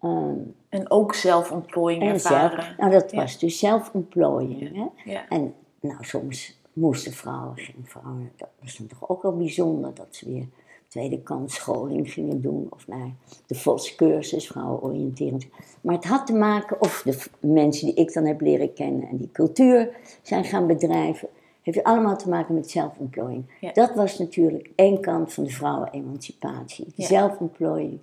ehm, 0.00 0.36
En 0.68 0.90
ook 0.90 1.14
zelfontplooiing 1.14 2.02
en 2.02 2.20
zelf, 2.20 2.52
ervaren. 2.52 2.74
nou 2.78 2.90
dat 2.90 3.12
was 3.12 3.38
dus 3.38 3.58
zelfontplooiing. 3.58 4.90
Hè? 5.04 5.14
En 5.28 5.54
nou, 5.80 5.96
soms 6.04 6.58
moesten 6.72 7.12
vrouwen, 7.12 7.56
gingen 7.56 7.84
vrouwen, 7.86 8.32
dat 8.36 8.48
was 8.60 8.76
dan 8.76 8.86
toch 8.86 9.08
ook 9.08 9.22
wel 9.22 9.36
bijzonder 9.36 9.94
dat 9.94 10.06
ze 10.10 10.30
weer 10.32 10.46
tweede 10.88 11.18
kans 11.22 11.54
scholing 11.54 12.10
gingen 12.12 12.40
doen 12.42 12.66
of 12.70 12.86
naar 12.88 13.10
de 13.46 13.54
VOS-cursus, 13.54 14.46
vrouwenoriënterend. 14.46 15.46
Maar 15.80 15.94
het 15.94 16.04
had 16.04 16.26
te 16.26 16.32
maken, 16.34 16.80
of 16.80 17.02
de 17.04 17.48
mensen 17.48 17.86
die 17.86 17.94
ik 17.94 18.12
dan 18.12 18.24
heb 18.24 18.40
leren 18.40 18.72
kennen 18.72 19.08
en 19.08 19.16
die 19.16 19.30
cultuur 19.32 19.96
zijn 20.22 20.44
gaan 20.44 20.66
bedrijven, 20.66 21.28
heeft 21.62 21.82
allemaal 21.82 22.16
te 22.16 22.28
maken 22.28 22.54
met 22.54 22.70
zelfontplooiing. 22.70 23.44
Ja. 23.60 23.72
Dat 23.72 23.94
was 23.94 24.18
natuurlijk 24.18 24.70
één 24.74 25.00
kant 25.00 25.32
van 25.32 25.44
de 25.44 25.50
vrouwenemancipatie. 25.50 26.92
Ja. 26.94 27.06
zelfontplooiing, 27.06 27.98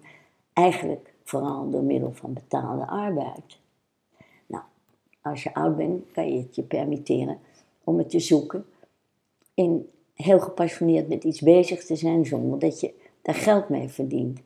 eigenlijk 0.54 1.14
vooral 1.24 1.70
door 1.70 1.84
middel 1.84 2.14
van 2.14 2.34
betaalde 2.34 2.88
arbeid. 2.88 3.58
Nou, 4.46 4.64
als 5.22 5.44
je 5.44 5.54
oud 5.54 5.78
bent, 5.78 6.12
kan 6.12 6.34
je 6.34 6.42
het 6.42 6.56
je 6.56 6.64
permitteren 6.64 7.40
om 7.84 7.98
het 7.98 8.10
te 8.10 8.20
zoeken. 8.20 8.66
In 9.54 9.90
heel 10.14 10.40
gepassioneerd 10.40 11.10
met 11.10 11.24
iets 11.24 11.42
bezig 11.42 11.86
te 11.86 11.96
zijn 11.96 12.26
zonder 12.26 12.60
dat 12.60 12.80
je 12.80 12.94
daar 13.22 13.36
geld 13.36 13.70
mee 13.70 13.90
verdient. 13.90 14.40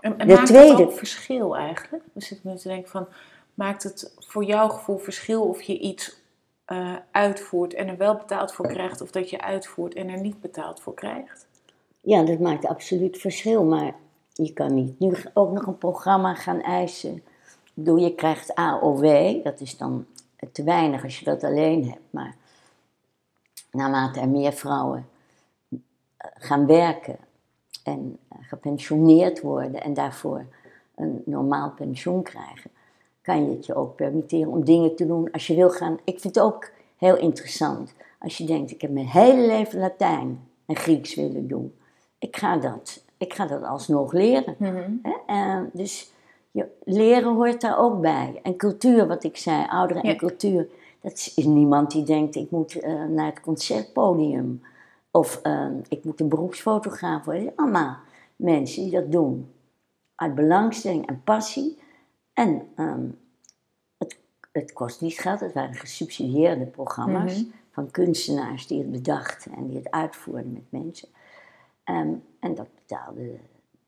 En, 0.00 0.18
en 0.18 0.26
De 0.28 0.34
maakt 0.34 0.46
tweede- 0.46 0.70
het 0.70 0.80
ook 0.80 0.92
verschil 0.92 1.56
eigenlijk? 1.56 2.04
We 2.12 2.20
zitten 2.20 2.50
nu 2.50 2.56
te 2.56 2.68
denken 2.68 2.90
van, 2.90 3.06
maakt 3.54 3.82
het 3.82 4.14
voor 4.18 4.44
jouw 4.44 4.68
gevoel 4.68 4.98
verschil 4.98 5.42
of 5.42 5.62
je 5.62 5.78
iets 5.78 6.19
eh, 6.70 6.94
uitvoert 7.10 7.74
en 7.74 7.88
er 7.88 7.96
wel 7.96 8.16
betaald 8.16 8.52
voor 8.52 8.66
krijgt, 8.66 9.00
of 9.00 9.10
dat 9.10 9.30
je 9.30 9.40
uitvoert 9.40 9.94
en 9.94 10.08
er 10.08 10.20
niet 10.20 10.40
betaald 10.40 10.80
voor 10.80 10.94
krijgt? 10.94 11.46
Ja, 12.00 12.22
dat 12.22 12.38
maakt 12.38 12.66
absoluut 12.66 13.18
verschil, 13.18 13.64
maar 13.64 13.94
je 14.32 14.52
kan 14.52 14.74
niet 14.74 14.98
nu 14.98 15.16
ook 15.34 15.52
nog 15.52 15.66
een 15.66 15.78
programma 15.78 16.34
gaan 16.34 16.60
eisen. 16.60 17.22
Bedoel, 17.74 17.96
je 17.96 18.14
krijgt 18.14 18.54
AOW, 18.54 19.44
dat 19.44 19.60
is 19.60 19.76
dan 19.76 20.06
te 20.52 20.62
weinig 20.62 21.04
als 21.04 21.18
je 21.18 21.24
dat 21.24 21.44
alleen 21.44 21.88
hebt, 21.88 22.12
maar 22.12 22.34
naarmate 23.70 24.20
er 24.20 24.28
meer 24.28 24.52
vrouwen 24.52 25.08
eh, 25.68 25.78
gaan 26.34 26.66
werken 26.66 27.16
en 27.84 28.18
eh, 28.28 28.38
gepensioneerd 28.40 29.40
worden 29.40 29.82
en 29.82 29.94
daarvoor 29.94 30.46
een 30.94 31.22
normaal 31.24 31.70
pensioen 31.70 32.22
krijgen, 32.22 32.70
kan 33.22 33.44
je 33.44 33.50
het 33.56 33.66
je 33.66 33.74
ook 33.74 33.96
permitteren 33.96 34.52
om 34.52 34.64
dingen 34.64 34.96
te 34.96 35.06
doen 35.06 35.30
als 35.30 35.46
je 35.46 35.54
wil 35.54 35.70
gaan. 35.70 35.98
Ik 36.04 36.20
vind 36.20 36.34
het 36.34 36.44
ook 36.44 36.70
heel 36.96 37.16
interessant 37.16 37.94
als 38.20 38.38
je 38.38 38.44
denkt, 38.44 38.70
ik 38.70 38.80
heb 38.80 38.90
mijn 38.90 39.06
hele 39.06 39.46
leven 39.46 39.78
Latijn 39.78 40.48
en 40.66 40.76
Grieks 40.76 41.14
willen 41.14 41.48
doen. 41.48 41.74
Ik 42.18 42.36
ga 42.36 42.56
dat, 42.56 43.02
ik 43.16 43.34
ga 43.34 43.46
dat 43.46 43.62
alsnog 43.62 44.12
leren. 44.12 44.54
Hè? 44.58 45.12
Eh, 45.26 45.60
dus 45.72 46.12
je, 46.50 46.66
leren 46.84 47.34
hoort 47.34 47.60
daar 47.60 47.78
ook 47.78 48.00
bij. 48.00 48.40
En 48.42 48.56
cultuur, 48.56 49.06
wat 49.06 49.24
ik 49.24 49.36
zei, 49.36 49.66
ouderen 49.68 50.02
en 50.02 50.08
Ja. 50.10 50.16
cultuur. 50.16 50.68
Dat 51.00 51.12
is, 51.12 51.34
is 51.34 51.44
niemand 51.44 51.90
die 51.90 52.04
denkt, 52.04 52.34
ik 52.36 52.50
moet 52.50 52.80
eh, 52.80 53.04
naar 53.04 53.26
het 53.26 53.40
concertpodium. 53.40 54.62
Of 55.10 55.40
eh, 55.42 55.66
ik 55.88 56.04
moet 56.04 56.20
een 56.20 56.28
beroepsfotograaf 56.28 57.24
worden. 57.24 57.52
Allemaal 57.56 57.96
mensen 58.36 58.82
die 58.82 58.92
dat 58.92 59.12
doen. 59.12 59.50
Uit 60.14 60.34
belangstelling 60.34 61.06
en 61.06 61.20
passie. 61.24 61.78
En 62.40 62.68
ehm, 62.76 63.06
het, 63.98 64.16
het 64.52 64.72
kost 64.72 65.00
niet 65.00 65.18
geld. 65.18 65.40
Het 65.40 65.52
waren 65.52 65.74
gesubsidieerde 65.74 66.64
programma's 66.64 67.36
Mhm. 67.36 67.50
van 67.70 67.90
kunstenaars 67.90 68.66
die 68.66 68.78
het 68.78 68.90
bedachten 68.90 69.52
en 69.52 69.66
die 69.66 69.76
het 69.76 69.90
uitvoerden 69.90 70.52
met 70.52 70.82
mensen. 70.82 71.08
Ehm, 71.84 72.12
en 72.40 72.54
dat 72.54 72.66
betaalde, 72.74 73.22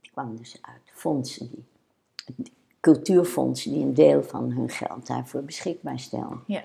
die 0.00 0.10
kwam 0.12 0.36
dus 0.36 0.58
uit 0.60 0.82
fondsen, 0.92 1.50
die, 1.50 2.52
cultuurfondsen 2.80 3.72
die 3.72 3.82
een 3.82 3.94
deel 3.94 4.22
van 4.22 4.50
hun 4.50 4.68
geld 4.68 5.06
daarvoor 5.06 5.42
beschikbaar 5.42 5.98
stelden. 5.98 6.42
Ja. 6.46 6.62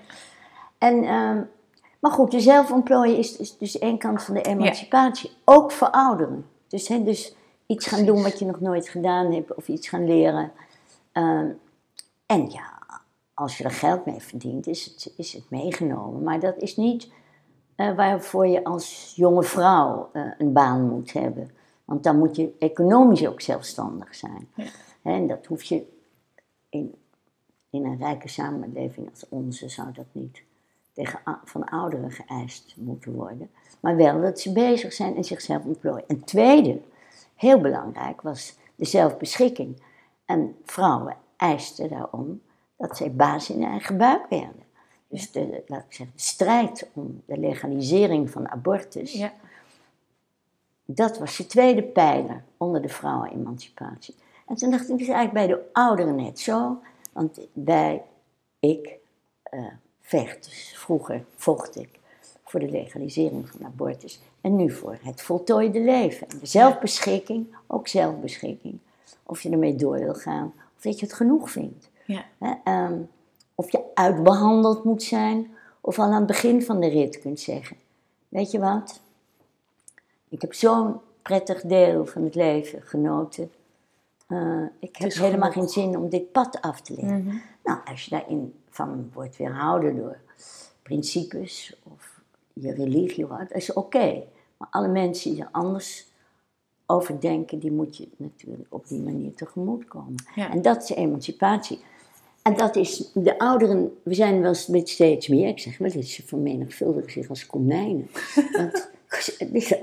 En, 0.78 1.04
ehm, 1.04 1.42
maar 1.98 2.10
goed, 2.10 2.30
de 2.30 2.40
zelfontplooien 2.40 3.16
is, 3.16 3.36
is 3.36 3.58
dus 3.58 3.78
één 3.78 3.98
kant 3.98 4.22
van 4.22 4.34
de 4.34 4.42
emancipatie. 4.42 5.30
Ook 5.44 5.72
voor 5.72 5.90
ouderen. 5.90 6.46
Dus, 6.68 6.86
dus 6.86 7.34
iets 7.66 7.86
gaan 7.86 8.04
doen 8.04 8.22
wat 8.22 8.38
je 8.38 8.44
nog 8.44 8.60
nooit 8.60 8.88
gedaan 8.88 9.32
hebt 9.32 9.54
of 9.54 9.68
iets 9.68 9.88
gaan 9.88 10.04
leren. 10.06 10.52
En 12.28 12.50
ja, 12.50 12.82
als 13.34 13.58
je 13.58 13.64
er 13.64 13.70
geld 13.70 14.06
mee 14.06 14.20
verdient, 14.20 14.66
is 14.66 14.84
het, 14.84 15.12
is 15.16 15.32
het 15.32 15.50
meegenomen. 15.50 16.22
Maar 16.22 16.40
dat 16.40 16.56
is 16.56 16.76
niet 16.76 17.10
eh, 17.74 17.94
waarvoor 17.96 18.46
je 18.46 18.64
als 18.64 19.12
jonge 19.16 19.42
vrouw 19.42 20.10
eh, 20.12 20.22
een 20.38 20.52
baan 20.52 20.88
moet 20.88 21.12
hebben. 21.12 21.50
Want 21.84 22.02
dan 22.02 22.18
moet 22.18 22.36
je 22.36 22.54
economisch 22.58 23.26
ook 23.26 23.40
zelfstandig 23.40 24.14
zijn. 24.14 24.48
Ja. 24.54 24.64
En 25.02 25.26
dat 25.26 25.46
hoef 25.46 25.62
je 25.62 25.86
in, 26.68 26.94
in 27.70 27.84
een 27.84 27.98
rijke 27.98 28.28
samenleving 28.28 29.10
als 29.10 29.28
onze, 29.28 29.68
zou 29.68 29.92
dat 29.92 30.06
niet 30.12 30.42
tegen, 30.92 31.20
van 31.44 31.64
ouderen 31.64 32.10
geëist 32.10 32.74
moeten 32.76 33.12
worden. 33.12 33.50
Maar 33.80 33.96
wel 33.96 34.20
dat 34.20 34.40
ze 34.40 34.52
bezig 34.52 34.92
zijn 34.92 35.16
en 35.16 35.24
zichzelf 35.24 35.64
ontplooien. 35.64 36.08
En 36.08 36.24
tweede, 36.24 36.80
heel 37.34 37.60
belangrijk, 37.60 38.20
was 38.20 38.56
de 38.74 38.84
zelfbeschikking. 38.84 39.82
En 40.24 40.56
vrouwen 40.64 41.16
eisten 41.38 41.88
daarom 41.88 42.40
dat 42.76 42.96
zij 42.96 43.12
baas 43.12 43.50
in 43.50 43.64
eigen 43.64 43.96
buik 43.96 44.28
werden. 44.28 44.66
Dus 45.08 45.32
de, 45.32 45.62
laat 45.66 45.84
ik 45.84 45.92
zeggen, 45.92 46.16
de 46.16 46.22
strijd 46.22 46.88
om 46.92 47.22
de 47.26 47.38
legalisering 47.38 48.30
van 48.30 48.50
abortus, 48.50 49.12
ja. 49.12 49.32
dat 50.84 51.18
was 51.18 51.36
de 51.36 51.46
tweede 51.46 51.82
pijler 51.82 52.42
onder 52.56 52.82
de 52.82 52.88
vrouwenemancipatie. 52.88 54.14
En 54.46 54.56
toen 54.56 54.70
dacht 54.70 54.82
ik, 54.82 54.88
het 54.88 55.00
is 55.00 55.08
eigenlijk 55.08 55.46
bij 55.46 55.56
de 55.56 55.64
ouderen 55.72 56.14
net 56.14 56.40
zo, 56.40 56.78
want 57.12 57.38
wij, 57.52 58.02
ik, 58.58 58.96
uh, 59.54 59.66
vecht, 60.00 60.44
dus 60.44 60.72
vroeger 60.76 61.24
vocht 61.36 61.76
ik 61.76 61.98
voor 62.44 62.60
de 62.60 62.70
legalisering 62.70 63.48
van 63.48 63.66
abortus 63.66 64.20
en 64.40 64.56
nu 64.56 64.70
voor 64.70 64.98
het 65.02 65.22
voltooide 65.22 65.80
leven. 65.80 66.28
En 66.28 66.38
de 66.38 66.46
zelfbeschikking, 66.46 67.56
ook 67.66 67.88
zelfbeschikking, 67.88 68.78
of 69.22 69.42
je 69.42 69.50
ermee 69.50 69.74
door 69.74 69.98
wil 69.98 70.14
gaan 70.14 70.52
of 70.78 70.84
dat 70.84 71.00
je 71.00 71.06
het 71.06 71.14
genoeg 71.14 71.50
vindt. 71.50 71.90
Ja. 72.04 72.24
Ehm, 72.64 73.00
of 73.54 73.72
je 73.72 73.82
uitbehandeld 73.94 74.84
moet 74.84 75.02
zijn, 75.02 75.50
of 75.80 75.98
al 75.98 76.04
aan 76.04 76.12
het 76.12 76.26
begin 76.26 76.62
van 76.62 76.80
de 76.80 76.88
rit 76.88 77.20
kunt 77.20 77.40
zeggen: 77.40 77.76
Weet 78.28 78.50
je 78.50 78.58
wat? 78.58 79.00
Ik 80.28 80.40
heb 80.40 80.54
zo'n 80.54 81.00
prettig 81.22 81.60
deel 81.60 82.06
van 82.06 82.22
het 82.22 82.34
leven 82.34 82.82
genoten. 82.82 83.50
Uh, 84.28 84.66
ik 84.78 84.96
heb 84.96 85.12
helemaal 85.12 85.50
geen 85.50 85.68
zin 85.68 85.96
om 85.96 86.08
dit 86.08 86.32
pad 86.32 86.60
af 86.60 86.80
te 86.80 86.94
leggen. 86.94 87.24
Mhm. 87.24 87.36
Nou, 87.64 87.78
als 87.84 88.04
je 88.04 88.10
daarin 88.10 88.54
van 88.70 89.10
wordt 89.12 89.36
weerhouden 89.36 89.96
door 89.96 90.18
principes 90.82 91.76
of 91.82 92.20
je 92.52 92.72
religie, 92.72 93.26
dat 93.26 93.52
is 93.52 93.72
oké. 93.72 94.22
Maar 94.56 94.68
alle 94.70 94.88
mensen 94.88 95.30
die 95.30 95.42
er 95.42 95.48
anders 95.52 96.07
over 96.90 97.20
denken, 97.20 97.58
die 97.58 97.72
moet 97.72 97.96
je 97.96 98.08
natuurlijk 98.16 98.66
op 98.68 98.88
die 98.88 99.00
manier 99.00 99.34
tegemoet 99.34 99.84
komen. 99.84 100.14
En 100.34 100.62
dat 100.62 100.82
is 100.82 100.90
emancipatie. 100.90 101.78
En 102.42 102.56
dat 102.56 102.76
is, 102.76 103.10
de 103.14 103.38
ouderen, 103.38 103.98
we 104.02 104.14
zijn 104.14 104.40
wel 104.40 104.54
steeds 104.54 105.28
meer, 105.28 105.48
ik 105.48 105.58
zeg 105.58 105.80
maar, 105.80 105.92
dat 105.92 106.04
ze 106.04 106.22
vermenigvuldigen 106.26 107.10
zich 107.10 107.28
als 107.28 107.46
konijnen. 107.46 108.10
Want 108.56 108.90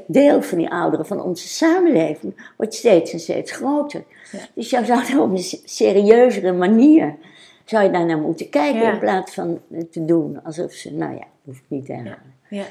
deel 0.07 0.41
van 0.41 0.57
die 0.57 0.69
ouderen 0.69 1.05
van 1.05 1.21
onze 1.21 1.47
samenleving 1.47 2.51
wordt 2.57 2.73
steeds 2.73 3.13
en 3.13 3.19
steeds 3.19 3.51
groter. 3.51 4.03
Dus 4.53 4.69
je 4.69 4.85
zou 4.85 5.19
op 5.19 5.31
een 5.31 5.43
serieuzere 5.63 6.51
manier, 6.51 7.15
zou 7.65 7.83
je 7.83 7.91
daar 7.91 8.05
naar 8.05 8.19
moeten 8.19 8.49
kijken 8.49 8.93
in 8.93 8.99
plaats 8.99 9.33
van 9.33 9.59
te 9.91 10.05
doen 10.05 10.43
alsof 10.43 10.71
ze, 10.71 10.93
nou 10.93 11.13
ja, 11.13 11.25
hoef 11.43 11.57
ik 11.57 11.65
niet 11.67 11.85
te 11.85 11.93
herhalen. 11.93 12.33
Ja. 12.49 12.65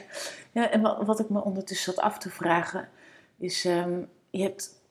ja, 0.53 0.70
en 0.70 1.07
wat 1.07 1.20
ik 1.20 1.29
me 1.29 1.44
ondertussen 1.44 1.92
zat 1.92 2.05
af 2.05 2.18
te 2.18 2.31
vragen, 2.31 2.88
is, 3.38 3.64
ehm, 3.64 4.01
je 4.37 4.42
hebt 4.42 4.83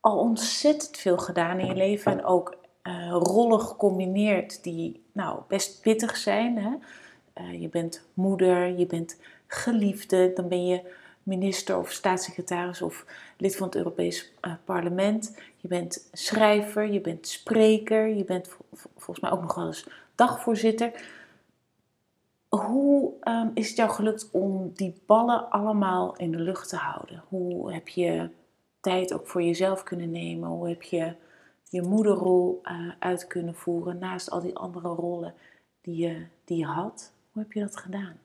al 0.00 0.18
ontzettend 0.18 0.96
veel 0.96 1.18
gedaan 1.18 1.58
in 1.58 1.66
je 1.66 1.74
leven 1.74 2.12
en 2.12 2.24
ook 2.24 2.56
uh, 2.82 3.10
rollen 3.10 3.60
gecombineerd 3.60 4.62
die 4.62 5.04
nou, 5.12 5.40
best 5.48 5.80
pittig 5.80 6.16
zijn. 6.16 6.58
Hè? 6.58 6.70
Uh, 7.40 7.60
je 7.60 7.68
bent 7.68 8.02
moeder, 8.14 8.78
je 8.78 8.86
bent 8.86 9.16
geliefde, 9.46 10.32
dan 10.34 10.48
ben 10.48 10.66
je 10.66 10.92
minister 11.22 11.78
of 11.78 11.90
staatssecretaris 11.90 12.82
of 12.82 13.04
lid 13.36 13.56
van 13.56 13.66
het 13.66 13.76
Europees 13.76 14.32
uh, 14.42 14.52
Parlement. 14.64 15.38
Je 15.56 15.68
bent 15.68 16.08
schrijver, 16.12 16.92
je 16.92 17.00
bent 17.00 17.28
spreker, 17.28 18.08
je 18.08 18.24
bent 18.24 18.48
volgens 18.96 19.20
mij 19.20 19.30
ook 19.30 19.40
nog 19.40 19.54
wel 19.54 19.66
eens 19.66 19.86
dagvoorzitter. 20.14 20.92
Hoe 22.48 23.12
um, 23.22 23.50
is 23.54 23.68
het 23.68 23.76
jou 23.76 23.90
gelukt 23.90 24.28
om 24.30 24.72
die 24.74 25.02
ballen 25.06 25.50
allemaal 25.50 26.16
in 26.16 26.30
de 26.30 26.38
lucht 26.38 26.68
te 26.68 26.76
houden? 26.76 27.22
Hoe 27.28 27.72
heb 27.72 27.88
je 27.88 28.28
tijd 28.84 29.14
ook 29.14 29.26
voor 29.26 29.42
jezelf 29.42 29.82
kunnen 29.82 30.10
nemen? 30.10 30.48
Hoe 30.48 30.68
heb 30.68 30.82
je 30.82 31.14
je 31.68 31.82
moederrol 31.82 32.60
uh, 32.64 32.92
uit 32.98 33.26
kunnen 33.26 33.54
voeren 33.54 33.98
naast 33.98 34.30
al 34.30 34.40
die 34.40 34.56
andere 34.56 34.88
rollen 34.88 35.34
die 35.80 35.96
je, 35.96 36.26
die 36.44 36.58
je 36.58 36.64
had? 36.64 37.12
Hoe 37.32 37.42
heb 37.42 37.52
je 37.52 37.60
dat 37.60 37.76
gedaan? 37.76 38.18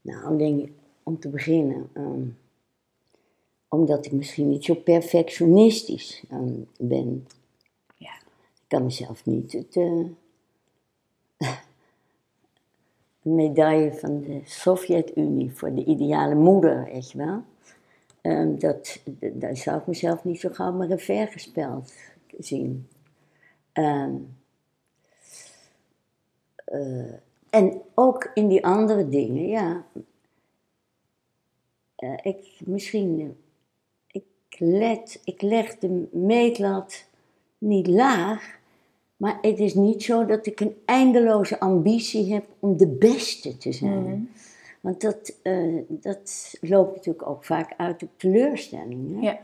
Nou, 0.00 0.32
ik 0.32 0.38
denk 0.38 0.70
om 1.02 1.18
te 1.18 1.28
beginnen, 1.28 1.90
um, 1.94 2.38
omdat 3.68 4.06
ik 4.06 4.12
misschien 4.12 4.48
niet 4.48 4.64
zo 4.64 4.74
perfectionistisch 4.74 6.24
um, 6.32 6.68
ben. 6.78 7.26
Ja. 7.94 8.14
Ik 8.54 8.68
kan 8.68 8.84
mezelf 8.84 9.26
niet 9.26 9.52
het, 9.52 9.76
uh, 9.76 10.06
een 13.22 13.34
medaille 13.34 13.92
van 13.92 14.20
de 14.20 14.40
Sovjet-Unie 14.44 15.52
voor 15.52 15.74
de 15.74 15.84
ideale 15.84 16.34
moeder, 16.34 16.84
weet 16.84 17.10
je 17.10 17.18
wel. 17.18 17.42
Um, 18.26 18.58
dat, 18.58 19.00
daar 19.32 19.56
zou 19.56 19.78
ik 19.78 19.86
mezelf 19.86 20.24
niet 20.24 20.40
zo 20.40 20.48
gauw 20.52 20.72
maar 20.72 20.90
een 20.90 21.28
gespeld 21.28 21.92
zien. 22.38 22.88
Um, 23.72 24.36
uh, 26.72 27.12
en 27.50 27.80
ook 27.94 28.30
in 28.34 28.48
die 28.48 28.64
andere 28.66 29.08
dingen, 29.08 29.46
ja. 29.46 29.84
Uh, 31.98 32.14
ik 32.22 32.60
misschien, 32.64 33.36
ik, 34.06 34.24
let, 34.58 35.20
ik 35.24 35.42
leg 35.42 35.78
de 35.78 36.08
meetlat 36.12 37.04
niet 37.58 37.86
laag, 37.86 38.58
maar 39.16 39.38
het 39.40 39.58
is 39.58 39.74
niet 39.74 40.02
zo 40.02 40.24
dat 40.24 40.46
ik 40.46 40.60
een 40.60 40.76
eindeloze 40.84 41.60
ambitie 41.60 42.32
heb 42.32 42.46
om 42.58 42.76
de 42.76 42.88
beste 42.88 43.56
te 43.56 43.72
zijn. 43.72 44.02
Mhm. 44.02 44.20
Want 44.86 45.00
dat, 45.00 45.34
uh, 45.42 45.82
dat 45.88 46.54
loopt 46.60 46.94
natuurlijk 46.94 47.28
ook 47.28 47.44
vaak 47.44 47.74
uit 47.76 48.02
op 48.02 48.08
teleurstelling. 48.16 49.14
Hè? 49.14 49.26
Ja. 49.26 49.38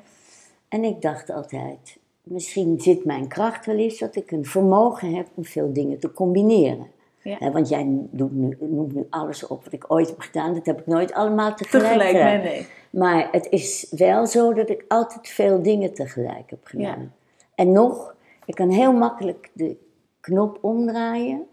En 0.68 0.84
ik 0.84 1.02
dacht 1.02 1.30
altijd, 1.30 1.98
misschien 2.22 2.80
zit 2.80 3.04
mijn 3.04 3.28
kracht 3.28 3.66
wel 3.66 3.76
eens 3.76 3.98
dat 3.98 4.16
ik 4.16 4.30
een 4.30 4.44
vermogen 4.44 5.14
heb 5.14 5.26
om 5.34 5.44
veel 5.44 5.72
dingen 5.72 5.98
te 5.98 6.12
combineren. 6.12 6.86
Ja. 7.22 7.50
want 7.50 7.68
jij 7.68 7.86
doet 8.10 8.32
nu, 8.32 8.56
noemt 8.60 8.94
nu 8.94 9.06
alles 9.10 9.46
op 9.46 9.64
wat 9.64 9.72
ik 9.72 9.84
ooit 9.88 10.08
heb 10.08 10.20
gedaan. 10.20 10.54
Dat 10.54 10.66
heb 10.66 10.80
ik 10.80 10.86
nooit 10.86 11.12
allemaal 11.12 11.54
tegelijk, 11.54 11.84
tegelijk 11.84 12.10
gedaan. 12.10 12.40
Nee, 12.40 12.52
nee. 12.52 12.66
Maar 12.90 13.28
het 13.32 13.46
is 13.50 13.86
wel 13.90 14.26
zo 14.26 14.52
dat 14.52 14.68
ik 14.68 14.84
altijd 14.88 15.28
veel 15.28 15.62
dingen 15.62 15.94
tegelijk 15.94 16.50
heb 16.50 16.66
gedaan. 16.66 17.00
Ja. 17.00 17.08
En 17.54 17.72
nog, 17.72 18.14
ik 18.44 18.54
kan 18.54 18.70
heel 18.70 18.92
makkelijk 18.92 19.50
de 19.52 19.76
knop 20.20 20.58
omdraaien. 20.60 21.46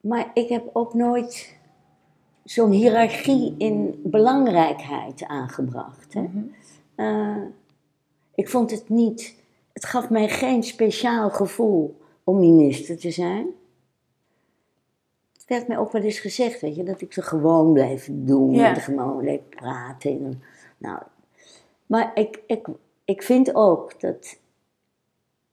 Maar 0.00 0.30
ik 0.34 0.48
heb 0.48 0.70
ook 0.72 0.94
nooit 0.94 1.58
zo'n 2.44 2.70
hiërarchie 2.70 3.54
in 3.58 4.00
belangrijkheid 4.04 5.24
aangebracht. 5.24 6.14
Hè? 6.14 6.20
Mhm. 6.20 6.44
Eh, 6.94 7.42
ik 8.34 8.48
vond 8.48 8.70
het 8.70 8.88
niet, 8.88 9.34
het 9.72 9.84
gaf 9.84 10.10
mij 10.10 10.28
geen 10.28 10.62
speciaal 10.62 11.30
gevoel 11.30 12.00
om 12.24 12.38
minister 12.38 12.98
te 12.98 13.10
zijn. 13.10 13.46
Het 15.32 15.44
werd 15.46 15.68
mij 15.68 15.78
ook 15.78 15.92
wel 15.92 16.02
eens 16.02 16.18
gezegd, 16.18 16.60
weet 16.60 16.76
je, 16.76 16.82
dat 16.82 17.00
ik 17.00 17.12
ze 17.12 17.22
gewoon 17.22 17.72
blijf 17.72 18.08
doen, 18.12 18.54
ja. 18.54 18.74
en 18.74 18.80
gewoon 18.80 19.16
bleef 19.16 19.40
praten. 19.48 20.42
nou, 20.78 21.02
maar 21.86 22.10
ik, 22.14 22.42
ik, 22.46 22.66
ik 23.04 23.22
vind 23.22 23.54
ook 23.54 24.00
dat 24.00 24.38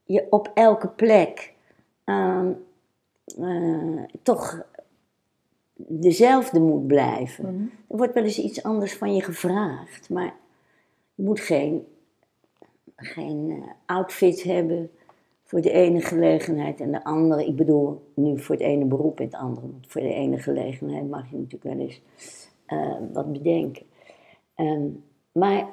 je 0.04 0.26
op 0.30 0.50
elke 0.54 0.88
plek 0.88 1.54
uh, 2.04 2.48
uh, 3.38 4.02
toch 4.22 4.62
dezelfde 5.86 6.60
moet 6.60 6.86
blijven. 6.86 7.54
Mhm. 7.54 7.62
Er 7.62 7.96
wordt 7.96 8.14
wel 8.14 8.24
eens 8.24 8.38
iets 8.38 8.62
anders 8.62 8.94
van 8.94 9.14
je 9.14 9.22
gevraagd, 9.22 10.10
maar 10.10 10.34
je 11.14 11.22
moet 11.22 11.40
geen, 11.40 11.86
geen 12.96 13.50
uh, 13.50 13.62
outfit 13.86 14.42
hebben 14.42 14.90
voor 15.44 15.60
de 15.60 15.70
ene 15.70 16.00
gelegenheid 16.00 16.80
en 16.80 16.92
de 16.92 17.04
andere. 17.04 17.46
Ik 17.46 17.56
bedoel, 17.56 18.02
nu 18.14 18.38
voor 18.38 18.54
het 18.54 18.64
ene 18.64 18.84
beroep 18.84 19.18
en 19.18 19.24
het 19.24 19.34
andere. 19.34 19.66
Want 19.70 19.86
voor 19.88 20.00
de 20.00 20.14
ene 20.14 20.38
gelegenheid 20.38 21.08
mag 21.08 21.30
je 21.30 21.36
natuurlijk 21.36 21.64
wel 21.64 21.86
eens 21.86 22.00
uh, 22.68 22.96
wat 23.12 23.32
bedenken. 23.32 23.86
Um, 24.56 25.04
maar 25.32 25.68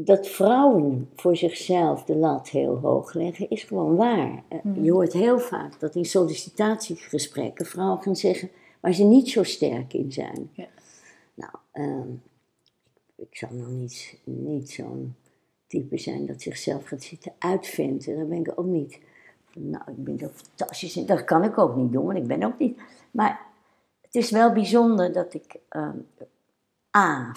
dat 0.00 0.28
vrouwen 0.28 1.10
voor 1.14 1.36
zichzelf 1.36 2.04
de 2.04 2.16
lat 2.16 2.48
heel 2.48 2.76
hoog 2.76 3.14
leggen, 3.14 3.50
is 3.50 3.62
gewoon 3.62 3.96
waar. 3.96 4.42
Eh, 4.48 4.58
hmm. 4.62 4.84
Je 4.84 4.92
hoort 4.92 5.12
heel 5.12 5.38
vaak 5.38 5.80
dat 5.80 5.94
in 5.94 6.04
sollicitatiegesprekken 6.04 7.66
vrouwen 7.66 8.02
gaan 8.02 8.16
zeggen 8.16 8.50
waar 8.80 8.92
ze 8.92 9.04
niet 9.04 9.28
zo 9.28 9.42
sterk 9.42 9.92
in 9.92 10.12
zijn. 10.12 10.50
Ja. 10.52 10.66
Nou, 11.34 11.52
uh, 11.72 12.14
ik 13.16 13.36
zou 13.36 13.54
nog 13.54 13.68
niet, 13.68 14.18
niet 14.24 14.70
zo'n 14.70 15.14
type 15.66 15.98
zijn 15.98 16.26
dat 16.26 16.42
zichzelf 16.42 16.86
gaat 16.86 17.02
zitten 17.02 17.32
uitvinden. 17.38 18.18
Dat 18.18 18.28
ben 18.28 18.38
ik 18.38 18.52
ook 18.54 18.66
niet. 18.66 18.98
Nou, 19.54 19.82
ik 19.86 20.04
ben 20.04 20.20
er 20.20 20.30
fantastisch 20.34 20.96
in. 20.96 21.06
Dat 21.06 21.24
kan 21.24 21.44
ik 21.44 21.58
ook 21.58 21.76
niet 21.76 21.92
doen, 21.92 22.04
want 22.04 22.18
ik 22.18 22.26
ben 22.26 22.42
ook 22.42 22.58
niet. 22.58 22.78
Maar 23.10 23.40
het 24.00 24.14
is 24.14 24.30
wel 24.30 24.52
bijzonder 24.52 25.12
dat 25.12 25.34
ik 25.34 25.56
uh, 25.70 25.88
A, 26.96 27.34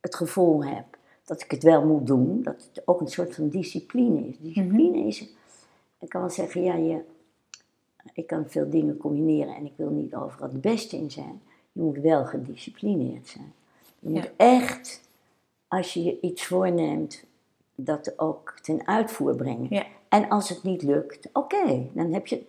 het 0.00 0.14
gevoel 0.14 0.64
heb 0.64 0.97
dat 1.28 1.42
ik 1.42 1.50
het 1.50 1.62
wel 1.62 1.86
moet 1.86 2.06
doen, 2.06 2.42
dat 2.42 2.68
het 2.74 2.82
ook 2.86 3.00
een 3.00 3.08
soort 3.08 3.34
van 3.34 3.48
discipline 3.48 4.28
is. 4.28 4.38
Discipline 4.38 4.98
is, 5.06 5.20
ik 5.98 6.08
kan 6.08 6.20
wel 6.20 6.30
zeggen, 6.30 6.62
ja, 6.62 6.74
je, 6.74 7.00
ik 8.12 8.26
kan 8.26 8.44
veel 8.48 8.70
dingen 8.70 8.96
combineren 8.96 9.54
en 9.54 9.64
ik 9.66 9.72
wil 9.76 9.90
niet 9.90 10.14
overal 10.14 10.50
de 10.50 10.58
beste 10.58 10.96
in 10.96 11.10
zijn. 11.10 11.40
Je 11.72 11.80
moet 11.80 11.98
wel 11.98 12.24
gedisciplineerd 12.24 13.26
zijn. 13.26 13.52
Je 13.98 14.08
moet 14.10 14.30
echt, 14.36 15.00
als 15.68 15.94
je 15.94 16.02
je 16.04 16.20
iets 16.20 16.46
voorneemt, 16.46 17.24
dat 17.74 18.18
ook 18.18 18.58
ten 18.62 18.86
uitvoer 18.86 19.34
brengen. 19.36 19.66
Ja. 19.70 19.86
En 20.08 20.28
als 20.28 20.48
het 20.48 20.62
niet 20.62 20.82
lukt, 20.82 21.28
oké, 21.32 21.86
dan 21.92 22.12
heb 22.12 22.26
je. 22.26 22.44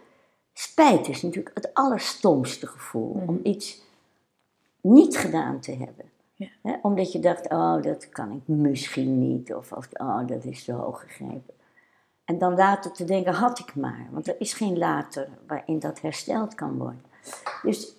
Spijt 0.53 1.07
is 1.07 1.21
natuurlijk 1.21 1.55
het 1.55 1.73
allerstomste 1.73 2.67
gevoel 2.67 3.13
Mhm. 3.13 3.29
om 3.29 3.39
iets 3.43 3.81
niet 4.81 5.17
gedaan 5.17 5.59
te 5.59 5.71
hebben. 5.71 6.05
Omdat 6.81 7.11
je 7.11 7.19
dacht, 7.19 7.49
oh, 7.49 7.81
dat 7.81 8.09
kan 8.09 8.31
ik 8.31 8.41
misschien 8.45 9.19
niet, 9.19 9.53
of, 9.53 9.71
oh, 9.71 10.27
dat 10.27 10.43
is 10.43 10.63
te 10.63 10.73
hoog 10.73 11.01
gegrepen. 11.01 11.53
En 12.25 12.37
dan 12.37 12.55
later 12.55 12.91
te 12.91 13.03
denken, 13.03 13.33
had 13.33 13.59
ik 13.59 13.75
maar. 13.75 14.07
Want 14.11 14.27
er 14.27 14.35
is 14.39 14.53
geen 14.53 14.77
later 14.77 15.29
waarin 15.47 15.79
dat 15.79 16.01
hersteld 16.01 16.55
kan 16.55 16.77
worden. 16.77 17.03
Dus 17.61 17.93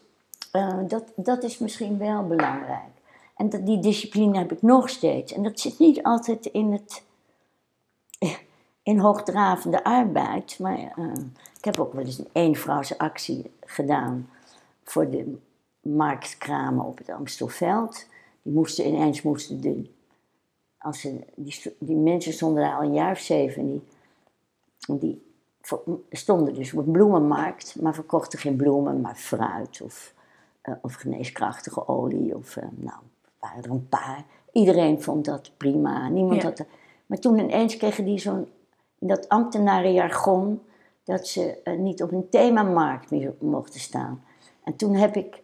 eh, 0.52 0.78
dat, 0.88 1.12
dat 1.16 1.42
is 1.42 1.58
misschien 1.58 1.98
wel 1.98 2.26
belangrijk. 2.26 2.90
En 3.36 3.48
dat, 3.48 3.66
die 3.66 3.80
discipline 3.80 4.38
heb 4.38 4.52
ik 4.52 4.62
nog 4.62 4.88
steeds. 4.88 5.32
En 5.32 5.42
dat 5.42 5.60
zit 5.60 5.78
niet 5.78 6.02
altijd 6.02 6.46
in 6.46 6.72
het 6.72 7.02
in 8.82 8.98
hoogdravende 8.98 9.84
arbeid. 9.84 10.58
Maar 10.58 10.78
eh, 10.78 11.12
ik 11.58 11.64
heb 11.64 11.80
ook 11.80 11.92
wel 11.92 12.04
eens 12.04 12.18
een 12.18 12.28
eenvrouwsactie 12.32 13.52
gedaan 13.60 14.30
voor 14.84 15.10
de 15.10 15.38
marktkramen 15.80 16.84
op 16.84 16.98
het 16.98 17.08
Amstelveld. 17.08 18.06
Die 18.42 18.52
moesten 18.52 18.86
ineens 18.86 19.22
moesten 19.22 19.60
de, 19.60 19.90
als 20.78 21.00
ze, 21.00 21.24
die, 21.36 21.76
die 21.78 21.96
mensen 21.96 22.32
stonden 22.32 22.62
daar 22.62 22.74
al 22.76 22.82
een 22.82 22.94
jaar 22.94 23.12
of 23.12 23.18
zeven. 23.18 23.66
Die, 23.66 23.82
die 24.98 25.22
stonden 26.10 26.54
dus 26.54 26.72
op 26.74 26.86
een 26.86 26.92
bloemenmarkt, 26.92 27.80
maar 27.80 27.94
verkochten 27.94 28.38
geen 28.38 28.56
bloemen, 28.56 29.00
maar 29.00 29.14
fruit 29.14 29.80
of, 29.82 30.14
eh, 30.62 30.74
of 30.82 30.94
geneeskrachtige 30.94 31.88
olie. 31.88 32.36
Of, 32.36 32.56
eh, 32.56 32.66
nou, 32.70 32.98
waren 33.40 33.62
er 33.64 33.70
een 33.70 33.88
paar. 33.88 34.24
Iedereen 34.52 35.02
vond 35.02 35.24
dat 35.24 35.50
prima. 35.56 36.08
Niemand 36.08 36.42
Ja. 36.42 36.48
had 36.48 36.58
er- 36.58 36.66
maar 37.06 37.18
toen 37.18 37.38
ineens 37.38 37.76
kregen 37.76 38.04
die 38.04 38.18
zo'n, 38.18 38.48
in 38.98 39.06
dat 39.06 39.28
ambtenarenjargon, 39.28 40.60
dat 41.04 41.26
ze 41.28 41.60
eh, 41.64 41.78
niet 41.78 42.02
op 42.02 42.12
een 42.12 42.28
themamarkt 42.28 43.10
meer 43.10 43.34
mochten 43.38 43.80
staan. 43.80 44.24
En 44.64 44.76
toen 44.76 44.94
heb 44.94 45.16
ik, 45.16 45.42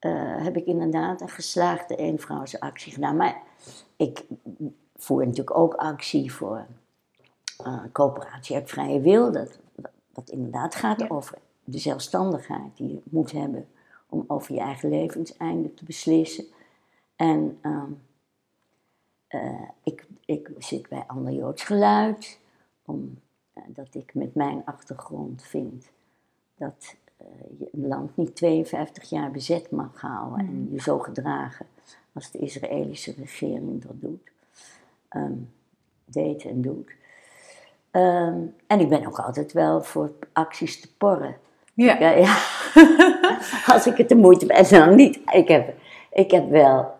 eh, 0.00 0.42
heb 0.44 0.56
ik 0.56 0.66
inderdaad 0.66 1.20
een 1.20 1.28
geslaagde 1.28 1.96
eenvrouwsactie 1.96 2.92
gedaan. 2.92 3.16
Maar 3.16 3.42
ik 3.96 4.24
voer 4.96 5.26
natuurlijk 5.26 5.56
ook 5.56 5.74
actie 5.74 6.32
voor 6.32 6.66
eh, 7.64 7.82
coöperatie 7.92 8.56
uit 8.56 8.70
vrije 8.70 9.00
wil. 9.00 9.32
Dat, 9.32 9.58
wat 10.12 10.30
inderdaad 10.30 10.74
gaat 10.74 11.00
Ja. 11.00 11.06
over 11.08 11.38
de 11.64 11.78
zelfstandigheid 11.78 12.76
die 12.76 12.88
je 12.88 13.00
moet 13.04 13.32
hebben 13.32 13.68
om 14.08 14.24
over 14.26 14.54
je 14.54 14.60
eigen 14.60 14.88
levenseinde 14.88 15.74
te 15.74 15.84
beslissen. 15.84 16.44
En 17.16 17.58
ehm, 17.62 17.92
eh, 19.26 19.68
ik, 19.82 20.06
ik 20.24 20.50
zit 20.58 20.88
bij 20.88 21.04
Ander 21.06 21.32
Joods 21.32 21.62
Geluid, 21.62 22.38
omdat 22.84 23.94
ik 23.94 24.14
met 24.14 24.34
mijn 24.34 24.62
achtergrond 24.64 25.42
vind 25.42 25.90
dat 26.54 26.94
een 27.72 27.86
land 27.88 28.16
niet 28.16 28.36
52 28.36 29.10
jaar 29.10 29.30
bezet 29.30 29.70
mag 29.70 30.00
houden 30.00 30.38
en 30.38 30.68
je 30.72 30.80
zo 30.80 30.98
gedragen 30.98 31.66
als 32.12 32.30
de 32.30 32.38
Israëlische 32.38 33.14
regering 33.18 33.82
dat 33.82 34.00
doet, 34.00 34.30
ehm, 35.08 35.32
deed 36.04 36.44
en 36.44 36.62
doet. 36.62 36.90
Ehm, 37.90 38.38
en 38.66 38.80
ik 38.80 38.88
ben 38.88 39.06
ook 39.06 39.18
altijd 39.18 39.52
wel 39.52 39.82
voor 39.82 40.12
acties 40.32 40.80
te 40.80 40.94
porren. 40.96 41.36
Ja. 41.74 41.98
Ja, 41.98 42.10
ja. 42.10 42.38
Als 43.74 43.86
ik 43.86 43.96
het 43.96 44.08
de 44.08 44.14
moeite 44.14 44.46
ben, 44.46 44.70
dan 44.70 44.94
niet. 44.94 45.20
Ik 45.32 45.48
heb, 45.48 45.74
ik 46.12 46.30
heb 46.30 46.50
wel, 46.50 46.90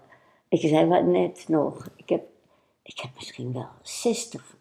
ik 0.48 0.60
zei 0.60 0.86
wat 0.86 1.04
net 1.04 1.44
nog, 1.48 1.88
ik 1.96 2.08
heb, 2.08 2.22
ik 2.82 3.00
heb 3.00 3.10
misschien 3.14 3.52
wel 3.52 3.68
60 3.82 4.56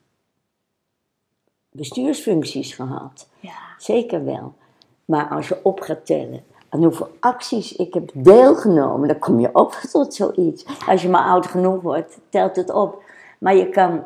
bestuursfuncties 1.71 2.73
gehad. 2.73 3.29
Ja. 3.39 3.57
Zeker 3.77 4.25
wel. 4.25 4.55
Maar 5.09 5.27
als 5.27 5.47
je 5.47 5.59
op 5.63 5.79
gaat 5.81 6.05
tellen 6.05 6.43
aan 6.69 6.83
hoeveel 6.83 7.09
acties 7.19 7.75
ik 7.75 7.93
heb 7.93 8.09
deelgenomen, 8.13 9.07
dan 9.07 9.19
kom 9.19 9.39
je 9.39 9.49
ook 9.53 9.73
tot 9.91 10.13
zoiets. 10.13 10.65
Als 10.87 11.01
je 11.01 11.09
maar 11.09 11.23
oud 11.23 11.47
genoeg 11.47 11.81
wordt, 11.81 12.17
telt 12.29 12.55
het 12.55 12.69
op. 12.69 13.03
Maar 13.39 13.55
je 13.55 13.69
kan 13.69 14.03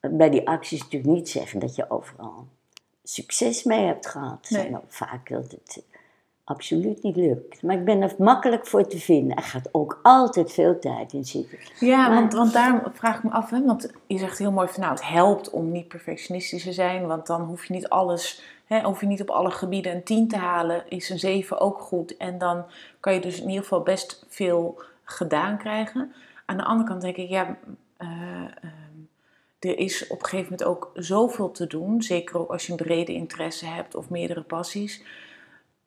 bij 0.00 0.30
die 0.30 0.48
acties 0.48 0.82
natuurlijk 0.82 1.12
niet 1.12 1.28
zeggen 1.28 1.60
dat 1.60 1.76
je 1.76 1.90
overal 1.90 2.46
succes 3.02 3.64
mee 3.64 3.86
hebt 3.86 4.06
gehad. 4.06 4.46
Nee. 4.48 4.74
ook 4.74 4.82
vaak 4.88 5.28
dat 5.28 5.50
het 5.50 5.82
absoluut 6.44 7.02
niet 7.02 7.16
lukt. 7.16 7.62
Maar 7.62 7.76
ik 7.76 7.84
ben 7.84 8.02
er 8.02 8.14
makkelijk 8.18 8.66
voor 8.66 8.86
te 8.86 8.98
vinden. 8.98 9.36
Er 9.36 9.42
gaat 9.42 9.68
ook 9.72 10.00
altijd 10.02 10.52
veel 10.52 10.78
tijd 10.78 11.12
in 11.12 11.24
zitten. 11.24 11.58
Ja, 11.78 12.08
Maar- 12.08 12.20
want, 12.20 12.32
want 12.32 12.52
daarom 12.52 12.80
vraag 12.92 13.16
ik 13.16 13.22
me 13.22 13.30
af, 13.30 13.50
hè, 13.50 13.64
want 13.64 13.90
je 14.06 14.18
zegt 14.18 14.38
heel 14.38 14.52
mooi 14.52 14.68
van 14.68 14.80
nou, 14.80 14.92
het 14.92 15.04
helpt 15.08 15.50
om 15.50 15.72
niet 15.72 15.88
perfectionistisch 15.88 16.62
te 16.62 16.72
zijn, 16.72 17.06
want 17.06 17.26
dan 17.26 17.40
hoef 17.42 17.64
je 17.64 17.74
niet 17.74 17.88
alles, 17.88 18.42
hè, 18.74 18.82
hoef 18.82 19.00
je 19.00 19.06
niet 19.06 19.20
op 19.20 19.30
alle 19.30 19.50
gebieden 19.50 19.94
een 19.94 20.02
10 20.04 20.28
te 20.28 20.36
halen, 20.36 20.88
is 20.88 21.08
een 21.10 21.18
7 21.18 21.60
ook 21.60 21.78
goed. 21.80 22.16
En 22.16 22.38
dan 22.38 22.64
kan 23.00 23.14
je 23.14 23.20
dus 23.20 23.40
in 23.40 23.48
ieder 23.48 23.62
geval 23.62 23.82
best 23.82 24.24
veel 24.28 24.82
gedaan 25.04 25.58
krijgen. 25.58 26.12
Aan 26.46 26.56
de 26.56 26.64
andere 26.64 26.88
kant 26.88 27.00
denk 27.02 27.16
ik, 27.16 27.28
ja, 27.28 27.56
eh, 27.96 28.08
ehm, 28.42 28.98
er 29.58 29.78
is 29.78 30.06
op 30.06 30.18
een 30.22 30.24
gegeven 30.28 30.50
moment 30.50 30.64
ook 30.68 30.90
zoveel 30.94 31.50
te 31.50 31.66
doen, 31.66 32.02
zeker 32.02 32.38
ook 32.38 32.50
als 32.50 32.66
je 32.66 32.70
een 32.72 32.78
brede 32.78 33.12
interesse 33.12 33.66
hebt 33.66 33.94
of 33.94 34.10
meerdere 34.10 34.42
passies. 34.42 35.02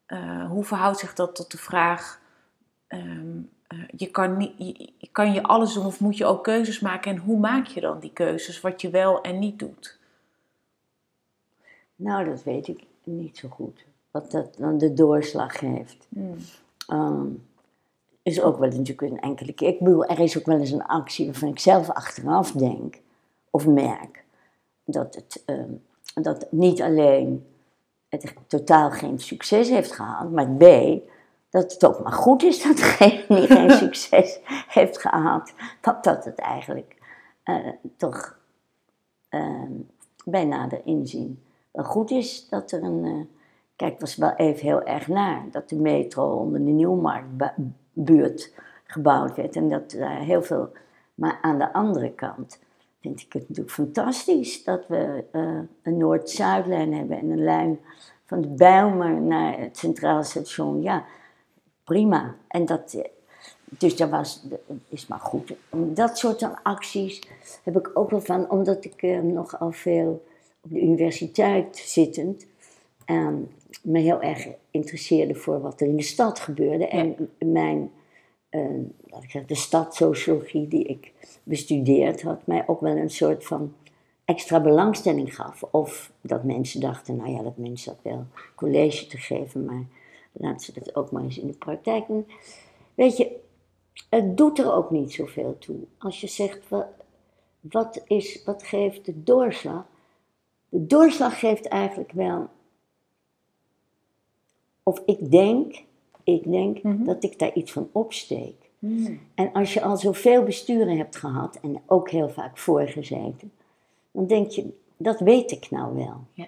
Eh, 0.05 0.45
hoe 0.49 0.63
verhoudt 0.63 0.99
zich 0.99 1.13
dat 1.13 1.35
tot 1.35 1.51
de 1.51 1.57
vraag, 1.57 2.19
ehm, 2.87 3.37
eh, 3.67 3.77
je, 3.95 4.07
kan 4.07 4.37
niet, 4.37 4.53
je- 4.57 5.07
kan 5.11 5.33
je 5.33 5.43
alles 5.43 5.73
doen 5.73 5.85
of 5.85 5.99
moet 5.99 6.17
je 6.17 6.25
ook 6.25 6.43
keuzes 6.43 6.79
maken? 6.79 7.11
En 7.11 7.17
hoe 7.17 7.39
maak 7.39 7.65
je 7.67 7.81
dan 7.81 7.99
die 7.99 8.13
keuzes, 8.13 8.61
wat 8.61 8.81
je 8.81 8.89
wel 8.89 9.21
en 9.21 9.39
niet 9.39 9.59
doet? 9.59 9.99
Nou, 12.03 12.25
dat 12.25 12.43
weet 12.43 12.67
ik 12.67 12.83
niet 13.03 13.37
zo 13.37 13.49
goed. 13.49 13.85
Wat 14.11 14.31
dat 14.31 14.55
dan 14.57 14.77
de 14.77 14.93
doorslag 14.93 15.59
heeft. 15.59 16.07
Hmm. 16.09 16.35
Ehm, 16.87 17.27
is 18.21 18.41
ook 18.41 18.57
wel 18.57 18.69
natuurlijk 18.69 19.01
een 19.01 19.19
enkele 19.19 19.53
keer. 19.53 19.67
Ik 19.67 19.79
bedoel, 19.79 20.05
er 20.05 20.19
is 20.19 20.37
ook 20.37 20.45
wel 20.45 20.59
eens 20.59 20.71
een 20.71 20.85
actie 20.85 21.25
waarvan 21.25 21.49
ik 21.49 21.59
zelf 21.59 21.89
achteraf 21.89 22.51
denk 22.51 23.01
of 23.49 23.67
merk 23.67 24.23
dat 24.83 25.15
het, 25.15 25.43
ehm, 25.45 25.71
dat 26.13 26.41
het 26.41 26.51
niet 26.51 26.81
alleen 26.81 27.45
het 28.09 28.33
totaal 28.47 28.91
geen 28.91 29.19
succes 29.19 29.69
heeft 29.69 29.91
gehad, 29.91 30.31
maar 30.31 30.49
B, 30.49 30.63
dat 31.49 31.73
het 31.73 31.85
ook 31.85 32.03
maar 32.03 32.13
goed 32.13 32.43
is 32.43 32.63
dat 32.63 32.77
degene 32.77 33.25
die 33.27 33.47
geen 33.47 33.69
succes 33.85 34.39
heeft 34.67 34.99
gehad, 34.99 35.53
dat 35.81 36.03
dat 36.03 36.25
het 36.25 36.39
eigenlijk 36.39 36.95
eh, 37.43 37.67
toch 37.97 38.37
ehm, 39.29 39.71
bij 40.25 40.45
nader 40.45 40.81
inzien 40.85 41.43
goed 41.73 42.11
is 42.11 42.49
dat 42.49 42.71
er 42.71 42.83
een. 42.83 43.05
eh, 43.05 43.25
kijk, 43.75 43.91
het 43.91 44.01
was 44.01 44.15
wel 44.15 44.33
even 44.35 44.65
heel 44.65 44.83
erg 44.83 45.07
naar 45.07 45.45
dat 45.51 45.69
de 45.69 45.75
metro 45.75 46.35
onder 46.37 46.65
de 46.65 46.71
Nieuwmarktbuurt 46.71 48.53
gebouwd 48.83 49.35
werd 49.35 49.55
en 49.55 49.69
dat 49.69 49.91
daar 49.91 50.19
heel 50.19 50.43
veel. 50.43 50.71
Maar 51.15 51.39
aan 51.41 51.57
de 51.57 51.73
andere 51.73 52.11
kant 52.11 52.59
vind 53.01 53.21
ik 53.21 53.33
het 53.33 53.49
natuurlijk 53.49 53.75
fantastisch 53.75 54.63
dat 54.63 54.87
we 54.87 55.23
eh, 55.31 55.59
een 55.81 55.97
Noord-Zuidlijn 55.97 56.93
hebben 56.93 57.17
en 57.17 57.29
een 57.29 57.43
lijn 57.43 57.79
van 58.25 58.41
de 58.41 58.47
Bijlmer 58.47 59.21
naar 59.21 59.59
het 59.59 59.77
Centraal 59.77 60.23
Station. 60.23 60.81
Ja, 60.81 61.03
prima. 61.83 62.35
En 62.47 62.65
dat, 62.65 62.93
eh, 62.93 63.03
dus 63.65 63.95
dat 63.95 64.09
was, 64.09 64.45
is 64.89 65.07
maar 65.07 65.19
goed. 65.19 65.53
Dat 65.69 66.17
soort 66.17 66.39
van 66.39 66.63
acties 66.63 67.21
heb 67.63 67.77
ik 67.77 67.91
ook 67.93 68.09
wel 68.09 68.21
van, 68.21 68.49
omdat 68.49 68.85
ik 68.85 69.01
eh, 69.01 69.19
nogal 69.19 69.71
veel 69.71 70.23
op 70.63 70.69
de 70.69 70.81
universiteit 70.81 71.77
zittend 71.77 72.47
ehm, 73.05 73.37
me 73.81 73.99
heel 73.99 74.21
erg 74.21 74.47
interesseerde 74.71 75.35
voor 75.35 75.61
wat 75.61 75.81
er 75.81 75.87
in 75.87 75.95
de 75.95 76.03
stad 76.03 76.39
gebeurde. 76.39 76.87
En 76.87 77.29
mijn, 77.39 77.91
laat 79.05 79.23
ik 79.23 79.31
zeggen, 79.31 79.47
de 79.47 79.55
stadsociologie 79.55 80.67
die 80.67 80.83
ik 80.83 81.11
bestudeerd 81.43 82.21
had, 82.21 82.47
mij 82.47 82.67
ook 82.67 82.81
wel 82.81 82.95
een 82.95 83.09
soort 83.09 83.45
van 83.45 83.73
extra 84.25 84.61
belangstelling 84.61 85.35
gaf. 85.35 85.63
Of 85.71 86.11
dat 86.21 86.43
mensen 86.43 86.79
dachten, 86.79 87.15
nou 87.15 87.29
ja, 87.29 87.41
dat 87.41 87.57
mensen 87.57 87.93
dat 87.93 88.13
wel 88.13 88.25
college 88.55 89.07
te 89.07 89.17
geven, 89.17 89.65
maar 89.65 89.85
laat 90.31 90.63
ze 90.63 90.73
dat 90.73 90.95
ook 90.95 91.11
maar 91.11 91.23
eens 91.23 91.37
in 91.37 91.47
de 91.47 91.57
praktijk 91.57 92.07
doen. 92.07 92.27
Weet 92.93 93.17
je, 93.17 93.35
het 94.09 94.37
doet 94.37 94.59
er 94.59 94.73
ook 94.73 94.91
niet 94.91 95.13
zoveel 95.13 95.57
toe. 95.59 95.77
Als 95.97 96.21
je 96.21 96.27
zegt, 96.27 96.69
wat, 96.69 96.87
wat, 97.59 98.03
is, 98.07 98.43
wat 98.43 98.63
geeft 98.63 99.05
de 99.05 99.23
doorslag? 99.23 99.85
De 100.73 100.85
doorslag 100.87 101.39
geeft 101.39 101.67
eigenlijk 101.67 102.11
wel, 102.11 102.47
of 104.83 105.01
ik 105.05 105.31
denk, 105.31 105.83
ik 106.23 106.51
denk 106.51 106.83
Mhm. 106.83 107.03
dat 107.03 107.23
ik 107.23 107.39
daar 107.39 107.53
iets 107.53 107.71
van 107.71 107.89
opsteek. 107.91 108.55
Hmm. 108.79 109.19
En 109.35 109.51
als 109.51 109.73
je 109.73 109.81
al 109.81 109.97
zoveel 109.97 110.43
besturen 110.43 110.97
hebt 110.97 111.15
gehad 111.15 111.59
en 111.61 111.81
ook 111.85 112.09
heel 112.09 112.29
vaak 112.29 112.57
voorgezeten, 112.57 113.51
dan 114.11 114.27
denk 114.27 114.49
je, 114.49 114.77
dat 114.97 115.19
weet 115.19 115.51
ik 115.51 115.69
nou 115.69 115.95
wel. 115.95 116.15
Ja. 116.33 116.47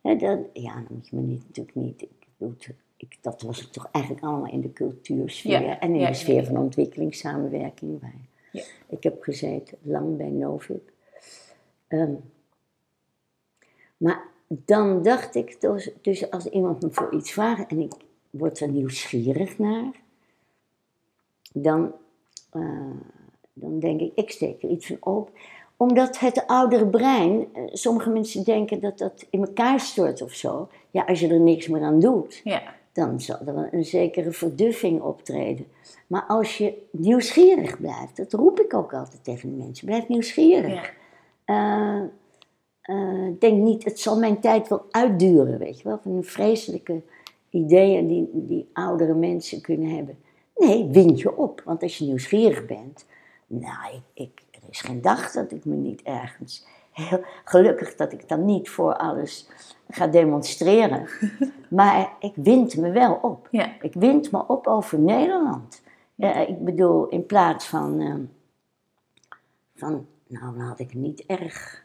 Hè, 0.00 0.16
dat, 0.16 0.38
ja, 0.52 0.74
dan 0.74 0.86
moet 0.88 1.08
je 1.08 1.16
me 1.16 1.22
niet, 1.22 1.42
natuurlijk 1.46 1.76
niet. 1.76 2.06
Ik, 2.96 3.18
dat 3.20 3.42
was 3.42 3.60
het 3.60 3.72
toch 3.72 3.88
eigenlijk 3.92 4.24
allemaal 4.24 4.52
in 4.52 4.60
de 4.60 4.72
cultuursfeer 4.72 5.62
Ja, 5.62 5.78
en 5.78 5.94
in 5.94 6.00
ja, 6.00 6.08
de 6.08 6.14
sfeer 6.14 6.44
van 6.44 6.56
ontwikkelingssamenwerking. 6.56 8.00
Bij. 8.00 8.14
Ja. 8.52 8.62
Ik 8.88 9.02
heb 9.02 9.22
gezeten 9.22 9.78
lang 9.82 10.16
bij 10.16 10.30
Novib. 10.30 10.90
Ehm, 11.86 12.12
maar 14.00 14.22
dan 14.48 15.02
dacht 15.02 15.34
ik, 15.34 15.60
dus, 15.60 15.90
dus 16.00 16.30
als 16.30 16.46
iemand 16.46 16.82
me 16.82 16.88
voor 16.90 17.14
iets 17.14 17.32
vraagt 17.32 17.70
en 17.70 17.80
ik 17.80 17.92
word 18.30 18.60
er 18.60 18.68
nieuwsgierig 18.68 19.58
naar, 19.58 19.90
dan, 21.52 21.92
eh, 22.50 22.90
dan 23.52 23.78
denk 23.78 24.00
ik, 24.00 24.12
ik 24.14 24.30
steek 24.30 24.62
er 24.62 24.68
iets 24.68 24.86
van 24.86 24.96
op. 25.00 25.30
Omdat 25.76 26.18
het 26.18 26.46
oudere 26.46 26.86
brein, 26.86 27.46
eh, 27.52 27.62
sommige 27.72 28.10
mensen 28.10 28.44
denken 28.44 28.80
dat 28.80 28.98
dat 28.98 29.26
in 29.30 29.40
elkaar 29.40 29.80
stort 29.80 30.22
of 30.22 30.32
zo. 30.32 30.68
Ja, 30.90 31.02
als 31.02 31.20
je 31.20 31.28
er 31.28 31.40
niks 31.40 31.68
meer 31.68 31.82
aan 31.82 32.00
doet, 32.00 32.40
Ja. 32.44 32.62
dan 32.92 33.20
zal 33.20 33.38
er 33.46 33.68
een 33.74 33.84
zekere 33.84 34.32
verduffing 34.32 35.00
optreden. 35.00 35.66
Maar 36.06 36.24
als 36.28 36.58
je 36.58 36.86
nieuwsgierig 36.90 37.80
blijft, 37.80 38.16
dat 38.16 38.32
roep 38.32 38.60
ik 38.60 38.74
ook 38.74 38.94
altijd 38.94 39.24
tegen 39.24 39.50
de 39.50 39.64
mensen, 39.64 39.86
blijf 39.86 40.08
nieuwsgierig. 40.08 40.94
Ja. 41.46 41.98
Eh, 42.00 42.02
eh, 43.30 43.40
denk 43.40 43.62
niet, 43.62 43.84
het 43.84 44.00
zal 44.00 44.18
mijn 44.18 44.40
tijd 44.40 44.68
wel 44.68 44.84
uitduren, 44.90 45.58
weet 45.58 45.78
je 45.80 45.88
wel, 45.88 45.98
van 46.02 46.16
de 46.16 46.22
vreselijke 46.22 47.02
ideeën 47.50 48.06
die, 48.06 48.28
die 48.32 48.68
oudere 48.72 49.14
mensen 49.14 49.60
kunnen 49.60 49.90
hebben. 49.96 50.18
Nee, 50.56 50.86
wind 50.86 51.20
je 51.20 51.36
op, 51.36 51.62
want 51.64 51.82
als 51.82 51.98
je 51.98 52.04
nieuwsgierig 52.04 52.66
bent, 52.66 53.06
nou, 53.46 53.94
ik, 53.94 54.02
ik, 54.14 54.42
er 54.50 54.68
is 54.70 54.80
geen 54.80 55.00
dag 55.00 55.32
dat 55.32 55.52
ik 55.52 55.64
me 55.64 55.74
niet 55.74 56.02
ergens, 56.02 56.66
heel 56.92 57.20
gelukkig 57.44 57.96
dat 57.96 58.12
ik 58.12 58.28
dan 58.28 58.44
niet 58.44 58.68
voor 58.68 58.96
alles 58.96 59.48
ga 59.90 60.06
demonstreren, 60.06 61.08
maar 61.68 62.12
ik 62.20 62.32
wind 62.34 62.76
me 62.76 62.90
wel 62.90 63.18
op. 63.22 63.48
Ja. 63.50 63.80
Ik 63.80 63.94
wind 63.94 64.32
me 64.32 64.46
op 64.46 64.66
over 64.66 64.98
Nederland. 64.98 65.82
Ja, 66.14 66.34
ik 66.34 66.64
bedoel, 66.64 67.08
in 67.08 67.26
plaats 67.26 67.66
van, 67.66 68.00
eh, 68.00 68.14
van, 69.74 70.06
nou, 70.26 70.56
dan 70.56 70.66
had 70.66 70.78
ik 70.78 70.94
niet 70.94 71.24
erg 71.26 71.84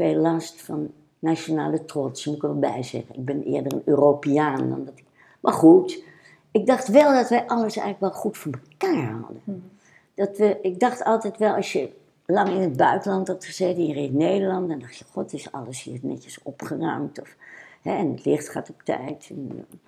veel 0.00 0.20
last 0.20 0.62
van 0.62 0.90
nationale 1.18 1.84
trots, 1.84 2.26
moet 2.26 2.36
ik 2.36 2.42
er 2.42 2.48
wel 2.48 2.58
bij 2.58 2.82
zeggen. 2.82 3.14
Ik 3.14 3.24
ben 3.24 3.42
eerder 3.42 3.72
een 3.72 3.82
Europeaan 3.84 4.68
dan 4.68 4.84
dat 4.84 4.98
ik. 4.98 5.04
Maar 5.40 5.52
goed, 5.52 6.02
ik 6.50 6.66
dacht 6.66 6.88
wel 6.88 7.12
dat 7.12 7.28
wij 7.28 7.46
alles 7.46 7.76
eigenlijk 7.76 8.00
wel 8.00 8.22
goed 8.22 8.38
voor 8.38 8.60
elkaar 8.78 9.10
hadden. 9.10 9.70
Dat 10.14 10.38
we, 10.38 10.58
ik 10.62 10.80
dacht 10.80 11.04
altijd 11.04 11.38
wel, 11.38 11.54
als 11.54 11.72
je 11.72 11.90
lang 12.26 12.48
in 12.48 12.60
het 12.60 12.76
buitenland 12.76 13.28
had 13.28 13.44
gezeten, 13.44 13.82
hier 13.82 13.96
in 13.96 14.16
Nederland, 14.16 14.68
dan 14.68 14.78
dacht 14.78 14.96
je, 14.96 15.04
god, 15.12 15.32
is 15.32 15.52
alles 15.52 15.82
hier 15.82 15.98
netjes 16.02 16.42
opgeruimd. 16.42 17.20
Of, 17.20 17.36
hè, 17.82 17.96
en 17.96 18.10
het 18.10 18.24
licht 18.24 18.48
gaat 18.48 18.70
op 18.70 18.82
tijd. 18.84 19.28
En, 19.30 19.66
eh, 19.70 19.78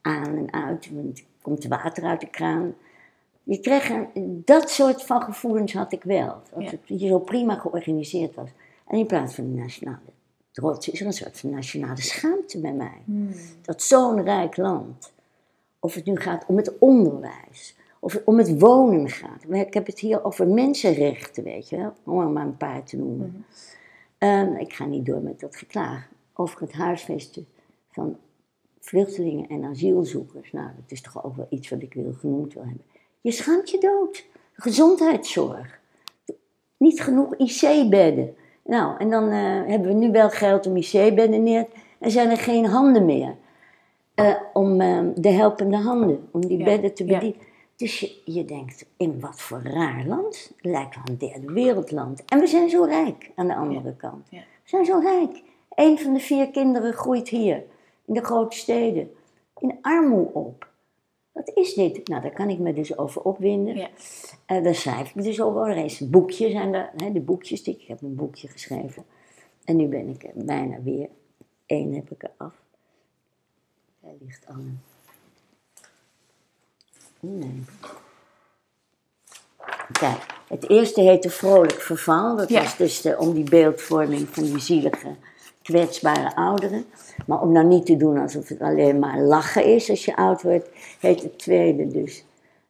aan 0.00 0.36
en 0.36 0.52
uit, 0.52 0.84
er 0.84 1.22
komt 1.42 1.64
water 1.64 2.04
uit 2.04 2.20
de 2.20 2.30
kraan. 2.30 2.74
Je 3.42 3.60
kreeg 3.60 3.88
een, 3.88 4.42
dat 4.44 4.70
soort 4.70 5.02
van 5.02 5.22
gevoelens 5.22 5.72
had 5.72 5.92
ik 5.92 6.02
wel. 6.02 6.42
Dat 6.54 6.62
Ja. 6.62 6.70
het 6.70 6.80
hier 6.84 7.08
zo 7.08 7.18
prima 7.18 7.54
georganiseerd 7.54 8.34
was. 8.34 8.48
En 8.90 8.98
in 8.98 9.06
plaats 9.06 9.34
van 9.34 9.44
de 9.44 9.60
nationale 9.60 9.98
trots 10.50 10.88
is 10.88 11.00
er 11.00 11.06
een 11.06 11.12
soort 11.12 11.38
van 11.38 11.50
nationale 11.50 12.00
schaamte 12.00 12.60
bij 12.60 12.72
mij. 12.72 13.02
Dat 13.62 13.82
zo'n 13.82 14.22
rijk 14.22 14.56
land, 14.56 15.12
of 15.78 15.94
het 15.94 16.04
nu 16.04 16.16
gaat 16.16 16.44
om 16.46 16.56
het 16.56 16.78
onderwijs, 16.78 17.76
of 18.00 18.12
het 18.12 18.24
om 18.24 18.38
het 18.38 18.60
wonen 18.60 19.08
gaat. 19.08 19.44
Ik 19.48 19.74
heb 19.74 19.86
het 19.86 19.98
hier 19.98 20.24
over 20.24 20.48
mensenrechten, 20.48 21.44
weet 21.44 21.68
je 21.68 21.76
wel, 21.76 21.92
om 22.04 22.20
er 22.20 22.28
maar 22.28 22.46
een 22.46 22.56
paar 22.56 22.84
te 22.84 22.96
noemen. 22.96 23.46
Ehm, 24.18 24.54
ik 24.54 24.72
ga 24.72 24.84
niet 24.84 25.06
door 25.06 25.20
met 25.20 25.40
dat 25.40 25.56
geklaag 25.56 26.08
over 26.34 26.60
het 26.60 26.72
huisvesten 26.72 27.46
van 27.90 28.16
vluchtelingen 28.80 29.48
en 29.48 29.64
asielzoekers. 29.64 30.52
Nou, 30.52 30.68
dat 30.76 30.90
is 30.90 31.00
toch 31.00 31.24
ook 31.24 31.36
wel 31.36 31.46
iets 31.50 31.68
wat 31.68 31.82
ik 31.82 31.94
wil 31.94 32.12
genoemd 32.12 32.54
wil 32.54 32.64
hebben. 32.64 32.84
Je 33.20 33.32
schaamt 33.32 33.70
je 33.70 33.78
dood. 33.78 34.24
Gezondheidszorg. 34.52 35.80
Niet 36.76 37.02
genoeg 37.02 37.36
IC-bedden. 37.36 38.34
Nou, 38.64 38.98
en 38.98 39.10
dan 39.10 39.28
eh, 39.30 39.38
hebben 39.66 39.88
we 39.88 39.94
nu 39.94 40.10
wel 40.10 40.30
geld 40.30 40.66
om 40.66 40.76
IC-bedden 40.76 41.42
neer. 41.42 41.66
En 41.98 42.10
zijn 42.10 42.30
er 42.30 42.36
geen 42.36 42.66
handen 42.66 43.04
meer. 43.04 43.34
eh, 44.14 44.34
om 44.52 44.80
eh, 44.80 44.98
de 45.14 45.28
helpende 45.30 45.76
handen, 45.76 46.28
om 46.30 46.46
die 46.46 46.58
Ja, 46.58 46.64
bedden 46.64 46.94
te 46.94 47.06
ja. 47.06 47.14
bedienen. 47.18 47.40
Dus 47.76 48.00
je, 48.00 48.20
je 48.24 48.44
denkt, 48.44 48.86
in 48.96 49.20
wat 49.20 49.40
voor 49.40 49.60
raar 49.64 50.04
land. 50.06 50.52
Lijkt 50.60 50.94
wel 50.94 51.04
een 51.04 51.18
derde 51.18 51.52
wereldland. 51.52 52.24
En 52.24 52.38
we 52.40 52.46
zijn 52.46 52.70
zo 52.70 52.82
rijk 52.84 53.30
aan 53.34 53.46
de 53.46 53.54
andere 53.54 53.94
kant. 53.96 54.28
We 54.30 54.38
zijn 54.64 54.84
zo 54.84 54.98
rijk. 54.98 55.42
Eén 55.74 55.98
van 55.98 56.12
de 56.12 56.20
vier 56.20 56.50
kinderen 56.50 56.92
groeit 56.92 57.28
hier, 57.28 57.62
in 58.04 58.14
de 58.14 58.24
grote 58.24 58.56
steden, 58.56 59.10
in 59.58 59.78
armoede 59.82 60.32
op. 60.32 60.68
Wat 61.44 61.56
is 61.56 61.74
dit? 61.74 62.08
Nou, 62.08 62.22
daar 62.22 62.32
kan 62.32 62.48
ik 62.50 62.58
me 62.58 62.72
dus 62.72 62.98
over 62.98 63.22
opwinden. 63.22 63.76
Ja. 63.76 63.88
Eh, 64.46 64.62
daar 64.62 64.74
schrijf 64.74 65.14
ik 65.14 65.22
dus 65.22 65.40
over. 65.40 65.68
Er 65.68 65.84
is 65.84 66.00
een 66.00 66.10
boekje, 66.10 66.50
zijn 66.50 66.74
er, 66.74 66.90
hè, 66.96 67.12
de 67.12 67.20
boekjes. 67.20 67.62
Die, 67.62 67.74
ik 67.78 67.86
heb 67.86 68.02
een 68.02 68.14
boekje 68.14 68.48
geschreven. 68.48 69.04
En 69.64 69.76
nu 69.76 69.86
ben 69.86 70.08
ik 70.08 70.30
bijna 70.34 70.82
weer. 70.82 71.08
Eén 71.66 71.94
heb 71.94 72.10
ik 72.10 72.22
er 72.22 72.30
af. 72.36 72.52
Daar 74.00 74.12
ligt. 74.20 74.46
Nee. 77.20 77.64
Kijk, 79.92 80.26
het 80.48 80.68
eerste 80.68 81.00
heette 81.00 81.30
Vrolijk 81.30 81.80
Verval. 81.80 82.36
Dat 82.36 82.48
Ja. 82.48 82.62
was 82.62 82.76
dus 82.76 83.00
de, 83.00 83.18
om 83.18 83.32
die 83.34 83.50
beeldvorming 83.50 84.28
van 84.28 84.42
die 84.44 84.58
zielige, 84.58 85.14
kwetsbare 85.70 86.36
ouderen. 86.36 86.84
Maar 87.26 87.40
om 87.40 87.52
nou 87.52 87.66
niet 87.66 87.86
te 87.86 87.96
doen 87.96 88.18
alsof 88.18 88.48
het 88.48 88.60
alleen 88.60 88.98
maar 88.98 89.20
lachen 89.20 89.64
is 89.64 89.90
als 89.90 90.04
je 90.04 90.16
oud 90.16 90.42
wordt, 90.42 90.68
heet 91.00 91.22
het 91.22 91.38
tweede 91.38 91.86
dus 91.88 92.24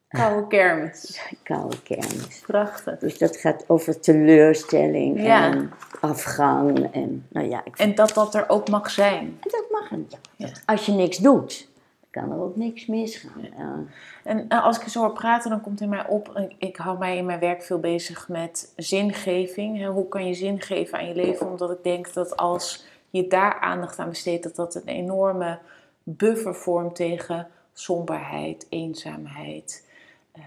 Koude 0.07 0.47
kermis. 0.47 1.21
Koude 1.43 1.81
Kermis. 1.81 2.43
Prachtig. 2.47 2.99
Dus 2.99 3.17
dat 3.17 3.37
gaat 3.37 3.63
over 3.67 3.99
teleurstelling 3.99 5.21
Ja. 5.23 5.51
en 5.51 5.71
afgang. 6.01 6.91
En, 6.93 7.25
nou 7.29 7.49
ja, 7.49 7.61
ik 7.63 7.77
En 7.77 7.95
dat 7.95 8.13
dat 8.13 8.35
er 8.35 8.45
ook 8.47 8.69
mag 8.69 8.89
zijn. 8.89 9.37
dat 9.41 9.65
mag 9.71 9.91
niet. 9.91 10.17
Ja. 10.35 10.47
Als 10.65 10.85
je 10.85 10.91
niks 10.91 11.17
doet, 11.17 11.69
kan 12.09 12.31
er 12.31 12.41
ook 12.41 12.55
niks 12.55 12.85
misgaan. 12.85 13.47
Ja. 13.57 13.75
En 14.23 14.45
eh, 14.49 14.63
als 14.65 14.79
ik 14.79 14.87
zo 14.87 14.99
hoor 14.99 15.13
praten, 15.13 15.49
dan 15.49 15.61
komt 15.61 15.81
in 15.81 15.89
mij 15.89 16.07
op, 16.07 16.49
ik, 16.57 16.75
hou 16.75 16.97
mij 16.97 17.17
in 17.17 17.25
mijn 17.25 17.39
werk 17.39 17.63
veel 17.63 17.79
bezig 17.79 18.29
met 18.29 18.73
zingeving. 18.75 19.85
Hoe 19.85 20.07
kan 20.07 20.27
je 20.27 20.33
zin 20.33 20.61
geven 20.61 20.97
aan 20.97 21.07
je 21.07 21.15
leven? 21.15 21.49
Omdat 21.49 21.71
ik 21.71 21.83
denk 21.83 22.13
dat 22.13 22.37
als 22.37 22.85
je 23.11 23.27
daar 23.27 23.59
aandacht 23.59 23.99
aan 23.99 24.09
besteedt, 24.09 24.43
dat 24.43 24.55
dat 24.55 24.75
een 24.75 24.87
enorme 24.87 25.59
buffer 26.03 26.55
vormt 26.55 26.95
tegen 26.95 27.47
somberheid, 27.73 28.67
eenzaamheid, 28.69 29.87
eh, 30.31 30.43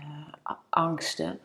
angsten. 0.68 1.38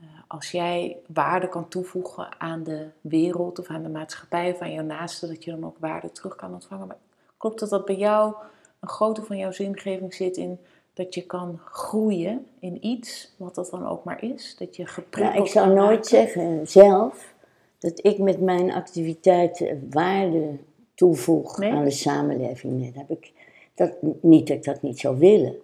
Eh, 0.00 0.06
als 0.26 0.50
jij 0.50 0.96
waarde 1.06 1.48
kan 1.48 1.68
toevoegen 1.68 2.40
aan 2.40 2.62
de 2.62 2.86
wereld 3.00 3.58
of 3.58 3.66
aan 3.68 3.82
de 3.82 3.88
maatschappij 3.88 4.52
of 4.52 4.60
aan 4.60 4.72
jouw 4.72 4.84
naaste, 4.84 5.26
dat 5.26 5.44
je 5.44 5.50
dan 5.50 5.64
ook 5.64 5.76
waarde 5.78 6.12
terug 6.12 6.36
kan 6.36 6.52
ontvangen. 6.52 6.86
Maar 6.86 6.96
klopt 7.36 7.60
het 7.60 7.70
dat 7.70 7.84
bij 7.84 7.96
jou 7.96 8.34
een 8.80 8.88
grote 8.88 9.22
van 9.22 9.36
jouw 9.36 9.52
zingeving 9.52 10.14
zit 10.14 10.36
in 10.36 10.58
dat 10.94 11.14
je 11.14 11.22
kan 11.22 11.60
groeien 11.64 12.46
in 12.58 12.86
iets, 12.86 13.34
wat 13.36 13.54
dat 13.54 13.70
dan 13.70 13.86
ook 13.86 14.04
maar 14.04 14.22
is? 14.22 14.56
Dat 14.58 14.76
je 14.76 14.86
geprikkeld 14.86 15.34
Nou, 15.34 15.46
ik 15.46 15.52
zou 15.52 15.74
nooit 15.74 16.06
zeggen 16.06 16.68
zelf 16.68 17.34
dat 17.78 18.04
ik 18.04 18.18
met 18.18 18.40
mijn 18.40 18.72
activiteiten 18.72 19.88
waarde 19.90 20.58
toevoeg 20.96 21.58
Nee? 21.58 21.72
aan 21.72 21.84
de 21.84 21.90
samenleving. 21.90 22.78
Nee, 22.78 22.92
dat 22.92 23.08
heb 23.08 23.18
ik, 23.22 23.32
dat, 23.74 23.96
niet 24.22 24.46
dat 24.46 24.56
ik 24.56 24.64
dat 24.64 24.82
niet 24.82 24.98
zou 24.98 25.18
willen. 25.18 25.56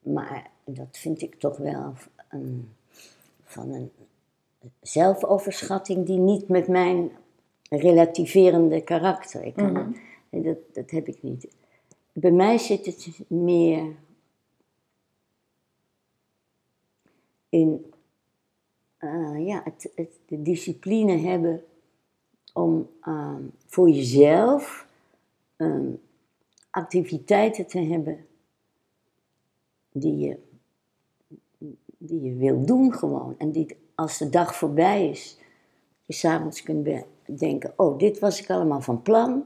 Maar 0.00 0.50
dat 0.64 0.98
vind 0.98 1.22
ik 1.22 1.34
toch 1.34 1.56
wel 1.56 1.92
een, 2.28 2.72
van 3.44 3.70
een 3.70 3.90
zelfoverschatting 4.80 6.06
die 6.06 6.18
niet 6.18 6.48
met 6.48 6.68
mijn 6.68 7.10
relativerende 7.70 8.80
karakter. 8.80 9.44
Ik 9.44 9.54
kan 9.54 9.72
Mhm. 9.72 9.92
dat, 10.30 10.44
dat, 10.44 10.56
dat 10.72 10.90
heb 10.90 11.08
ik 11.08 11.22
niet. 11.22 11.48
Bij 12.12 12.30
mij 12.30 12.58
zit 12.58 12.86
het 12.86 13.08
meer 13.28 13.94
in 17.48 17.92
eh, 18.98 19.46
ja, 19.46 19.60
het, 19.64 19.90
het, 19.94 20.10
de 20.26 20.42
discipline 20.42 21.16
hebben 21.16 21.64
om 22.52 22.88
ehm, 23.00 23.42
voor 23.66 23.88
jezelf 23.90 24.86
ehm, 25.56 25.90
activiteiten 26.70 27.66
te 27.66 27.78
hebben 27.78 28.26
die 29.92 30.18
je, 30.18 30.38
die 31.98 32.22
je 32.22 32.34
wil 32.34 32.64
doen 32.64 32.94
gewoon. 32.94 33.34
En 33.38 33.50
die 33.50 33.76
als 33.94 34.18
de 34.18 34.28
dag 34.28 34.56
voorbij 34.56 35.08
is, 35.08 35.38
je 36.04 36.12
s'avonds 36.12 36.62
kunt 36.62 36.88
denken, 37.24 37.72
oh, 37.76 37.98
dit 37.98 38.18
was 38.18 38.42
ik 38.42 38.50
allemaal 38.50 38.80
van 38.80 39.02
plan 39.02 39.44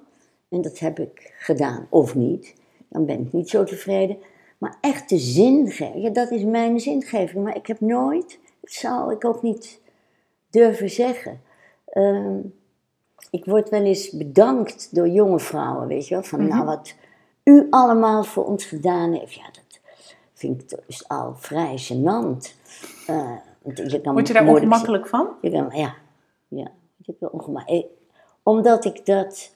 en 0.49 0.63
dat 0.63 0.79
heb 0.79 0.99
ik 0.99 1.35
gedaan. 1.39 1.87
Of 1.91 2.15
niet, 2.15 2.55
dan 2.89 3.07
ben 3.07 3.21
ik 3.21 3.33
niet 3.33 3.49
zo 3.49 3.65
tevreden. 3.65 4.19
Maar 4.59 4.79
echt 4.81 5.09
de 5.09 5.19
zingeving, 5.19 6.03
ja, 6.03 6.11
dat 6.11 6.31
is 6.31 6.45
mijn 6.45 6.81
zingeving. 6.81 7.45
Maar 7.45 7.57
ik 7.57 7.67
heb 7.67 7.81
nooit, 7.81 8.39
zou 8.63 9.13
ik 9.13 9.25
ook 9.25 9.43
niet 9.43 9.81
durven 10.51 10.91
zeggen. 10.91 11.41
Ehm, 11.85 12.39
ik 13.35 13.45
word 13.45 13.69
wel 13.69 13.83
eens 13.83 14.11
bedankt 14.11 14.95
door 14.95 15.09
jonge 15.09 15.41
vrouwen, 15.41 15.87
weet 15.87 16.09
je 16.09 16.15
wel. 16.15 16.23
Van 16.23 16.49
nou, 16.49 16.65
wat 16.65 16.95
u 17.45 17.67
allemaal 17.71 18.25
voor 18.25 18.45
ons 18.45 18.65
gedaan 18.65 19.13
heeft. 19.13 19.35
Ja, 19.35 19.45
dat 19.45 19.81
vind 20.35 20.63
ik 20.63 20.69
dus 20.87 21.09
al 21.09 21.35
vrij 21.37 21.79
gênant. 21.79 22.55
Uh, 23.11 23.37
je 23.75 24.01
kan 24.01 24.13
Word 24.13 24.27
je 24.27 24.33
daar 24.33 24.49
ongemakkelijk 24.49 25.07
van? 25.07 25.29
Je 25.41 25.51
kan, 25.51 25.71
ja, 25.73 25.95
ja. 26.49 26.71
Ik 27.03 27.19
ben 27.19 27.33
ongemakkelijk. 27.33 27.87
Omdat 28.43 28.85
ik 28.85 29.07
dat... 29.07 29.55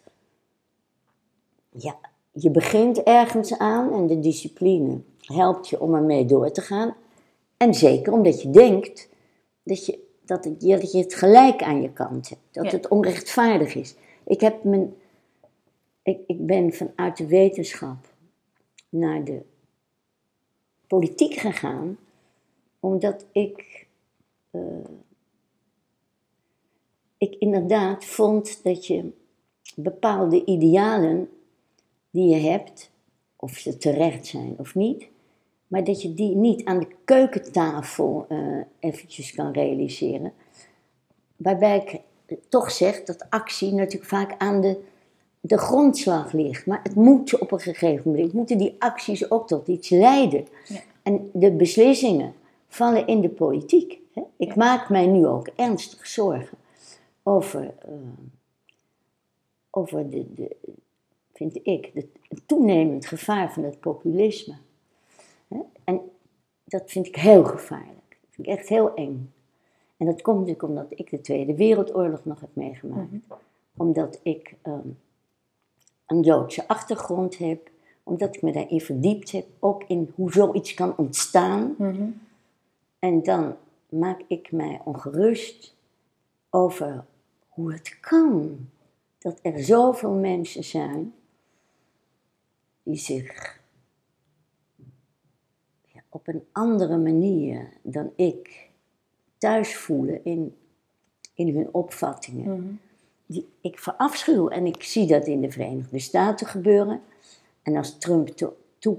Ja, 1.71 1.97
je 2.33 2.51
begint 2.51 3.03
ergens 3.03 3.59
aan 3.59 3.93
en 3.93 4.07
de 4.07 4.19
discipline 4.19 5.01
helpt 5.21 5.69
je 5.69 5.81
om 5.81 5.95
ermee 5.95 6.25
door 6.25 6.51
te 6.51 6.61
gaan. 6.61 6.95
En 7.57 7.75
zeker 7.75 8.13
omdat 8.13 8.43
je 8.43 8.51
denkt 8.51 9.09
dat 9.63 9.87
je, 9.87 10.08
dat 10.29 10.45
het, 10.45 10.61
dat 10.61 10.93
je 10.93 10.99
het 10.99 11.15
gelijk 11.15 11.63
aan 11.63 11.83
je 11.83 11.93
kant 11.93 12.29
hebt. 12.29 12.43
Dat 12.51 12.73
het 12.73 12.89
onrechtvaardig 12.89 13.75
is. 13.75 13.95
Ik, 14.25 14.41
heb 14.41 14.65
mijn, 14.65 14.95
ik, 16.03 16.19
ik 16.27 16.47
ben 16.47 16.73
vanuit 16.73 17.17
de 17.17 17.27
wetenschap 17.27 17.97
naar 18.89 19.25
de 19.25 19.43
politiek 20.87 21.35
gegaan, 21.35 21.99
omdat 22.81 23.27
ik, 23.33 23.87
uh, 24.51 24.63
ik 27.19 27.35
inderdaad 27.39 28.05
vond 28.05 28.65
dat 28.65 28.87
je 28.87 29.13
bepaalde 29.77 30.45
idealen 30.45 31.31
die 32.11 32.29
je 32.29 32.49
hebt, 32.49 32.91
of 33.37 33.57
ze 33.57 33.77
terecht 33.77 34.27
zijn 34.27 34.55
of 34.59 34.75
niet, 34.75 35.09
maar 35.69 35.85
dat 35.85 36.03
je 36.03 36.15
die 36.15 36.35
niet 36.35 36.65
aan 36.65 36.79
de 36.79 36.89
keukentafel 37.05 38.27
uh, 38.29 38.61
eventjes 38.79 39.33
kan 39.33 39.53
realiseren. 39.53 40.33
Waarbij 41.37 41.77
ik 41.77 42.01
toch 42.49 42.71
zeg 42.71 43.05
dat 43.05 43.27
actie 43.31 43.73
natuurlijk 43.73 44.11
vaak 44.11 44.35
aan 44.39 44.61
de, 44.61 44.81
de 45.41 45.59
grondslag 45.59 46.33
ligt. 46.33 46.67
Maar 46.67 46.81
het 46.83 46.95
moet 46.95 47.39
op 47.39 47.53
een 47.53 47.61
gegeven 47.61 48.11
moment, 48.11 48.33
moeten 48.33 48.59
die 48.59 48.77
acties 48.79 49.31
ook 49.31 49.47
tot 49.47 49.69
iets 49.69 49.89
leiden. 49.89 50.47
Ja. 50.65 50.81
En 51.03 51.31
de 51.33 51.53
beslissingen 51.53 52.35
vallen 52.69 53.07
in 53.07 53.21
de 53.21 53.29
politiek. 53.29 53.99
Hè? 54.15 54.23
Ik 54.37 54.55
maak 54.55 54.89
mij 54.89 55.07
nu 55.07 55.27
ook 55.27 55.49
ernstig 55.57 56.07
zorgen 56.07 56.59
over, 57.23 57.75
uh, 57.89 57.93
over 59.71 60.11
de, 60.11 60.35
de, 60.35 60.57
vind 61.35 61.59
ik, 61.63 61.91
het 62.29 62.41
toenemend 62.47 63.07
gevaar 63.07 63.53
van 63.53 63.63
het 63.63 63.81
populisme. 63.81 64.55
En 65.89 66.11
dat 66.65 66.91
vind 66.91 67.07
ik 67.07 67.17
heel 67.17 67.45
gevaarlijk. 67.45 68.19
Dat 68.21 68.31
vind 68.31 68.47
ik 68.47 68.53
echt 68.53 68.69
heel 68.69 68.95
eng. 68.95 69.33
En 69.97 70.07
dat 70.07 70.23
komt 70.23 70.39
natuurlijk 70.39 70.69
omdat 70.69 70.87
ik 70.91 71.11
de 71.11 71.21
Tweede 71.21 71.55
Wereldoorlog 71.55 72.25
nog 72.25 72.41
heb 72.41 72.51
meegemaakt. 72.53 73.11
Mhm. 73.11 73.21
Omdat 73.77 74.21
ik 74.23 74.55
ehm, 74.63 74.89
een 76.07 76.21
Joodse 76.21 76.69
achtergrond 76.69 77.39
heb. 77.39 77.71
Omdat 78.03 78.35
ik 78.35 78.43
me 78.43 78.53
daarin 78.53 78.81
verdiept 78.81 79.31
heb. 79.31 79.47
Ook 79.59 79.85
in 79.87 80.13
hoe 80.15 80.33
zoiets 80.33 80.75
kan 80.75 80.97
ontstaan. 80.97 81.75
Mhm. 81.79 82.11
En 82.99 83.23
dan 83.23 83.57
maak 83.89 84.21
ik 84.27 84.53
mij 84.53 84.81
ongerust 84.85 85.77
over 86.51 87.05
hoe 87.49 87.73
het 87.73 88.01
kan 88.01 88.59
dat 89.19 89.39
er 89.43 89.65
zoveel 89.65 90.15
mensen 90.15 90.65
zijn 90.65 91.15
die 92.83 92.97
zich 92.97 93.58
op 96.19 96.29
een 96.29 96.45
andere 96.53 96.97
manier 96.97 97.69
dan 97.83 98.11
ik 98.17 98.71
thuis 99.39 99.77
voelen 99.77 100.25
in, 100.25 100.55
in 101.35 101.57
hun 101.57 101.69
opvattingen. 101.73 102.53
Mhm. 102.53 102.73
Die 103.27 103.49
ik 103.61 103.79
verafschuw 103.79 104.49
en 104.49 104.67
ik 104.67 104.83
zie 104.83 105.07
dat 105.07 105.27
in 105.27 105.41
de 105.41 105.51
Verenigde 105.51 105.99
Staten 105.99 106.47
gebeuren. 106.47 107.01
En 107.63 107.77
als 107.77 107.99
Trump 107.99 108.29
toe 108.79 108.99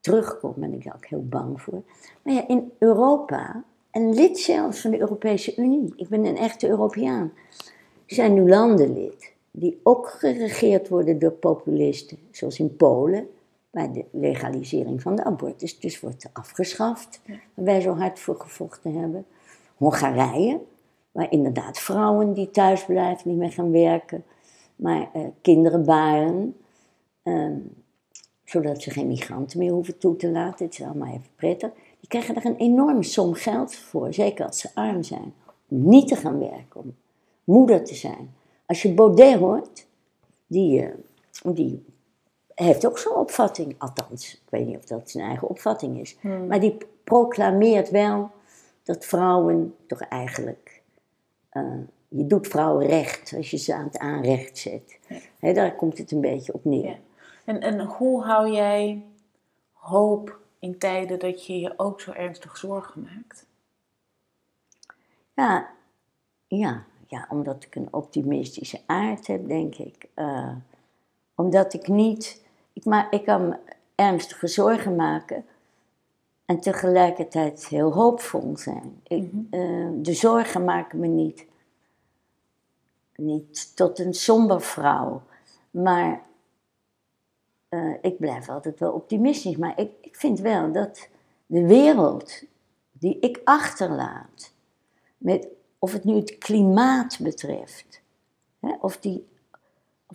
terugkomt, 0.00 0.56
ben 0.56 0.72
ik 0.72 0.84
daar 0.84 0.94
ook 0.94 1.06
heel 1.06 1.28
bang 1.28 1.62
voor. 1.62 1.82
Maar 2.22 2.34
ja, 2.34 2.48
in 2.48 2.72
Europa, 2.78 3.64
en 3.90 4.14
lid 4.14 4.38
zelfs 4.38 4.80
van 4.80 4.90
de 4.90 5.00
Europese 5.00 5.56
Unie, 5.56 5.92
ik 5.96 6.08
ben 6.08 6.24
een 6.24 6.36
echte 6.36 6.68
Europeaan, 6.68 7.32
zijn 8.06 8.34
nu 8.34 8.48
landen 8.48 8.92
lid 8.92 9.32
die 9.50 9.80
ook 9.82 10.08
geregeerd 10.08 10.88
worden 10.88 11.18
door 11.18 11.32
populisten, 11.32 12.18
zoals 12.30 12.58
in 12.58 12.76
Polen, 12.76 13.28
bij 13.74 13.92
de 13.92 14.04
legalisering 14.10 15.02
van 15.02 15.16
de 15.16 15.24
abortus 15.24 15.78
dus 15.78 16.00
wordt 16.00 16.30
afgeschaft, 16.32 17.20
waar 17.26 17.64
wij 17.64 17.80
zo 17.80 17.96
hard 17.96 18.18
voor 18.18 18.40
gevochten 18.40 19.00
hebben. 19.00 19.26
Hongarije, 19.76 20.60
waar 21.12 21.30
inderdaad 21.30 21.78
vrouwen 21.78 22.32
die 22.32 22.50
thuis 22.50 22.84
blijven, 22.84 23.30
niet 23.30 23.38
meer 23.38 23.52
gaan 23.52 23.70
werken, 23.70 24.24
maar 24.76 25.10
uh, 25.16 25.22
kinderen 25.40 25.84
baren, 25.84 26.56
ehm, 27.22 27.58
zodat 28.44 28.82
ze 28.82 28.90
geen 28.90 29.06
migranten 29.06 29.58
meer 29.58 29.72
hoeven 29.72 29.98
toe 29.98 30.16
te 30.16 30.30
laten. 30.30 30.64
Het 30.64 30.78
is 30.78 30.86
allemaal 30.86 31.08
even 31.08 31.30
prettig. 31.36 31.70
Die 32.00 32.08
krijgen 32.08 32.34
er 32.34 32.46
een 32.46 32.56
enorme 32.56 33.02
som 33.02 33.34
geld 33.34 33.74
voor, 33.74 34.14
zeker 34.14 34.46
als 34.46 34.58
ze 34.58 34.70
arm 34.74 35.02
zijn, 35.02 35.34
om 35.68 35.88
niet 35.88 36.08
te 36.08 36.16
gaan 36.16 36.38
werken, 36.38 36.80
om 36.80 36.94
moeder 37.44 37.84
te 37.84 37.94
zijn. 37.94 38.34
Als 38.66 38.82
je 38.82 38.94
Baudet 38.94 39.38
hoort, 39.38 39.86
die, 40.46 40.82
uh, 40.82 41.54
die 41.54 41.84
heeft 42.54 42.86
ook 42.86 42.98
zo'n 42.98 43.14
opvatting, 43.14 43.74
althans, 43.78 44.34
ik 44.34 44.50
weet 44.50 44.66
niet 44.66 44.76
of 44.76 44.84
dat 44.84 45.10
zijn 45.10 45.26
eigen 45.26 45.48
opvatting 45.48 46.00
is, 46.00 46.16
hmm. 46.20 46.46
maar 46.46 46.60
die 46.60 46.76
proclameert 47.04 47.90
wel 47.90 48.30
dat 48.82 49.04
vrouwen 49.04 49.76
toch 49.86 50.00
eigenlijk, 50.00 50.82
uh, 51.52 51.78
je 52.08 52.26
doet 52.26 52.48
vrouwen 52.48 52.86
recht 52.86 53.32
als 53.36 53.50
je 53.50 53.56
ze 53.56 53.74
aan 53.74 53.84
het 53.84 53.98
aanrecht 53.98 54.58
zet. 54.58 54.98
Ja. 55.38 55.52
daar 55.52 55.74
komt 55.74 55.98
het 55.98 56.10
een 56.10 56.20
beetje 56.20 56.54
op 56.54 56.64
neer. 56.64 56.84
Ja. 56.84 56.98
En, 57.44 57.60
en 57.60 57.80
hoe 57.80 58.22
hou 58.22 58.50
jij 58.50 59.04
hoop 59.72 60.38
in 60.58 60.78
tijden 60.78 61.18
dat 61.18 61.46
je 61.46 61.60
je 61.60 61.74
ook 61.76 62.00
zo 62.00 62.12
ernstig 62.12 62.56
zorgen 62.56 63.02
maakt? 63.02 63.46
Ja, 65.34 65.70
ja, 66.46 66.84
ja 67.06 67.26
omdat 67.30 67.64
ik 67.64 67.74
een 67.74 67.88
optimistische 67.90 68.80
aard 68.86 69.26
heb, 69.26 69.48
denk 69.48 69.74
ik. 69.74 70.08
Uh, 70.14 70.56
omdat 71.34 71.74
ik 71.74 71.88
niet 71.88 72.43
ik, 72.74 72.84
maar, 72.84 73.06
ik 73.10 73.24
kan 73.24 73.48
me 73.48 73.56
ernstige 73.94 74.46
zorgen 74.46 74.96
maken 74.96 75.44
en 76.44 76.60
tegelijkertijd 76.60 77.66
heel 77.66 77.92
hoopvol 77.92 78.56
zijn. 78.56 79.00
Ik, 79.02 79.32
mhm. 79.32 79.44
eh, 79.50 79.88
de 79.92 80.12
zorgen 80.12 80.64
maken 80.64 80.98
me 80.98 81.06
niet, 81.06 81.46
niet 83.16 83.76
tot 83.76 83.98
een 83.98 84.14
somber 84.14 84.60
vrouw, 84.60 85.22
maar 85.70 86.22
uh, 87.70 87.94
ik 88.00 88.18
blijf 88.18 88.48
altijd 88.48 88.78
wel 88.78 88.92
optimistisch. 88.92 89.56
Maar 89.56 89.80
ik, 89.80 89.90
ik 90.00 90.16
vind 90.16 90.40
wel 90.40 90.72
dat 90.72 91.08
de 91.46 91.66
wereld 91.66 92.42
die 92.92 93.18
ik 93.18 93.40
achterlaat, 93.44 94.52
met, 95.16 95.46
of 95.78 95.92
het 95.92 96.04
nu 96.04 96.14
het 96.14 96.38
klimaat 96.38 97.18
betreft, 97.20 98.00
hè, 98.60 98.74
of 98.80 98.98
die 98.98 99.26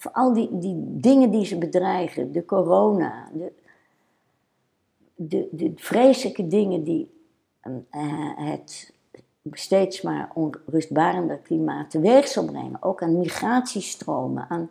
of 0.05 0.13
al 0.13 0.33
die, 0.33 0.49
die 0.59 0.75
dingen 0.77 1.31
die 1.31 1.45
ze 1.45 1.57
bedreigen, 1.57 2.31
de 2.31 2.45
corona, 2.45 3.29
de, 3.33 3.51
de, 5.15 5.47
de 5.51 5.71
vreselijke 5.75 6.47
dingen 6.47 6.83
die 6.83 7.11
uh, 7.91 8.37
het 8.37 8.93
steeds 9.51 10.01
maar 10.01 10.31
onrustbarender 10.33 11.37
klimaat 11.37 11.89
teweeg 11.89 12.27
zal 12.27 12.45
brengen. 12.45 12.83
Ook 12.83 13.01
aan 13.03 13.17
migratiestromen, 13.17 14.49
aan, 14.49 14.69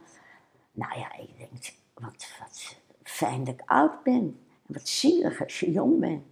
nou 0.72 0.98
ja, 0.98 1.18
ik 1.18 1.30
denk, 1.38 1.72
wat, 1.94 2.28
wat 2.38 2.76
fijn 3.02 3.44
dat 3.44 3.54
ik 3.54 3.62
oud 3.66 4.02
ben. 4.02 4.38
En 4.66 4.74
wat 4.74 4.88
zielig 4.88 5.42
als 5.42 5.60
je 5.60 5.70
jong 5.70 5.98
bent. 6.00 6.22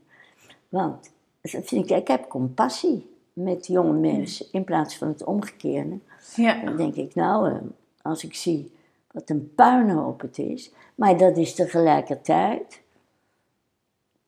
Want 0.68 1.10
vind 1.42 1.90
ik, 1.90 1.96
ik 1.96 2.08
heb 2.08 2.28
compassie 2.28 3.10
met 3.32 3.66
jonge 3.66 3.98
mensen 3.98 4.46
in 4.52 4.64
plaats 4.64 4.96
van 4.96 5.08
het 5.08 5.24
omgekeerde. 5.24 5.98
Ja. 6.34 6.64
Dan 6.64 6.76
denk 6.76 6.94
ik, 6.94 7.14
nou, 7.14 7.50
eh, 7.50 7.56
als 8.02 8.24
ik 8.24 8.34
zie 8.34 8.74
wat 9.16 9.30
een 9.30 9.54
puinhoop 9.54 10.20
het 10.20 10.38
is. 10.38 10.72
Maar 10.94 11.18
dat 11.18 11.36
is 11.36 11.54
tegelijkertijd, 11.54 12.82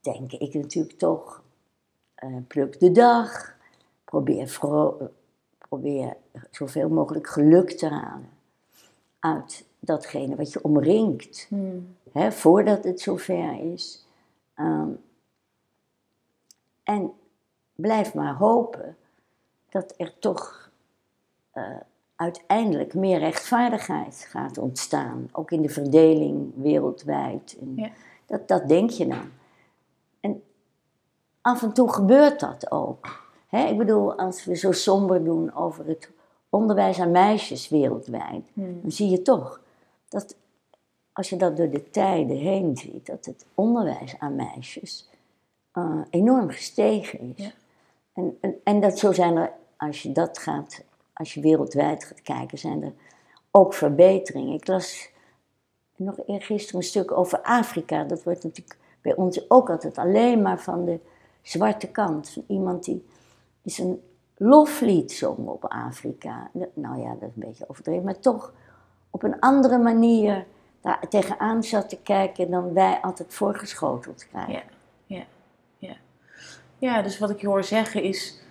denk 0.00 0.32
ik 0.32 0.54
natuurlijk 0.54 0.98
toch, 0.98 1.42
uh, 2.24 2.36
pluk 2.46 2.80
de 2.80 2.92
dag. 2.92 3.56
Probeer, 4.04 4.58
probeer 5.58 6.16
zoveel 6.50 6.88
mogelijk 6.88 7.26
geluk 7.26 7.70
te 7.70 7.88
halen 7.88 8.30
uit 9.18 9.64
datgene 9.78 10.36
wat 10.36 10.52
je 10.52 10.62
omringt. 10.62 11.46
Hmm. 11.48 11.96
Hè, 12.12 12.32
voordat 12.32 12.84
het 12.84 13.00
zover 13.00 13.72
is. 13.72 14.06
Um, 14.56 15.00
en 16.82 17.12
blijf 17.74 18.14
maar 18.14 18.34
hopen 18.34 18.96
dat 19.68 19.94
er 19.96 20.18
toch 20.18 20.70
uh, 21.54 21.76
uiteindelijk 22.18 22.94
meer 22.94 23.18
rechtvaardigheid 23.18 24.26
gaat 24.28 24.58
ontstaan. 24.58 25.28
Ook 25.32 25.50
in 25.50 25.62
de 25.62 25.68
verdeling 25.68 26.52
wereldwijd. 26.56 27.56
En 27.60 27.92
dat, 28.26 28.48
dat 28.48 28.68
denk 28.68 28.90
je 28.90 29.06
dan. 29.06 29.30
af 31.40 31.62
en 31.62 31.72
toe 31.72 31.92
gebeurt 31.92 32.40
dat 32.40 32.70
ook. 32.70 33.26
Ik 33.50 33.78
bedoel, 33.78 34.14
als 34.18 34.44
we 34.44 34.54
zo 34.54 34.72
somber 34.72 35.24
doen 35.24 35.54
over 35.54 35.86
het 35.86 36.10
onderwijs 36.48 37.00
aan 37.00 37.10
meisjes 37.10 37.68
wereldwijd, 37.68 38.50
Hmm. 38.52 38.80
dan 38.82 38.90
zie 38.90 39.08
je 39.08 39.22
toch 39.22 39.60
dat 40.08 40.36
als 41.12 41.28
je 41.28 41.36
dat 41.36 41.56
door 41.56 41.70
de 41.70 41.90
tijden 41.90 42.36
heen 42.36 42.76
ziet, 42.76 43.06
dat 43.06 43.24
het 43.24 43.46
onderwijs 43.54 44.18
aan 44.18 44.36
meisjes 44.36 45.08
eh, 45.72 46.00
enorm 46.10 46.50
gestegen 46.50 47.34
is. 47.36 47.44
Ja. 47.44 47.50
En, 48.12 48.38
en, 48.40 48.54
en 48.64 48.80
dat 48.80 48.98
zo 48.98 49.12
zijn 49.12 49.36
er, 49.36 49.52
als 49.76 50.02
je 50.02 50.12
dat 50.12 50.38
gaat, 50.38 50.82
als 51.18 51.34
je 51.34 51.40
wereldwijd 51.40 52.04
gaat 52.04 52.22
kijken, 52.22 52.58
zijn 52.58 52.82
er 52.82 52.92
ook 53.50 53.74
verbeteringen. 53.74 54.54
Ik 54.54 54.66
las 54.66 55.10
nog 55.96 56.16
eergisteren 56.26 56.80
een 56.80 56.86
stuk 56.86 57.12
over 57.12 57.42
Afrika. 57.42 58.04
Dat 58.04 58.22
wordt 58.22 58.44
natuurlijk 58.44 58.78
bij 59.02 59.14
ons 59.14 59.50
ook 59.50 59.70
altijd 59.70 59.98
alleen 59.98 60.42
maar 60.42 60.60
van 60.60 60.84
de 60.84 61.00
zwarte 61.42 61.90
kant. 61.90 62.30
Van 62.30 62.44
iemand 62.46 62.84
die 62.84 63.06
is 63.62 63.78
een 63.78 64.02
loflied 64.36 65.12
zong 65.12 65.48
op 65.48 65.64
Afrika. 65.64 66.50
Nou 66.74 67.00
ja, 67.00 67.10
dat 67.10 67.28
is 67.28 67.34
een 67.34 67.48
beetje 67.48 67.68
overdreven, 67.68 68.04
maar 68.04 68.20
toch 68.20 68.52
op 69.10 69.22
een 69.22 69.40
andere 69.40 69.78
manier 69.78 70.46
daar 70.80 71.08
tegenaan 71.08 71.62
zat 71.62 71.88
te 71.88 71.98
kijken 72.02 72.50
dan 72.50 72.72
wij 72.72 73.00
altijd 73.00 73.34
voorgeschoteld 73.34 74.26
krijgen. 74.28 74.52
Ja, 74.52 74.62
ja, 75.06 75.24
ja. 75.78 75.96
Ja, 76.78 77.02
dus 77.02 77.18
wat 77.18 77.30
ik 77.30 77.42
hoor 77.42 77.64
zeggen 77.64 78.02
is 78.02 78.46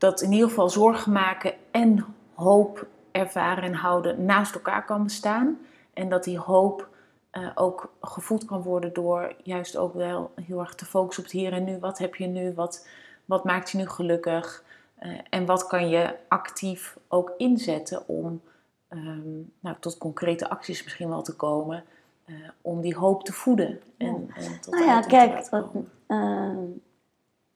dat 0.00 0.20
in 0.20 0.32
ieder 0.32 0.48
geval 0.48 0.70
zorgen 0.70 1.12
maken 1.12 1.52
en 1.70 2.04
hoop 2.34 2.86
ervaren 3.12 3.64
en 3.64 3.74
houden 3.74 4.24
naast 4.24 4.54
elkaar 4.54 4.84
kan 4.84 5.02
bestaan. 5.02 5.58
En 5.94 6.08
dat 6.08 6.24
die 6.24 6.38
hoop 6.38 6.88
eh, 7.30 7.48
ook 7.54 7.92
gevoed 8.00 8.44
kan 8.44 8.62
worden 8.62 8.92
door 8.92 9.34
juist 9.42 9.76
ook 9.76 9.94
wel 9.94 10.30
heel 10.44 10.60
erg 10.60 10.74
te 10.74 10.84
focussen 10.84 11.24
op 11.24 11.30
het 11.30 11.38
hier 11.40 11.52
en 11.52 11.64
nu. 11.64 11.78
Wat 11.78 11.98
heb 11.98 12.14
je 12.14 12.26
nu? 12.26 12.52
Wat, 12.54 12.88
wat 13.24 13.44
maakt 13.44 13.70
je 13.70 13.78
nu 13.78 13.88
gelukkig? 13.88 14.64
Eh, 14.94 15.10
en 15.30 15.46
wat 15.46 15.66
kan 15.66 15.88
je 15.88 16.16
actief 16.28 16.96
ook 17.08 17.32
inzetten 17.36 18.08
om 18.08 18.40
ehm, 18.88 19.38
nou, 19.60 19.76
tot 19.80 19.98
concrete 19.98 20.48
acties 20.50 20.82
misschien 20.84 21.08
wel 21.08 21.22
te 21.22 21.36
komen. 21.36 21.84
eh, 22.24 22.34
om 22.62 22.80
die 22.80 22.96
hoop 22.96 23.24
te 23.24 23.32
voeden. 23.32 23.80
En, 23.96 24.30
en 24.34 24.60
tot 24.60 24.74
Nou 24.74 24.84
ja, 24.86 25.00
kijk, 25.00 25.32
laten 25.32 25.50
wat, 25.60 25.70
komen. 25.72 25.90
eh, 26.06 26.80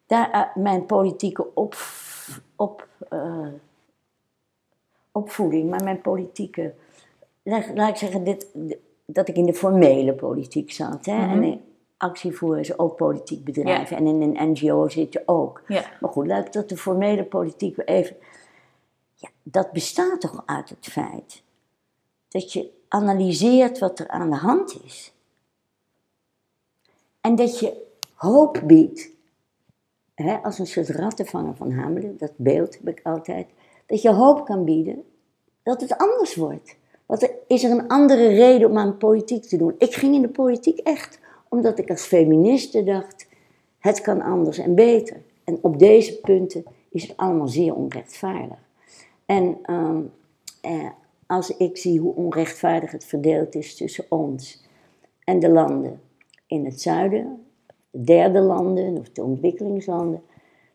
daar, 0.07 0.30
eh, 0.30 0.62
mijn 0.62 0.86
politieke 0.86 1.55
op, 1.55 1.76
op, 2.57 2.88
eh, 3.09 3.48
opvoeding, 5.12 5.70
maar 5.70 5.84
mijn 5.84 6.00
politieke, 6.00 6.74
laat, 7.42 7.70
laat 7.74 7.88
ik 7.88 7.96
zeggen, 7.96 8.24
dit, 8.24 8.46
dat 9.05 9.28
ik 9.28 9.36
in 9.36 9.46
de 9.46 9.55
formele 9.55 10.14
politiek 10.14 10.72
zat. 10.72 11.07
Hè? 11.07 11.26
Mhm. 11.26 11.42
En 11.42 11.61
actievoer 11.96 12.59
is 12.59 12.78
ook 12.78 12.96
politiek 12.96 13.44
bedrijf 13.44 13.90
en 13.90 14.07
in 14.07 14.22
een 14.22 14.50
NGO 14.50 14.88
zit 14.88 15.12
je 15.12 15.22
ook. 15.26 15.62
Ja, 15.68 15.84
Maar 16.00 16.11
goed, 16.11 16.26
laat 16.26 16.46
ik 16.46 16.52
tot 16.52 16.68
de 16.68 16.76
formele 16.76 17.24
politiek 17.24 17.78
even. 17.84 18.16
Ja, 19.14 19.28
dat 19.42 19.72
bestaat 19.72 20.20
toch 20.20 20.42
uit 20.46 20.68
het 20.68 20.86
feit 20.86 21.42
dat 22.28 22.52
je 22.52 22.70
analyseert 22.88 23.78
wat 23.78 23.98
er 23.98 24.09
aan 24.09 24.30
de 24.30 24.36
hand 24.36 24.82
is. 24.84 25.12
En 27.20 27.34
dat 27.34 27.59
je 27.59 27.86
hoop 28.14 28.62
biedt. 28.64 29.12
Hè, 30.15 30.37
als 30.37 30.59
een 30.59 30.67
soort 30.67 30.89
rattenvanger 30.89 31.57
van 31.57 31.73
Hamelen, 31.73 32.17
dat 32.19 32.33
beeld 32.37 32.75
heb 32.75 32.89
ik 32.89 33.01
altijd. 33.03 33.47
Dat 33.87 34.03
je 34.03 34.12
hoop 34.12 34.45
kan 34.45 34.65
bieden 34.65 35.05
dat 35.62 35.81
het 35.81 35.99
anders 35.99 36.35
wordt. 36.35 36.77
Want 37.07 37.23
er 37.23 37.31
is 37.47 37.65
er 37.65 37.71
een 37.71 37.89
andere 37.89 38.27
reden 38.27 38.71
om 38.71 38.79
aan 38.79 38.97
politiek 38.97 39.45
te 39.45 39.57
doen. 39.57 39.75
Ik 39.79 39.95
ging 39.95 40.15
in 40.15 40.23
de 40.23 40.29
politiek 40.29 40.79
echt 40.79 41.21
omdat 41.49 41.79
ik 41.79 41.91
als 41.91 42.03
feministe 42.03 42.85
dacht, 42.85 43.27
het 43.79 44.01
kan 44.01 44.23
anders 44.23 44.59
en 44.59 44.75
beter. 44.75 45.17
En 45.45 45.59
op 45.62 45.79
deze 45.79 46.21
punten 46.21 46.65
is 46.91 47.03
het 47.03 47.17
allemaal 47.17 47.49
zeer 47.49 47.75
onrechtvaardig. 47.75 48.59
En 49.27 49.59
ehm, 49.62 50.01
eh, 50.61 50.91
als 51.27 51.57
ik 51.57 51.77
zie 51.77 52.01
hoe 52.01 52.15
onrechtvaardig 52.15 52.91
het 52.91 53.05
verdeeld 53.05 53.55
is 53.55 53.77
tussen 53.77 54.05
ons 54.09 54.65
en 55.25 55.39
de 55.39 55.49
landen 55.49 56.01
in 56.47 56.65
het 56.65 56.81
zuiden, 56.81 57.23
de 57.25 57.43
derde 58.03 58.40
landen 58.40 58.99
of 58.99 59.11
de 59.11 59.22
ontwikkelingslanden, 59.22 60.22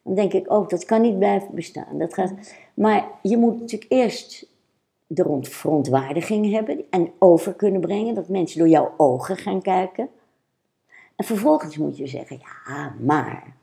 dan 0.04 0.16
denk 0.16 0.34
ik 0.34 0.52
ook, 0.52 0.70
dat 0.70 0.86
kan 0.86 1.02
niet 1.02 1.18
blijven 1.18 1.56
bestaan. 1.56 1.98
Dat 1.98 2.14
gaat, 2.14 2.34
maar 2.74 3.08
je 3.22 3.38
moet 3.38 3.60
natuurlijk 3.60 3.92
eerst 3.92 4.48
de 5.08 5.38
verontwaardiging 5.42 6.52
hebben 6.52 6.86
en 6.90 7.12
over 7.20 7.54
kunnen 7.54 7.82
brengen, 7.82 8.16
dat 8.16 8.28
mensen 8.28 8.60
door 8.60 8.68
jouw 8.68 8.94
ogen 8.98 9.38
gaan 9.38 9.62
kijken. 9.62 10.10
En 11.16 11.26
vervolgens 11.26 11.78
moet 11.78 11.98
je 11.98 12.08
zeggen, 12.08 12.40
ja, 12.40 12.96
maar 13.00 13.54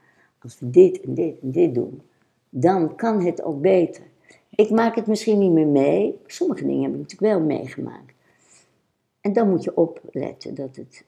als 0.43 0.59
we 0.59 0.71
dit 0.71 1.01
en 1.01 1.15
dit 1.15 1.41
en 1.41 1.51
dit 1.51 1.75
doen, 1.75 2.03
dan 2.49 2.95
kan 2.95 3.25
het 3.25 3.43
ook 3.43 3.61
beter. 3.61 4.03
Ik 4.51 4.71
maak 4.71 4.95
het 4.95 5.07
misschien 5.07 5.39
niet 5.39 5.51
meer 5.51 5.67
mee, 5.67 6.19
sommige 6.27 6.67
dingen 6.67 6.83
heb 6.83 6.93
ik 6.93 6.99
natuurlijk 6.99 7.33
wel 7.33 7.47
meegemaakt. 7.47 8.15
En 9.21 9.33
dan 9.33 9.51
moet 9.51 9.65
je 9.65 9.77
opletten 9.77 10.55
dat 10.55 10.77
het, 10.77 11.05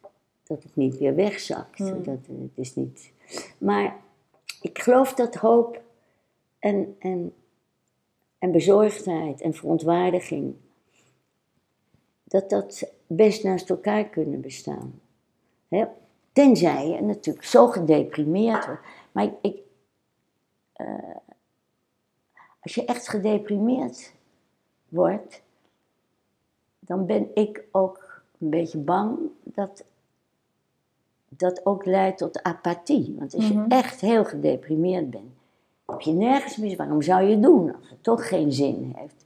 dat 0.48 0.62
het 0.62 0.76
niet 0.76 0.98
weer 0.98 1.14
wegzakt. 1.14 1.78
Dat, 1.78 2.06
het 2.26 2.50
is 2.54 2.74
niet... 2.74 3.12
Maar 3.58 3.96
ik 4.60 4.78
geloof 4.78 5.14
dat 5.14 5.34
hoop 5.34 5.82
en, 6.58 6.96
en, 6.98 7.34
en 8.38 8.52
bezorgdheid 8.52 9.40
en 9.40 9.54
verontwaardiging, 9.54 10.54
dat 12.24 12.50
dat 12.50 12.92
best 13.06 13.42
naast 13.42 13.70
elkaar 13.70 14.08
kunnen 14.08 14.40
bestaan. 14.40 15.00
Hè? 15.68 15.86
Tenzij 16.32 16.88
je 16.88 17.02
natuurlijk 17.02 17.46
zo 17.46 17.66
gedeprimeerd 17.66 18.66
wordt. 18.66 18.86
Maar 19.12 19.30
ik, 19.40 19.58
eh, 20.72 21.16
als 22.60 22.74
je 22.74 22.84
echt 22.84 23.08
gedeprimeerd 23.08 24.12
wordt, 24.88 25.42
dan 26.78 27.06
ben 27.06 27.30
ik 27.34 27.64
ook 27.72 28.22
een 28.38 28.50
beetje 28.50 28.78
bang 28.78 29.18
dat 29.42 29.84
dat 31.38 31.66
ook 31.66 31.84
leidt 31.84 32.18
tot 32.18 32.42
apathie. 32.42 33.14
Want 33.18 33.34
als 33.34 33.48
je 33.48 33.54
Mhm. 33.54 33.70
echt 33.70 34.00
heel 34.00 34.24
gedeprimeerd 34.24 35.10
bent, 35.10 35.32
heb 35.86 36.00
je 36.00 36.12
nergens 36.12 36.56
meer. 36.56 36.76
Waarom 36.76 37.02
zou 37.02 37.22
je 37.22 37.30
het 37.30 37.42
doen 37.42 37.74
als 37.76 37.88
het 37.90 38.02
toch 38.02 38.28
geen 38.28 38.52
zin 38.52 38.92
heeft? 38.96 39.24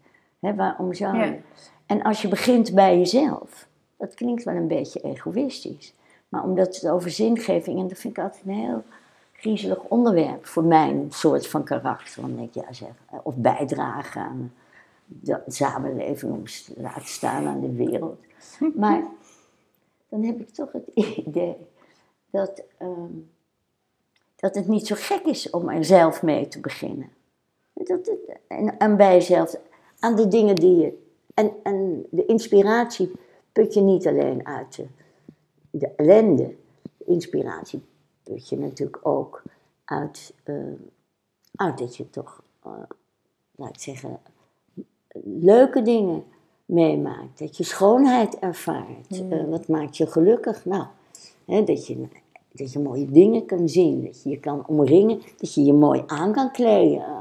Waarom 0.56 0.94
zou 0.94 1.16
je? 1.18 1.24
Ja. 1.24 1.34
En 1.86 2.02
als 2.02 2.22
je 2.22 2.28
begint 2.28 2.74
bij 2.74 2.98
jezelf, 2.98 3.66
dat 3.96 4.14
klinkt 4.14 4.44
wel 4.44 4.54
een 4.54 4.68
beetje 4.68 5.00
egoïstisch, 5.00 5.94
maar 6.28 6.42
omdat 6.44 6.74
het 6.76 6.88
over 6.88 7.10
zingeving, 7.10 7.78
en 7.80 7.88
dat 7.88 7.98
vind 7.98 8.16
ik 8.16 8.22
altijd 8.22 8.42
een 8.46 8.52
heel 8.54 8.82
griezelig 9.32 9.78
onderwerp 9.88 10.46
voor 10.46 10.64
mijn 10.64 11.06
soort 11.10 11.46
van 11.46 11.64
karakter. 11.64 12.22
Denk 12.36 12.54
ik, 12.54 12.54
ja 12.64 12.72
zeg, 12.72 12.88
of 13.22 13.36
bijdragen 13.36 14.20
aan 14.22 14.52
de 15.06 15.40
samenleving, 15.46 16.32
om 16.32 16.44
te 16.44 16.72
laten 16.76 17.06
staan 17.08 17.46
aan 17.46 17.60
de 17.60 17.72
wereld. 17.72 18.18
Maar 18.76 19.02
dan 20.08 20.22
heb 20.24 20.40
ik 20.40 20.48
toch 20.48 20.72
het 20.72 20.86
idee 21.26 21.56
dat, 22.32 22.62
ehm, 22.78 23.12
dat 24.36 24.54
het 24.54 24.68
niet 24.68 24.86
zo 24.86 24.94
gek 24.98 25.24
is 25.24 25.50
om 25.50 25.68
er 25.68 25.84
zelf 25.84 26.22
mee 26.22 26.48
te 26.48 26.60
beginnen. 26.60 27.10
Dat 27.72 27.88
het, 27.88 28.38
en, 28.46 28.78
en 28.78 28.96
bij 28.96 29.12
jezelf, 29.12 29.56
aan 29.98 30.16
de 30.16 30.28
dingen 30.28 30.54
die 30.54 30.76
je. 30.76 31.00
En, 31.34 31.52
en 31.62 32.06
de 32.10 32.26
inspiratie 32.26 33.12
put 33.52 33.74
je 33.74 33.80
niet 33.80 34.06
alleen 34.06 34.46
uit 34.46 34.76
de, 34.76 34.86
de 35.70 35.88
ellende. 35.96 36.54
De 36.96 37.04
inspiratie 37.04 37.82
put 38.22 38.48
je 38.48 38.58
natuurlijk 38.58 39.06
ook 39.06 39.42
uit, 39.84 40.34
eh, 40.42 40.54
uit 41.54 41.78
dat 41.78 41.96
je 41.96 42.10
toch, 42.10 42.42
eh, 42.62 42.72
laat 43.56 43.68
ik 43.68 43.80
zeggen, 43.80 44.20
leuke 45.24 45.82
dingen 45.82 46.24
meemaakt. 46.64 47.38
Dat 47.38 47.56
je 47.56 47.64
schoonheid 47.64 48.38
ervaart. 48.38 49.28
Eh, 49.30 49.44
wat 49.48 49.68
maakt 49.68 49.96
je 49.96 50.06
gelukkig? 50.06 50.64
Nou, 50.64 50.86
hè, 51.44 51.64
dat, 51.64 51.86
je, 51.86 52.08
dat 52.52 52.72
je 52.72 52.78
mooie 52.78 53.06
dingen 53.06 53.46
kan 53.46 53.68
zien. 53.68 54.04
Dat 54.04 54.22
je 54.22 54.30
je 54.30 54.40
kan 54.40 54.66
omringen. 54.66 55.20
Dat 55.38 55.54
je 55.54 55.64
je 55.64 55.72
mooi 55.72 56.02
aan 56.06 56.32
kan 56.32 56.50
kleden. 56.50 57.00
Eh, 57.00 57.18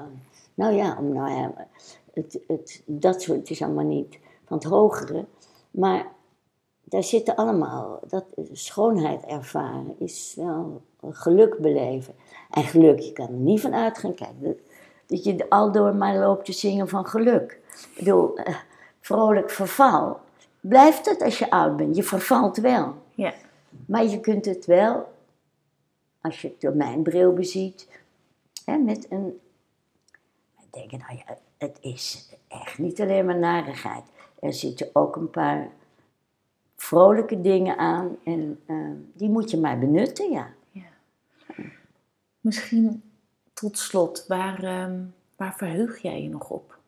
nou 0.54 0.74
ja, 0.74 0.98
om, 1.00 1.14
nou 1.14 1.32
ja 1.32 1.68
het, 2.14 2.40
het, 2.48 2.82
dat 2.86 3.22
soort 3.22 3.50
is 3.50 3.62
allemaal 3.62 3.86
niet 3.86 4.20
van 4.46 4.58
het 4.58 4.68
hogere. 4.68 5.26
Maar 5.72 6.08
daar 6.84 7.04
zitten 7.04 7.36
allemaal, 7.36 8.00
dat 8.08 8.26
schoonheid 8.52 9.26
ervaren 9.26 9.96
is 10.00 10.34
wel 10.36 10.82
geluk 11.10 11.58
beleven. 11.58 12.14
En 12.50 12.64
geluk, 12.64 13.00
je 13.00 13.14
kan 13.14 13.28
er 13.28 13.34
niet 13.34 13.62
van 13.62 13.74
uitgaan, 13.74 14.14
kijk, 14.14 14.34
dat, 14.40 14.56
dat 15.06 15.24
je 15.24 15.50
aldoor 15.50 15.96
maar 15.96 16.18
loopt 16.18 16.46
te 16.46 16.52
zingen 16.52 16.88
van 16.88 17.06
geluk. 17.06 17.60
Ik 17.72 17.98
bedoel, 17.98 18.36
eh, 18.36 18.56
vrolijk 19.00 19.50
verval. 19.50 20.18
Blijft 20.60 21.10
het 21.10 21.22
als 21.22 21.40
je 21.40 21.50
oud 21.50 21.78
bent, 21.78 21.96
je 21.96 22.04
vervalt 22.04 22.58
wel. 22.58 22.94
ja. 23.16 23.34
Maar 23.86 24.06
je 24.06 24.20
kunt 24.20 24.46
het 24.46 24.66
wel, 24.66 25.08
als 26.22 26.42
je 26.42 26.48
het 26.48 26.62
door 26.62 26.76
mijn 26.76 27.04
bril 27.04 27.34
beziet, 27.34 27.90
hè, 28.66 28.78
met 28.78 29.12
een. 29.12 29.40
Denken, 30.70 31.00
nou 31.00 31.18
ja, 31.18 31.38
het 31.58 31.78
is 31.82 32.30
echt 32.48 32.78
niet 32.78 33.02
alleen 33.02 33.26
maar 33.26 33.40
narigheid. 33.40 34.04
Er 34.40 34.54
zitten 34.54 34.90
ook 34.94 35.16
een 35.16 35.30
paar 35.30 35.72
vrolijke 36.76 37.42
dingen 37.42 37.78
aan 37.78 38.18
en 38.24 38.60
eh, 38.66 38.92
die 39.14 39.30
moet 39.30 39.52
je 39.52 39.58
maar 39.58 39.80
benutten, 39.80 40.32
ja. 40.32 40.54
Ja. 40.72 40.90
Misschien 42.40 43.04
tot 43.54 43.78
slot, 43.78 44.26
waar, 44.28 44.64
ehm, 44.64 45.04
waar 45.36 45.56
verheug 45.56 46.02
jij 46.02 46.22
je 46.22 46.30
nog 46.30 46.50
op? 46.50 46.80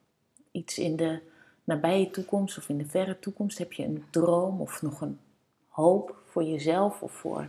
Iets 0.51 0.77
in 0.77 0.95
de 0.95 1.21
nabije 1.63 2.09
toekomst 2.09 2.57
of 2.57 2.69
in 2.69 2.77
de 2.77 2.85
verre 2.85 3.19
toekomst? 3.19 3.57
Heb 3.57 3.73
je 3.73 3.83
een 3.83 4.05
droom 4.09 4.61
of 4.61 4.81
nog 4.81 5.01
een 5.01 5.19
hoop 5.67 6.15
voor 6.25 6.43
jezelf 6.43 7.01
of 7.01 7.11
voor 7.11 7.47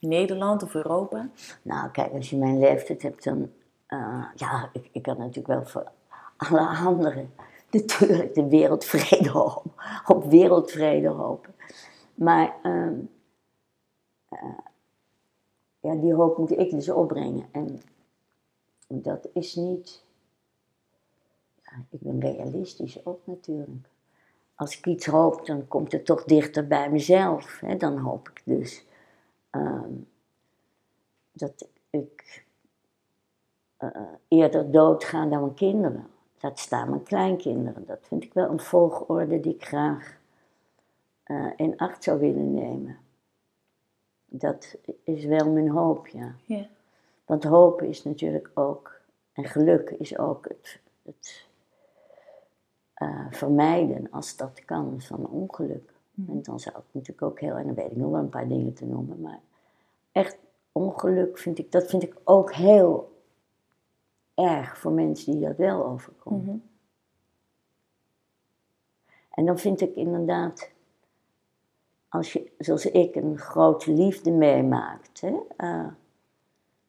Nederland 0.00 0.62
of 0.62 0.74
Europa? 0.74 1.28
Nou, 1.62 1.90
kijk, 1.90 2.12
als 2.12 2.30
je 2.30 2.36
mijn 2.36 2.58
leeftijd 2.58 3.02
hebt, 3.02 3.24
dan. 3.24 3.50
eh, 3.86 4.24
ja, 4.34 4.70
ik, 4.92 5.02
kan 5.02 5.18
natuurlijk 5.18 5.46
wel 5.46 5.66
voor 5.66 5.90
alle 6.36 6.68
anderen 6.68 7.30
natuurlijk 7.70 8.34
de 8.34 8.48
wereldvrede 8.48 9.30
hopen, 9.30 9.72
op 10.06 10.24
wereldvrede 10.24 11.08
hopen. 11.08 11.54
Maar 12.14 12.54
ehm, 12.62 12.94
eh, 14.28 14.58
ja, 15.80 15.94
die 15.94 16.14
hoop 16.14 16.38
moet 16.38 16.58
ik 16.58 16.70
dus 16.70 16.88
opbrengen. 16.90 17.48
En 17.52 17.80
dat 18.88 19.28
is 19.32 19.54
niet. 19.54 20.04
Ja, 21.62 21.72
ik 21.90 22.00
ben 22.00 22.20
realistisch 22.20 23.06
ook 23.06 23.20
natuurlijk. 23.24 23.88
Als 24.54 24.78
ik 24.78 24.86
iets 24.86 25.06
hoop, 25.06 25.46
dan 25.46 25.68
komt 25.68 25.92
het 25.92 26.04
toch 26.04 26.24
dichter 26.24 26.66
bij 26.66 26.90
mezelf. 26.90 27.60
Hè? 27.60 27.76
Dan 27.76 27.98
hoop 27.98 28.28
ik 28.28 28.42
dus 28.44 28.84
ehm, 29.56 29.92
dat 31.32 31.68
ik 31.90 32.44
eh, 33.76 33.90
eerder 34.28 34.70
doodga 34.70 35.26
dan 35.26 35.40
mijn 35.40 35.54
kinderen. 35.54 36.06
Laat 36.40 36.58
staan 36.58 36.90
mijn 36.90 37.02
kleinkinderen. 37.02 37.86
Dat 37.86 37.98
vind 38.02 38.22
ik 38.22 38.34
wel 38.34 38.50
een 38.50 38.60
volgorde 38.60 39.40
die 39.40 39.54
ik 39.54 39.64
graag 39.64 40.18
eh, 41.22 41.50
in 41.56 41.76
acht 41.76 42.04
zou 42.04 42.18
willen 42.20 42.54
nemen. 42.54 42.98
Dat 44.26 44.76
is 45.02 45.24
wel 45.24 45.50
mijn 45.50 45.68
hoop, 45.68 46.06
ja. 46.06 46.34
Ja. 46.44 46.66
Want 47.24 47.44
hoop 47.44 47.82
is 47.82 48.04
natuurlijk 48.04 48.50
ook, 48.54 49.00
en 49.32 49.44
geluk 49.44 49.90
is 49.90 50.18
ook 50.18 50.48
het, 50.48 50.80
het 51.02 51.46
eh, 52.94 53.26
vermijden, 53.30 54.10
als 54.10 54.36
dat 54.36 54.64
kan, 54.64 55.00
van 55.00 55.26
ongeluk. 55.26 55.92
En 56.16 56.42
dan 56.42 56.60
zou 56.60 56.76
ik 56.76 56.84
natuurlijk 56.92 57.22
ook 57.22 57.40
heel, 57.40 57.54
en 57.54 57.66
dan 57.66 57.74
weet 57.74 57.90
ik 57.90 57.96
nog 57.96 58.10
wel 58.10 58.20
een 58.20 58.28
paar 58.28 58.48
dingen 58.48 58.72
te 58.72 58.86
noemen, 58.86 59.20
maar 59.20 59.40
echt 60.12 60.38
ongeluk 60.72 61.38
vind 61.38 61.58
ik, 61.58 61.72
dat 61.72 61.86
vind 61.86 62.02
ik 62.02 62.16
ook 62.24 62.52
heel 62.52 63.14
erg 64.34 64.78
voor 64.78 64.92
mensen 64.92 65.32
die 65.32 65.40
dat 65.40 65.56
wel 65.56 65.84
overkomen. 65.84 66.44
Mhm. 66.44 66.56
En 69.30 69.46
dan 69.46 69.58
vind 69.58 69.80
ik 69.80 69.94
inderdaad, 69.94 70.70
als 72.08 72.32
je, 72.32 72.50
zoals 72.58 72.86
ik, 72.86 73.14
een 73.14 73.38
grote 73.38 73.92
liefde 73.92 74.30
meemaakt, 74.30 75.20
hè, 75.20 75.36
eh, 75.56 75.86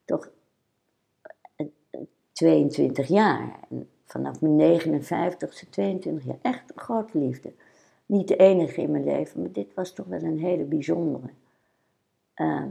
toch 0.06 0.30
eh, 1.56 1.68
eh, 1.90 2.02
22 2.32 3.08
jaar, 3.08 3.60
en 3.70 3.90
vanaf 4.04 4.42
mijn 4.42 4.58
59ste, 4.58 5.70
22 5.70 6.26
jaar, 6.26 6.40
echt 6.42 6.70
een 6.70 6.82
grote 6.82 7.18
liefde. 7.18 7.54
Niet 8.08 8.28
de 8.28 8.36
enige 8.36 8.82
in 8.82 8.92
mijn 8.92 9.04
leven, 9.04 9.42
maar 9.42 9.52
dit 9.52 9.74
was 9.74 9.94
toch 9.94 10.06
wel 10.06 10.22
een 10.22 10.40
hele 10.40 10.64
bijzondere. 10.64 11.30
Ehm, 12.34 12.70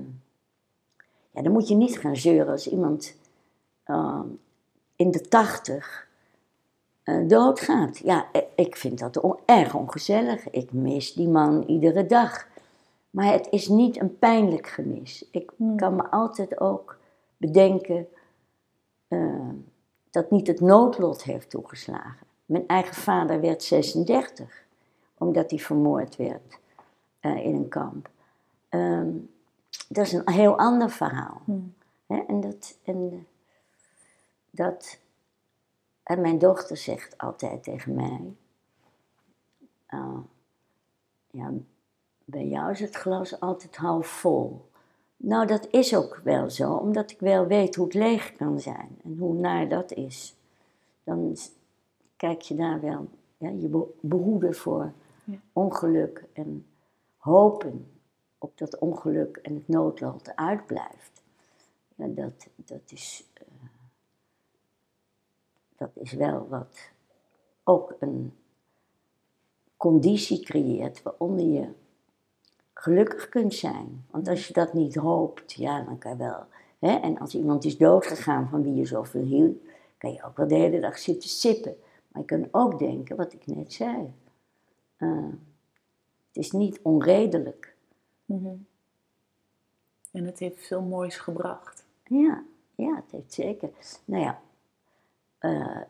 ja, 1.30 1.42
dan 1.42 1.52
moet 1.52 1.68
je 1.68 1.74
niet 1.74 1.98
gaan 1.98 2.16
zeuren 2.16 2.52
als 2.52 2.68
iemand 2.70 3.16
ehm, 3.84 4.26
in 4.96 5.10
de 5.10 5.20
80 5.20 6.08
eh, 7.02 7.28
doodgaat. 7.28 7.98
Ja, 7.98 8.26
i- 8.36 8.46
ik 8.62 8.76
vind 8.76 8.98
dat 8.98 9.20
on- 9.20 9.38
erg 9.44 9.74
ongezellig. 9.74 10.50
Ik 10.50 10.72
mis 10.72 11.12
die 11.14 11.28
man 11.28 11.62
iedere 11.62 12.06
dag. 12.06 12.46
Maar 13.10 13.32
het 13.32 13.46
is 13.50 13.68
niet 13.68 14.00
een 14.00 14.18
pijnlijk 14.18 14.66
gemis. 14.66 15.28
Ik 15.30 15.52
Hmm. 15.56 15.76
kan 15.76 15.96
me 15.96 16.10
altijd 16.10 16.60
ook 16.60 16.98
bedenken 17.36 18.08
eh, 19.08 19.48
dat 20.10 20.30
niet 20.30 20.46
het 20.46 20.60
noodlot 20.60 21.22
heeft 21.24 21.50
toegeslagen. 21.50 22.26
Mijn 22.46 22.66
eigen 22.66 22.94
vader 22.94 23.40
werd 23.40 23.62
36, 23.62 24.65
omdat 25.18 25.50
hij 25.50 25.58
vermoord 25.58 26.16
werd 26.16 26.58
eh, 27.20 27.44
in 27.44 27.54
een 27.54 27.68
kamp. 27.68 28.10
Ehm, 28.68 29.10
dat 29.88 30.06
is 30.06 30.12
een 30.12 30.30
heel 30.30 30.58
ander 30.58 30.90
verhaal. 30.90 31.40
Hmm. 31.44 31.74
En 32.06 32.40
dat, 32.40 32.78
en 32.84 33.26
dat. 34.50 34.98
En 36.02 36.20
mijn 36.20 36.38
dochter 36.38 36.76
zegt 36.76 37.18
altijd 37.18 37.62
tegen 37.62 37.94
mij: 37.94 38.34
ah, 39.86 40.18
ja, 41.30 41.52
bij 42.24 42.46
jou 42.46 42.70
is 42.70 42.80
het 42.80 42.96
glas 42.96 43.40
altijd 43.40 43.76
half 43.76 44.06
vol. 44.06 44.68
Nou, 45.16 45.46
dat 45.46 45.68
is 45.70 45.96
ook 45.96 46.20
wel 46.24 46.50
zo, 46.50 46.72
omdat 46.72 47.10
ik 47.10 47.20
wel 47.20 47.46
weet 47.46 47.74
hoe 47.74 47.84
het 47.84 47.94
leeg 47.94 48.32
kan 48.36 48.60
zijn 48.60 48.98
en 49.04 49.16
hoe 49.18 49.34
naar 49.34 49.68
dat 49.68 49.92
is. 49.92 50.34
Dan 51.04 51.36
kijk 52.16 52.40
je 52.40 52.54
daar 52.54 52.80
wel, 52.80 53.08
ja, 53.36 53.48
je 53.48 53.68
be- 53.68 53.94
behoeden 54.00 54.54
voor 54.54 54.92
Ongeluk 55.52 56.24
en 56.32 56.66
hopen 57.16 57.90
op 58.38 58.58
dat 58.58 58.78
ongeluk 58.78 59.36
en 59.36 59.54
het 59.54 59.68
noodlot 59.68 60.36
uitblijft. 60.36 61.22
Ja, 61.94 62.06
dat, 62.06 62.48
dat, 62.56 62.82
is, 62.86 63.24
eh, 63.34 63.46
dat 65.76 65.90
is 65.94 66.12
wel 66.12 66.48
wat 66.48 66.90
ook 67.64 67.96
een 67.98 68.32
conditie 69.76 70.44
creëert 70.44 71.02
waaronder 71.02 71.46
je 71.46 71.68
gelukkig 72.74 73.28
kunt 73.28 73.54
zijn. 73.54 74.04
Want 74.10 74.28
als 74.28 74.46
je 74.46 74.52
dat 74.52 74.72
niet 74.72 74.94
hoopt, 74.94 75.52
ja, 75.52 75.82
dan 75.82 75.98
kan 75.98 76.10
je 76.10 76.16
wel. 76.16 76.44
Hè? 76.78 76.96
En 76.96 77.18
als 77.18 77.34
iemand 77.34 77.64
is 77.64 77.76
doodgegaan 77.76 78.48
van 78.48 78.62
wie 78.62 78.74
je 78.74 78.84
zoveel 78.84 79.22
hield, 79.22 79.56
kan 79.98 80.12
je 80.12 80.24
ook 80.24 80.36
wel 80.36 80.48
de 80.48 80.54
hele 80.54 80.80
dag 80.80 80.98
zitten 80.98 81.28
sippen. 81.28 81.76
Maar 82.08 82.22
je 82.22 82.28
kan 82.28 82.48
ook 82.50 82.78
denken, 82.78 83.16
wat 83.16 83.32
ik 83.32 83.46
net 83.46 83.72
zei. 83.72 84.12
Eh, 84.96 85.28
het 86.28 86.44
is 86.44 86.50
niet 86.50 86.80
onredelijk. 86.82 87.74
Mhm. 88.24 88.54
En 90.12 90.24
het 90.24 90.38
heeft 90.38 90.66
veel 90.66 90.82
moois 90.82 91.16
gebracht. 91.16 91.84
Ja, 92.04 92.42
ja, 92.74 92.94
het 92.96 93.10
heeft 93.10 93.32
zeker. 93.32 93.70
Nou 94.04 94.22
ja, 94.22 94.40
eh, 95.38 95.80